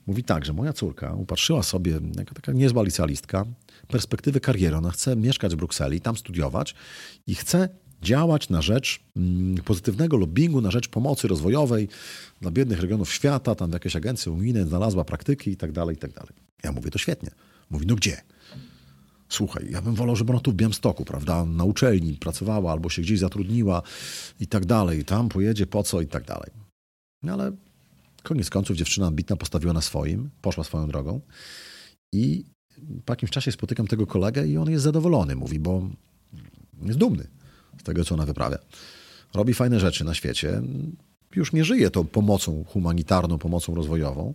Mówi 0.08 0.24
tak, 0.24 0.46
że 0.46 0.54
moja 0.54 0.74
córka 0.74 1.14
upatrzyła 1.14 1.64
sobie, 1.64 2.00
jaka 2.18 2.36
taka 2.36 2.52
niezła 2.52 2.84
licealistka, 2.84 3.46
perspektywy 3.88 4.40
kariery. 4.40 4.76
Ona 4.76 4.92
chce 4.92 5.16
mieszkać 5.16 5.54
w 5.54 5.58
Brukseli, 5.58 6.02
tam 6.02 6.18
studiować 6.18 6.76
i 7.28 7.36
chce 7.36 7.70
działać 8.04 8.50
na 8.50 8.62
rzecz 8.62 9.00
mm, 9.16 9.56
pozytywnego 9.56 10.18
lobbingu, 10.18 10.62
na 10.62 10.72
rzecz 10.72 10.88
pomocy 10.88 11.28
rozwojowej 11.28 11.88
dla 12.42 12.52
biednych 12.52 12.80
regionów 12.80 13.14
świata, 13.14 13.56
tam 13.56 13.70
w 13.70 13.74
jakiejś 13.74 13.96
agencji 13.96 14.32
unijnej 14.32 14.68
znalazła 14.68 15.06
praktyki 15.06 15.52
i 15.52 15.58
tak 15.58 15.72
dalej, 15.72 15.96
i 15.96 16.00
tak 16.00 16.14
dalej. 16.14 16.34
Ja 16.64 16.72
mówię, 16.72 16.92
to 16.92 16.98
świetnie. 17.00 17.30
Mówi, 17.70 17.86
no 17.88 17.96
gdzie? 17.96 18.22
Słuchaj, 19.30 19.68
ja 19.70 19.82
bym 19.82 19.96
wolał, 19.96 20.16
żeby 20.16 20.32
ona 20.32 20.40
tu 20.40 20.52
w 20.52 20.56
Białymstoku, 20.56 21.06
prawda, 21.06 21.46
na 21.46 21.64
uczelni 21.64 22.14
pracowała 22.14 22.72
albo 22.72 22.90
się 22.90 23.02
gdzieś 23.02 23.20
zatrudniła 23.20 23.82
i 24.40 24.48
tak 24.48 24.66
dalej. 24.66 25.06
Tam 25.06 25.30
pojedzie, 25.30 25.68
po 25.68 25.84
co 25.84 26.02
i 26.02 26.08
tak 26.08 26.26
dalej. 26.26 26.52
No 27.24 27.34
ale 27.34 27.52
koniec 28.24 28.50
końców 28.50 28.78
dziewczyna 28.78 29.08
ambitna 29.08 29.36
postawiła 29.36 29.74
na 29.74 29.82
swoim, 29.82 30.30
poszła 30.42 30.64
swoją 30.64 30.88
drogą 30.88 31.22
i 32.14 32.46
po 33.06 33.14
jakimś 33.14 33.32
czasie 33.32 33.52
spotykam 33.52 33.88
tego 33.88 34.08
kolegę 34.08 34.48
i 34.48 34.58
on 34.58 34.70
jest 34.70 34.84
zadowolony, 34.84 35.36
mówi, 35.36 35.60
bo 35.60 35.90
jest 36.82 37.00
dumny 37.00 37.28
z 37.80 37.84
tego, 37.84 38.06
co 38.06 38.16
ona 38.16 38.26
wyprawia. 38.26 38.58
Robi 39.34 39.54
fajne 39.54 39.80
rzeczy 39.80 40.04
na 40.04 40.14
świecie. 40.14 40.62
Już 41.36 41.54
nie 41.54 41.66
żyje 41.66 41.90
tą 41.90 42.06
pomocą 42.08 42.64
humanitarną, 42.64 43.38
pomocą 43.38 43.76
rozwojową, 43.76 44.34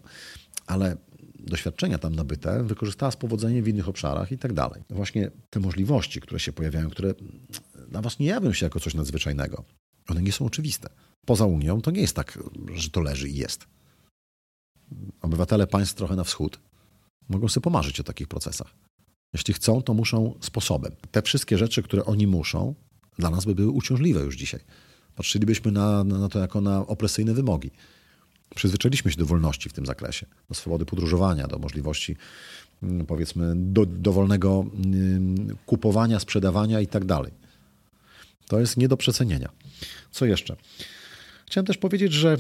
ale 0.67 0.97
doświadczenia 1.39 1.99
tam 1.99 2.15
nabyte 2.15 2.65
wykorzystała 2.65 3.13
z 3.13 3.17
powodzeniem 3.17 3.65
w 3.65 3.69
innych 3.69 3.89
obszarach 3.89 4.33
i 4.33 4.39
tak 4.39 4.53
dalej. 4.53 4.83
Właśnie 4.91 5.31
te 5.51 5.61
możliwości, 5.61 6.21
które 6.21 6.41
się 6.41 6.53
pojawiają, 6.53 6.91
które 6.91 7.15
dla 7.89 8.03
was 8.03 8.19
nie 8.19 8.27
jawią 8.27 8.53
się 8.53 8.67
jako 8.67 8.81
coś 8.81 8.95
nadzwyczajnego, 8.95 9.65
one 10.09 10.23
nie 10.23 10.33
są 10.33 10.47
oczywiste. 10.47 10.89
Poza 11.27 11.47
Unią 11.47 11.81
to 11.81 11.91
nie 11.91 12.01
jest 12.01 12.17
tak, 12.17 12.39
że 12.75 12.91
to 12.91 13.01
leży 13.01 13.29
i 13.29 13.35
jest. 13.35 13.67
Obywatele 15.21 15.67
państw 15.67 15.95
trochę 15.95 16.17
na 16.17 16.25
wschód 16.25 16.61
mogą 17.29 17.49
sobie 17.49 17.65
pomarzyć 17.65 18.01
o 18.01 18.05
takich 18.05 18.29
procesach. 18.29 18.75
Jeśli 19.33 19.55
chcą, 19.55 19.83
to 19.83 19.95
muszą 19.95 20.35
sposobem. 20.41 20.93
Te 21.11 21.23
wszystkie 21.23 21.59
rzeczy, 21.59 21.83
które 21.83 22.05
oni 22.05 22.27
muszą, 22.27 22.75
dla 23.19 23.31
nas 23.31 23.45
by 23.45 23.55
były 23.55 23.71
uciążliwe 23.71 24.21
już 24.21 24.37
dzisiaj. 24.37 24.61
Patrzylibyśmy 25.17 25.73
na, 25.73 26.05
na 26.05 26.29
to 26.29 26.39
jako 26.39 26.61
na 26.61 26.87
opresyjne 26.87 27.35
wymogi. 27.35 27.71
Przyzwyczailiśmy 28.55 29.11
się 29.11 29.17
do 29.17 29.27
wolności 29.27 29.69
w 29.69 29.73
tym 29.73 29.87
zakresie, 29.87 30.27
do 30.49 30.55
swobody 30.55 30.85
podróżowania, 30.85 31.47
do 31.47 31.59
możliwości 31.59 32.17
mm, 32.83 33.07
powiedzmy 33.07 33.53
do, 33.57 33.87
dowolnego 33.87 34.67
mm, 34.75 35.57
kupowania, 35.67 36.21
sprzedawania 36.21 36.81
i 36.81 36.87
tak 36.87 37.05
dalej. 37.05 37.33
To 38.47 38.61
jest 38.61 38.77
nie 38.77 38.89
do 38.89 38.97
przecenienia. 38.97 39.49
Co 40.11 40.27
jeszcze? 40.27 40.57
Chciałem 41.47 41.67
też 41.67 41.79
powiedzieć, 41.79 42.13
że 42.13 42.39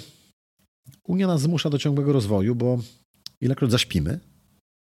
Unia 1.08 1.26
nas 1.26 1.40
zmusza 1.40 1.70
do 1.70 1.78
ciągłego 1.78 2.12
rozwoju, 2.12 2.54
bo 2.54 2.78
ilekroć 3.40 3.70
zaśpimy, 3.70 4.20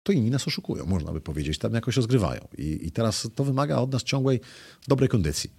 to 0.03 0.11
inni 0.11 0.31
nas 0.31 0.47
oszukują, 0.47 0.85
można 0.85 1.11
by 1.11 1.21
powiedzieć, 1.21 1.57
tam 1.57 1.73
jakoś 1.73 1.95
rozgrywają. 1.95 2.47
I, 2.57 2.87
I 2.87 2.91
teraz 2.91 3.27
to 3.35 3.43
wymaga 3.43 3.77
od 3.77 3.91
nas 3.91 4.03
ciągłej 4.03 4.39
dobrej 4.87 5.09
kondycji. 5.09 5.51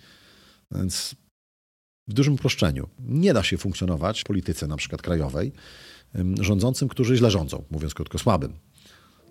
Więc 0.74 1.14
w 2.08 2.12
dużym 2.12 2.34
uproszczeniu 2.34 2.88
nie 2.98 3.34
da 3.34 3.42
się 3.42 3.58
funkcjonować 3.58 4.20
w 4.20 4.24
polityce 4.24 4.66
na 4.66 4.76
przykład 4.76 5.02
krajowej 5.02 5.52
rządzącym, 6.40 6.88
którzy 6.88 7.16
źle 7.16 7.30
rządzą, 7.30 7.64
mówiąc 7.70 7.94
krótko, 7.94 8.18
słabym, 8.18 8.52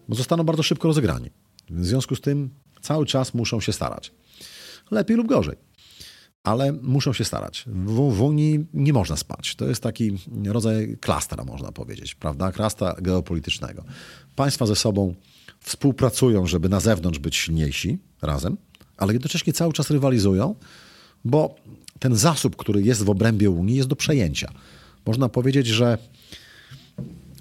bo 0.08 0.16
zostaną 0.16 0.44
bardzo 0.44 0.64
szybko 0.64 0.88
rozegrani. 0.88 1.30
W 1.70 1.86
związku 1.86 2.16
z 2.16 2.22
tym 2.22 2.50
cały 2.82 3.06
czas 3.06 3.34
muszą 3.34 3.60
się 3.60 3.74
starać. 3.74 4.12
Lepiej 4.92 5.18
lub 5.18 5.28
gorzej. 5.28 5.56
Ale 6.44 6.72
muszą 6.72 7.14
się 7.14 7.26
starać. 7.26 7.66
W, 7.68 8.12
w 8.12 8.22
Unii 8.22 8.66
nie 8.74 8.94
można 8.94 9.18
spać. 9.18 9.56
To 9.56 9.68
jest 9.68 9.84
taki 9.84 10.18
rodzaj 10.46 10.98
klastra, 11.02 11.44
można 11.44 11.72
powiedzieć, 11.72 12.16
prawda? 12.16 12.52
Klastra 12.52 12.96
geopolitycznego. 13.02 13.84
Państwa 14.36 14.66
ze 14.66 14.76
sobą 14.76 15.16
współpracują, 15.60 16.48
żeby 16.48 16.70
na 16.70 16.80
zewnątrz 16.80 17.20
być 17.20 17.36
silniejsi 17.36 17.98
razem, 18.22 18.58
ale 18.98 19.14
jednocześnie 19.14 19.54
cały 19.54 19.74
czas 19.74 19.92
rywalizują, 19.92 20.56
bo 21.28 21.56
ten 22.00 22.16
zasób, 22.16 22.56
który 22.56 22.82
jest 22.82 23.04
w 23.04 23.10
obrębie 23.10 23.50
Unii, 23.50 23.76
jest 23.76 23.90
do 23.90 23.96
przejęcia. 23.96 24.52
Można 25.06 25.30
powiedzieć, 25.30 25.68
że 25.68 25.98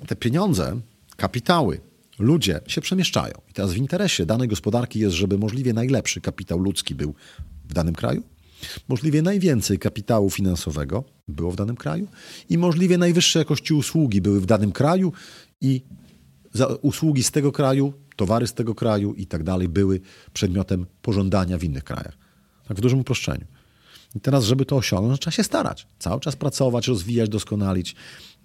te 0.07 0.17
pieniądze, 0.17 0.81
kapitały, 1.17 1.81
ludzie 2.19 2.61
się 2.67 2.81
przemieszczają. 2.81 3.35
I 3.51 3.53
teraz 3.53 3.73
w 3.73 3.77
interesie 3.77 4.27
danej 4.27 4.49
gospodarki 4.49 4.99
jest, 4.99 5.17
żeby 5.17 5.39
możliwie 5.39 5.73
najlepszy 5.73 6.21
kapitał 6.21 6.59
ludzki 6.59 6.95
był 6.95 7.15
w 7.65 7.73
danym 7.73 7.95
kraju, 7.95 8.23
możliwie 8.89 9.23
najwięcej 9.23 9.79
kapitału 9.79 10.31
finansowego 10.31 11.05
było 11.29 11.51
w 11.51 11.57
danym 11.57 11.77
kraju 11.77 12.07
i 12.49 12.59
możliwie 12.59 12.99
najwyższe 12.99 13.39
jakości 13.39 13.75
usługi 13.75 14.21
były 14.21 14.41
w 14.41 14.47
danym 14.47 14.73
kraju 14.73 15.13
i 15.61 15.83
usługi 16.83 17.23
z 17.23 17.31
tego 17.31 17.53
kraju, 17.53 17.93
towary 18.17 18.47
z 18.47 18.55
tego 18.55 18.75
kraju 18.75 19.15
i 19.15 19.27
tak 19.27 19.43
dalej 19.43 19.69
były 19.69 20.01
przedmiotem 20.33 20.87
pożądania 21.03 21.59
w 21.59 21.65
innych 21.65 21.85
krajach. 21.85 22.19
Tak 22.69 22.77
w 22.77 22.81
dużym 22.81 23.01
uproszczeniu. 23.01 23.45
I 24.17 24.21
teraz, 24.21 24.45
żeby 24.45 24.65
to 24.65 24.77
osiągnąć, 24.77 25.21
trzeba 25.21 25.33
się 25.33 25.45
starać. 25.45 25.87
Cały 25.99 26.21
czas 26.21 26.37
pracować, 26.37 26.89
rozwijać, 26.89 27.29
doskonalić. 27.29 27.97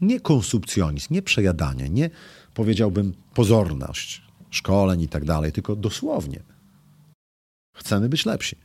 Nie 0.02 0.20
konsumpcjonizm, 0.20 1.14
nie 1.14 1.22
przejadanie, 1.22 1.90
nie 1.90 2.10
powiedziałbym 2.54 3.14
pozorność 3.34 4.22
szkoleń 4.50 5.02
i 5.02 5.08
tak 5.08 5.26
dalej, 5.26 5.52
tylko 5.52 5.76
dosłownie. 5.76 6.44
Chcemy 7.78 8.10
być 8.10 8.26
lepsi. 8.26 8.56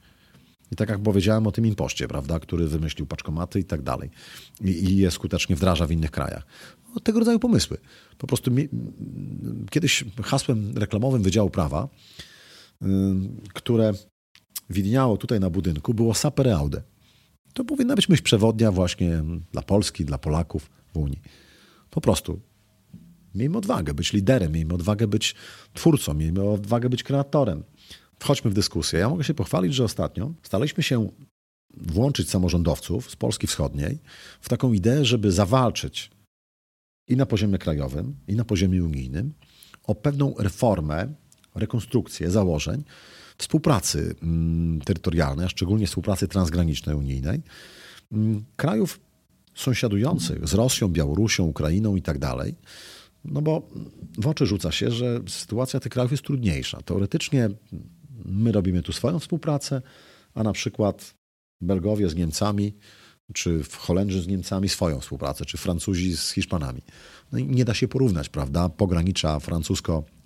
I 0.72 0.76
tak 0.76 0.88
jak 0.88 1.02
powiedziałem 1.02 1.46
o 1.46 1.52
tym 1.52 1.66
impoście, 1.66 2.08
prawda, 2.08 2.40
który 2.40 2.68
wymyślił 2.68 3.06
paczkomaty 3.06 3.60
i 3.60 3.64
tak 3.64 3.82
dalej. 3.82 4.10
I, 4.60 4.68
i 4.68 4.96
je 4.96 5.10
skutecznie 5.10 5.56
wdraża 5.56 5.86
w 5.86 5.92
innych 5.92 6.10
krajach. 6.10 6.46
No, 6.94 7.00
tego 7.00 7.18
rodzaju 7.18 7.38
pomysły. 7.38 7.78
Po 8.18 8.26
prostu 8.26 8.50
mi, 8.50 8.68
kiedyś 9.70 10.04
hasłem 10.22 10.78
reklamowym 10.78 11.22
Wydziału 11.22 11.50
Prawa, 11.50 11.88
które 13.54 13.92
widniało 14.70 15.16
tutaj 15.16 15.40
na 15.40 15.50
budynku, 15.50 15.94
było 15.94 16.14
sapere 16.14 16.56
aude. 16.56 16.82
To 17.56 17.64
powinna 17.64 17.94
być 17.94 18.08
myśl 18.08 18.22
przewodnia 18.22 18.72
właśnie 18.72 19.22
dla 19.52 19.62
Polski, 19.62 20.04
dla 20.04 20.18
Polaków 20.18 20.70
w 20.94 20.96
Unii. 20.96 21.20
Po 21.90 22.00
prostu 22.00 22.40
miejmy 23.34 23.58
odwagę 23.58 23.94
być 23.94 24.12
liderem, 24.12 24.52
miejmy 24.52 24.74
odwagę 24.74 25.06
być 25.06 25.34
twórcą, 25.74 26.14
miejmy 26.14 26.50
odwagę 26.50 26.88
być 26.88 27.02
kreatorem. 27.02 27.64
Wchodźmy 28.18 28.50
w 28.50 28.54
dyskusję. 28.54 28.98
Ja 28.98 29.08
mogę 29.08 29.24
się 29.24 29.34
pochwalić, 29.34 29.74
że 29.74 29.84
ostatnio 29.84 30.32
staraliśmy 30.42 30.82
się 30.82 31.08
włączyć 31.76 32.30
samorządowców 32.30 33.10
z 33.10 33.16
Polski 33.16 33.46
Wschodniej 33.46 33.98
w 34.40 34.48
taką 34.48 34.72
ideę, 34.72 35.04
żeby 35.04 35.32
zawalczyć 35.32 36.10
i 37.08 37.16
na 37.16 37.26
poziomie 37.26 37.58
krajowym, 37.58 38.16
i 38.28 38.34
na 38.34 38.44
poziomie 38.44 38.84
unijnym 38.84 39.32
o 39.82 39.94
pewną 39.94 40.34
reformę, 40.38 41.14
rekonstrukcję 41.54 42.30
założeń 42.30 42.84
współpracy 43.38 44.14
mm, 44.22 44.80
terytorialnej, 44.80 45.46
a 45.46 45.48
szczególnie 45.48 45.86
współpracy 45.86 46.28
transgranicznej 46.28 46.96
unijnej, 46.96 47.42
mm, 48.12 48.44
krajów 48.56 49.00
sąsiadujących 49.54 50.48
z 50.48 50.54
Rosją, 50.54 50.88
Białorusią, 50.88 51.44
Ukrainą 51.44 51.96
i 51.96 52.02
tak 52.02 52.18
dalej. 52.18 52.54
No 53.24 53.42
bo 53.42 53.68
w 54.18 54.26
oczy 54.26 54.46
rzuca 54.46 54.72
się, 54.72 54.90
że 54.90 55.20
sytuacja 55.28 55.80
tych 55.80 55.92
krajów 55.92 56.10
jest 56.10 56.24
trudniejsza. 56.24 56.82
Teoretycznie 56.82 57.50
my 58.24 58.52
robimy 58.52 58.82
tu 58.82 58.92
swoją 58.92 59.18
współpracę, 59.18 59.82
a 60.34 60.42
na 60.42 60.52
przykład 60.52 61.14
Belgowie 61.60 62.08
z 62.08 62.14
Niemcami, 62.14 62.74
czy 63.34 63.62
Holendrzy 63.78 64.22
z 64.22 64.26
Niemcami 64.26 64.68
swoją 64.68 65.00
współpracę, 65.00 65.44
czy 65.44 65.58
Francuzi 65.58 66.16
z 66.16 66.30
Hiszpanami. 66.30 66.82
No 67.32 67.38
i 67.38 67.46
nie 67.46 67.64
da 67.64 67.74
się 67.74 67.88
porównać, 67.88 68.28
prawda, 68.28 68.68
pogranicza 68.68 69.40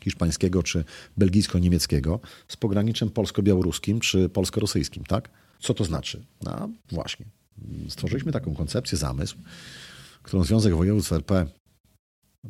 francusko-hiszpańskiego 0.00 0.62
czy 0.62 0.84
belgijsko-niemieckiego 1.16 2.20
z 2.48 2.56
pograniczem 2.56 3.10
polsko-białoruskim 3.10 4.00
czy 4.00 4.28
polsko-rosyjskim, 4.28 5.04
tak? 5.04 5.30
Co 5.60 5.74
to 5.74 5.84
znaczy? 5.84 6.24
No 6.42 6.70
właśnie. 6.92 7.26
Stworzyliśmy 7.88 8.32
taką 8.32 8.54
koncepcję, 8.54 8.98
zamysł, 8.98 9.36
którą 10.22 10.44
Związek 10.44 10.74
Województw 10.74 11.12
RP 11.12 11.46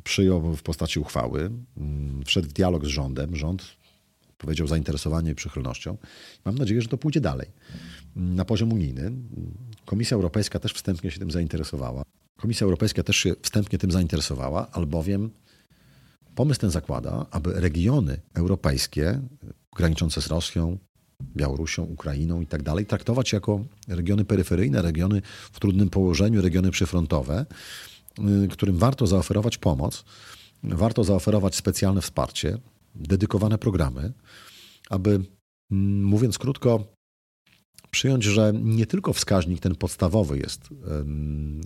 przyjął 0.05 0.57
w 0.57 0.63
postaci 0.63 1.01
uchwały, 1.01 1.51
mm, 1.77 2.23
wszedł 2.25 2.49
w 2.49 2.53
dialog 2.53 2.85
z 2.85 2.89
rządem. 2.89 3.37
Rząd 3.37 3.63
powiedział, 4.39 4.67
zainteresowaniem 4.67 5.33
i 5.33 5.35
przychylnością. 5.35 5.97
Mam 6.45 6.59
nadzieję, 6.59 6.83
że 6.83 6.89
to 6.89 6.99
pójdzie 6.99 7.21
dalej. 7.21 7.49
Na 8.17 8.45
poziom 8.45 8.73
unijny 8.73 9.13
Komisja 9.85 10.15
Europejska 10.15 10.59
też 10.59 10.73
wstępnie 10.73 11.11
się 11.11 11.19
tym 11.19 11.31
zainteresowała. 11.31 12.03
Komisja 12.37 12.65
Europejska 12.65 13.03
też 13.03 13.17
się 13.17 13.35
wstępnie 13.43 13.79
tym 13.79 13.91
zainteresowała, 13.91 14.71
albowiem 14.71 15.31
pomysł 16.41 16.61
ten 16.61 16.71
zakłada, 16.71 17.27
aby 17.31 17.53
regiony 17.53 18.21
europejskie 18.35 19.21
graniczące 19.77 20.23
z 20.23 20.27
Rosją, 20.27 20.79
Białorusią, 21.37 21.83
Ukrainą 21.83 22.41
i 22.41 22.47
tak 22.47 22.63
dalej, 22.63 22.87
traktować 22.87 23.33
jako 23.33 23.65
regiony 23.89 24.25
peryferyjne, 24.25 24.83
regiony 24.83 25.23
w 25.53 25.61
trudnym 25.61 25.91
położeniu, 25.91 26.43
regiony 26.43 26.71
przyfrontowe, 26.71 27.47
y, 28.45 28.49
którym 28.49 28.79
warto 28.79 29.07
zaoferować 29.07 29.59
pomoc, 29.59 30.05
warto 30.63 31.05
zaoferować 31.05 31.55
specjalne 31.55 32.01
wsparcie, 32.01 32.59
dedykowane 32.95 33.59
programy, 33.59 34.13
aby, 34.91 35.11
mm, 35.11 36.05
mówiąc 36.05 36.39
krótko, 36.39 36.85
przyjąć, 37.91 38.25
że 38.25 38.53
nie 38.55 38.87
tylko 38.87 39.13
wskaźnik 39.13 39.61
ten 39.61 39.75
podstawowy 39.75 40.39
jest 40.39 40.69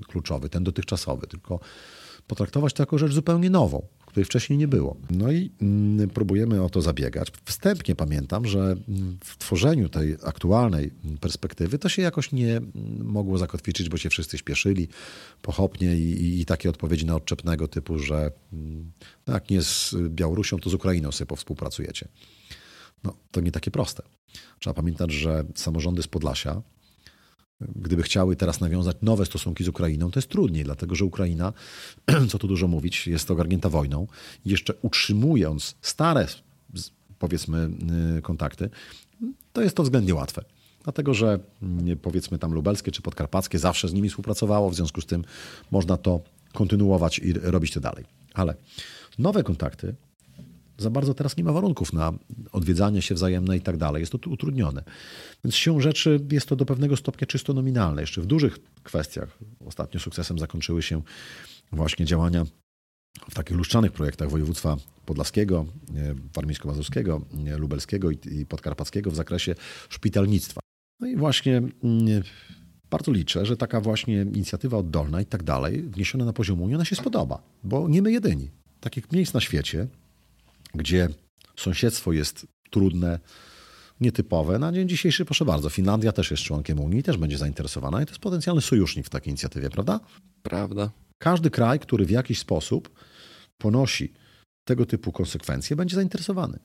kluczowy, 0.09 0.49
ten 0.49 0.64
dotychczasowy, 0.64 1.27
tylko 1.27 1.61
potraktować 2.27 2.72
to 2.72 2.83
jako 2.83 2.99
rzecz 2.99 3.12
zupełnie 3.12 3.51
nową, 3.51 3.87
której 4.14 4.24
wcześniej 4.24 4.58
nie 4.58 4.68
było. 4.68 4.96
No 5.10 5.32
i 5.32 5.50
mm, 5.62 6.10
próbujemy 6.10 6.62
o 6.62 6.70
to 6.70 6.82
zabiegać. 6.82 7.32
Wstępnie 7.44 7.96
pamiętam, 7.96 8.46
że 8.46 8.76
w 9.24 9.36
tworzeniu 9.38 9.88
tej 9.88 10.16
aktualnej 10.24 10.90
perspektywy 11.20 11.78
to 11.78 11.88
się 11.88 12.02
jakoś 12.02 12.32
nie 12.32 12.56
mm, 12.56 12.72
mogło 13.04 13.38
zakotwiczyć, 13.38 13.88
bo 13.88 13.96
się 13.96 14.10
wszyscy 14.10 14.38
śpieszyli 14.38 14.88
pochopnie 15.42 15.96
i, 15.98 16.40
i 16.40 16.44
takie 16.44 16.70
odpowiedzi 16.70 17.06
na 17.06 17.16
odczepnego 17.16 17.68
typu, 17.68 17.98
że 17.98 18.32
mm, 18.52 18.92
no 19.26 19.34
jak 19.34 19.50
nie 19.50 19.62
z 19.62 19.94
Białorusią, 20.08 20.58
to 20.58 20.70
z 20.70 20.74
Ukrainą 20.74 21.12
sobie 21.12 21.26
powspółpracujecie. 21.26 22.08
No, 23.04 23.16
to 23.30 23.40
nie 23.40 23.52
takie 23.52 23.70
proste. 23.70 24.02
Trzeba 24.58 24.74
pamiętać, 24.74 25.12
że 25.12 25.44
samorządy 25.54 26.02
z 26.02 26.08
Podlasia, 26.08 26.62
gdyby 27.76 28.02
chciały 28.02 28.36
teraz 28.36 28.60
nawiązać 28.60 28.96
nowe 29.02 29.26
stosunki 29.26 29.64
z 29.64 29.68
Ukrainą, 29.68 30.10
to 30.10 30.18
jest 30.18 30.28
trudniej, 30.28 30.64
dlatego 30.64 30.94
że 30.94 31.04
Ukraina, 31.04 31.52
co 32.30 32.38
tu 32.38 32.48
dużo 32.48 32.68
mówić, 32.68 33.06
jest 33.06 33.30
ogarnięta 33.30 33.68
wojną 33.68 34.06
jeszcze 34.44 34.74
utrzymując 34.82 35.74
stare, 35.82 36.26
powiedzmy, 37.18 37.70
y, 38.18 38.22
kontakty, 38.22 38.70
to 39.52 39.62
jest 39.62 39.76
to 39.76 39.82
względnie 39.82 40.14
łatwe. 40.14 40.44
Dlatego, 40.84 41.14
że 41.14 41.38
mm, 41.62 41.98
powiedzmy 41.98 42.38
tam 42.38 42.52
lubelskie 42.52 42.90
czy 42.92 43.02
podkarpackie 43.02 43.58
zawsze 43.58 43.88
z 43.88 43.92
nimi 43.92 44.08
współpracowało, 44.08 44.70
w 44.70 44.74
związku 44.74 45.00
z 45.00 45.06
tym 45.06 45.24
można 45.70 45.96
to 45.96 46.20
kontynuować 46.52 47.18
i 47.18 47.32
robić 47.32 47.72
to 47.72 47.80
dalej. 47.80 48.04
Ale 48.34 48.54
nowe 49.18 49.42
kontakty 49.42 49.94
za 50.79 50.91
bardzo 50.91 51.14
teraz 51.14 51.37
nie 51.37 51.45
ma 51.45 51.53
warunków 51.53 51.93
na 51.93 52.12
odwiedzanie 52.53 53.03
się 53.03 53.14
wzajemne 53.14 53.57
i 53.57 53.61
tak 53.61 53.77
dalej. 53.77 54.01
Jest 54.01 54.12
to 54.12 54.31
utrudnione. 54.31 54.85
Więc 55.45 55.55
siłą 55.55 55.81
rzeczy 55.81 56.20
jest 56.33 56.49
to 56.49 56.57
do 56.57 56.66
pewnego 56.66 56.97
stopnia 56.97 57.27
czysto 57.27 57.53
nominalne. 57.53 58.01
Jeszcze 58.01 58.20
w 58.20 58.27
dużych 58.27 58.59
kwestiach 58.83 59.39
ostatnio 59.66 60.01
sukcesem 60.01 60.39
zakończyły 60.39 60.83
się 60.83 61.03
właśnie 61.72 62.07
działania 62.07 62.47
w 63.31 63.35
takich 63.35 63.57
luszczanych 63.57 63.93
projektach 63.93 64.31
województwa 64.31 64.77
podlaskiego, 65.07 65.66
e, 65.97 66.14
warmińsko-mazurskiego, 66.35 67.20
e, 67.47 67.59
lubelskiego 67.59 68.11
i 68.11 68.47
podkarpackiego 68.49 69.11
w 69.11 69.16
zakresie 69.16 69.55
szpitalnictwa. 69.89 70.61
No 71.01 71.07
i 71.07 71.16
właśnie 71.16 71.57
mm, 71.57 72.22
bardzo 72.91 73.12
liczę, 73.12 73.47
że 73.47 73.57
taka 73.57 73.81
właśnie 73.81 74.22
inicjatywa 74.22 74.77
oddolna 74.77 75.20
i 75.20 75.27
tak 75.27 75.43
dalej, 75.43 75.83
wniesiona 75.83 76.25
na 76.25 76.33
poziom 76.33 76.62
Unii, 76.62 76.75
ona 76.75 76.85
się 76.85 76.97
spodoba, 76.97 77.43
bo 77.64 77.89
nie 77.89 78.03
my 78.03 78.12
jedyni. 78.12 78.51
Takich 78.81 79.12
miejsc 79.12 79.35
na 79.35 79.41
świecie, 79.41 79.87
gdzie 80.75 81.09
sąsiedztwo 81.57 82.12
jest 82.12 82.47
trudne, 82.70 83.18
nietypowe. 84.01 84.59
Na 84.59 84.72
dzień 84.72 84.89
dzisiejszy, 84.89 85.25
proszę 85.25 85.45
bardzo, 85.45 85.70
Finlandia 85.70 86.12
też 86.12 86.31
jest 86.31 86.43
członkiem 86.43 86.81
Unii, 86.81 87.03
też 87.03 87.16
będzie 87.16 87.39
zainteresowana 87.39 88.03
i 88.03 88.07
to 88.07 88.11
jest 88.11 88.22
potencjalny 88.22 88.62
sojusznik 88.62 89.07
w 89.07 89.11
takiej 89.11 89.31
inicjatywie, 89.31 89.70
prawda? 89.70 90.01
Prawda. 90.43 90.91
Każdy 91.18 91.51
kraj, 91.51 91.81
który 91.81 92.07
w 92.07 92.11
jakiś 92.11 92.39
sposób 92.39 92.91
ponosi 93.59 94.12
tego 94.64 94.87
typu 94.87 95.12
konsekwencje, 95.12 95.77
będzie 95.77 95.97
zainteresowany, 95.97 96.59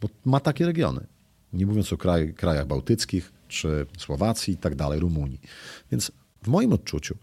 bo 0.00 0.08
ma 0.24 0.40
takie 0.40 0.66
regiony. 0.66 1.06
Nie 1.52 1.66
mówiąc 1.66 1.92
o 1.92 1.96
kraj, 1.96 2.34
krajach 2.34 2.66
bałtyckich, 2.66 3.32
czy 3.48 3.86
Słowacji 3.98 4.54
i 4.54 4.56
tak 4.56 4.74
dalej, 4.74 5.00
Rumunii. 5.00 5.40
Więc 5.90 6.12
w 6.42 6.48
moim 6.48 6.72
odczuciu 6.72 7.16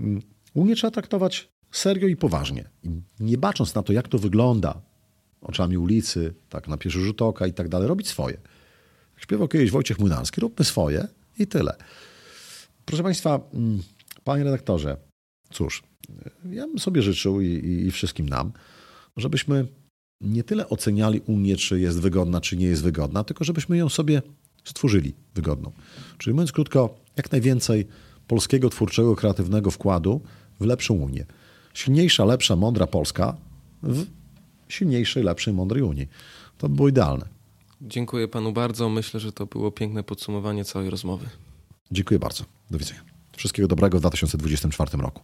mm, 0.00 0.22
Unię 0.54 0.76
trzeba 0.76 0.90
traktować 0.90 1.48
serio 1.70 2.08
i 2.08 2.16
poważnie. 2.16 2.70
I 2.82 2.90
nie 3.20 3.38
bacząc 3.38 3.74
na 3.74 3.82
to, 3.82 3.92
jak 3.92 4.08
to 4.08 4.18
wygląda 4.18 4.82
oczami 5.42 5.78
ulicy, 5.78 6.34
tak 6.48 6.68
na 6.68 6.76
pierwszy 6.76 7.00
rzut 7.00 7.22
oka 7.22 7.46
i 7.46 7.52
tak 7.52 7.68
dalej, 7.68 7.88
robić 7.88 8.08
swoje. 8.08 8.36
Jak 9.14 9.22
śpiewał 9.22 9.48
kiedyś 9.48 9.70
Wojciech 9.70 9.98
Młynarski, 9.98 10.40
róbmy 10.40 10.64
swoje 10.64 11.08
i 11.38 11.46
tyle. 11.46 11.76
Proszę 12.84 13.02
Państwa, 13.02 13.40
mm, 13.54 13.82
Panie 14.24 14.44
redaktorze, 14.44 14.96
cóż, 15.50 15.82
ja 16.50 16.66
bym 16.66 16.78
sobie 16.78 17.02
życzył 17.02 17.40
i, 17.40 17.46
i, 17.46 17.86
i 17.86 17.90
wszystkim 17.90 18.28
nam, 18.28 18.52
żebyśmy 19.16 19.66
nie 20.20 20.44
tyle 20.44 20.68
oceniali 20.68 21.20
Unię, 21.26 21.56
czy 21.56 21.80
jest 21.80 22.00
wygodna, 22.00 22.40
czy 22.40 22.56
nie 22.56 22.66
jest 22.66 22.82
wygodna, 22.82 23.24
tylko 23.24 23.44
żebyśmy 23.44 23.76
ją 23.76 23.88
sobie 23.88 24.22
stworzyli 24.64 25.14
wygodną. 25.34 25.72
Czyli 26.18 26.34
mówiąc 26.34 26.52
krótko, 26.52 26.94
jak 27.16 27.32
najwięcej 27.32 27.86
polskiego 28.26 28.70
twórczego, 28.70 29.16
kreatywnego 29.16 29.70
wkładu 29.70 30.20
w 30.60 30.64
lepszą 30.64 30.94
Unię. 30.94 31.26
Silniejsza, 31.74 32.24
lepsza, 32.24 32.56
mądra 32.56 32.86
Polska 32.86 33.36
w 33.82 34.06
silniejszej, 34.72 35.22
lepszej, 35.22 35.54
mądrej 35.54 35.82
Unii. 35.82 36.08
To 36.58 36.68
by 36.68 36.76
było 36.76 36.88
idealne. 36.88 37.28
Dziękuję 37.80 38.28
panu 38.28 38.52
bardzo. 38.52 38.88
Myślę, 38.88 39.20
że 39.20 39.32
to 39.32 39.46
było 39.46 39.70
piękne 39.70 40.02
podsumowanie 40.02 40.64
całej 40.64 40.90
rozmowy. 40.90 41.26
Dziękuję 41.90 42.20
bardzo. 42.20 42.44
Do 42.70 42.78
widzenia. 42.78 43.04
Wszystkiego 43.36 43.68
dobrego 43.68 43.98
w 43.98 44.00
2024 44.00 45.02
roku. 45.02 45.22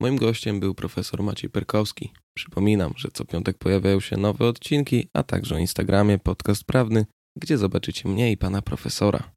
Moim 0.00 0.16
gościem 0.16 0.60
był 0.60 0.74
profesor 0.74 1.22
Maciej 1.22 1.50
Perkowski. 1.50 2.12
Przypominam, 2.36 2.92
że 2.96 3.08
co 3.12 3.24
piątek 3.24 3.58
pojawiają 3.58 4.00
się 4.00 4.16
nowe 4.16 4.46
odcinki, 4.46 5.08
a 5.12 5.22
także 5.22 5.54
o 5.54 5.58
Instagramie 5.58 6.18
podcast 6.18 6.64
prawny, 6.64 7.06
gdzie 7.36 7.58
zobaczycie 7.58 8.08
mnie 8.08 8.32
i 8.32 8.36
pana 8.36 8.62
profesora. 8.62 9.32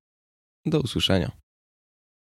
Do 0.65 0.79
usłyszenia. 0.79 1.31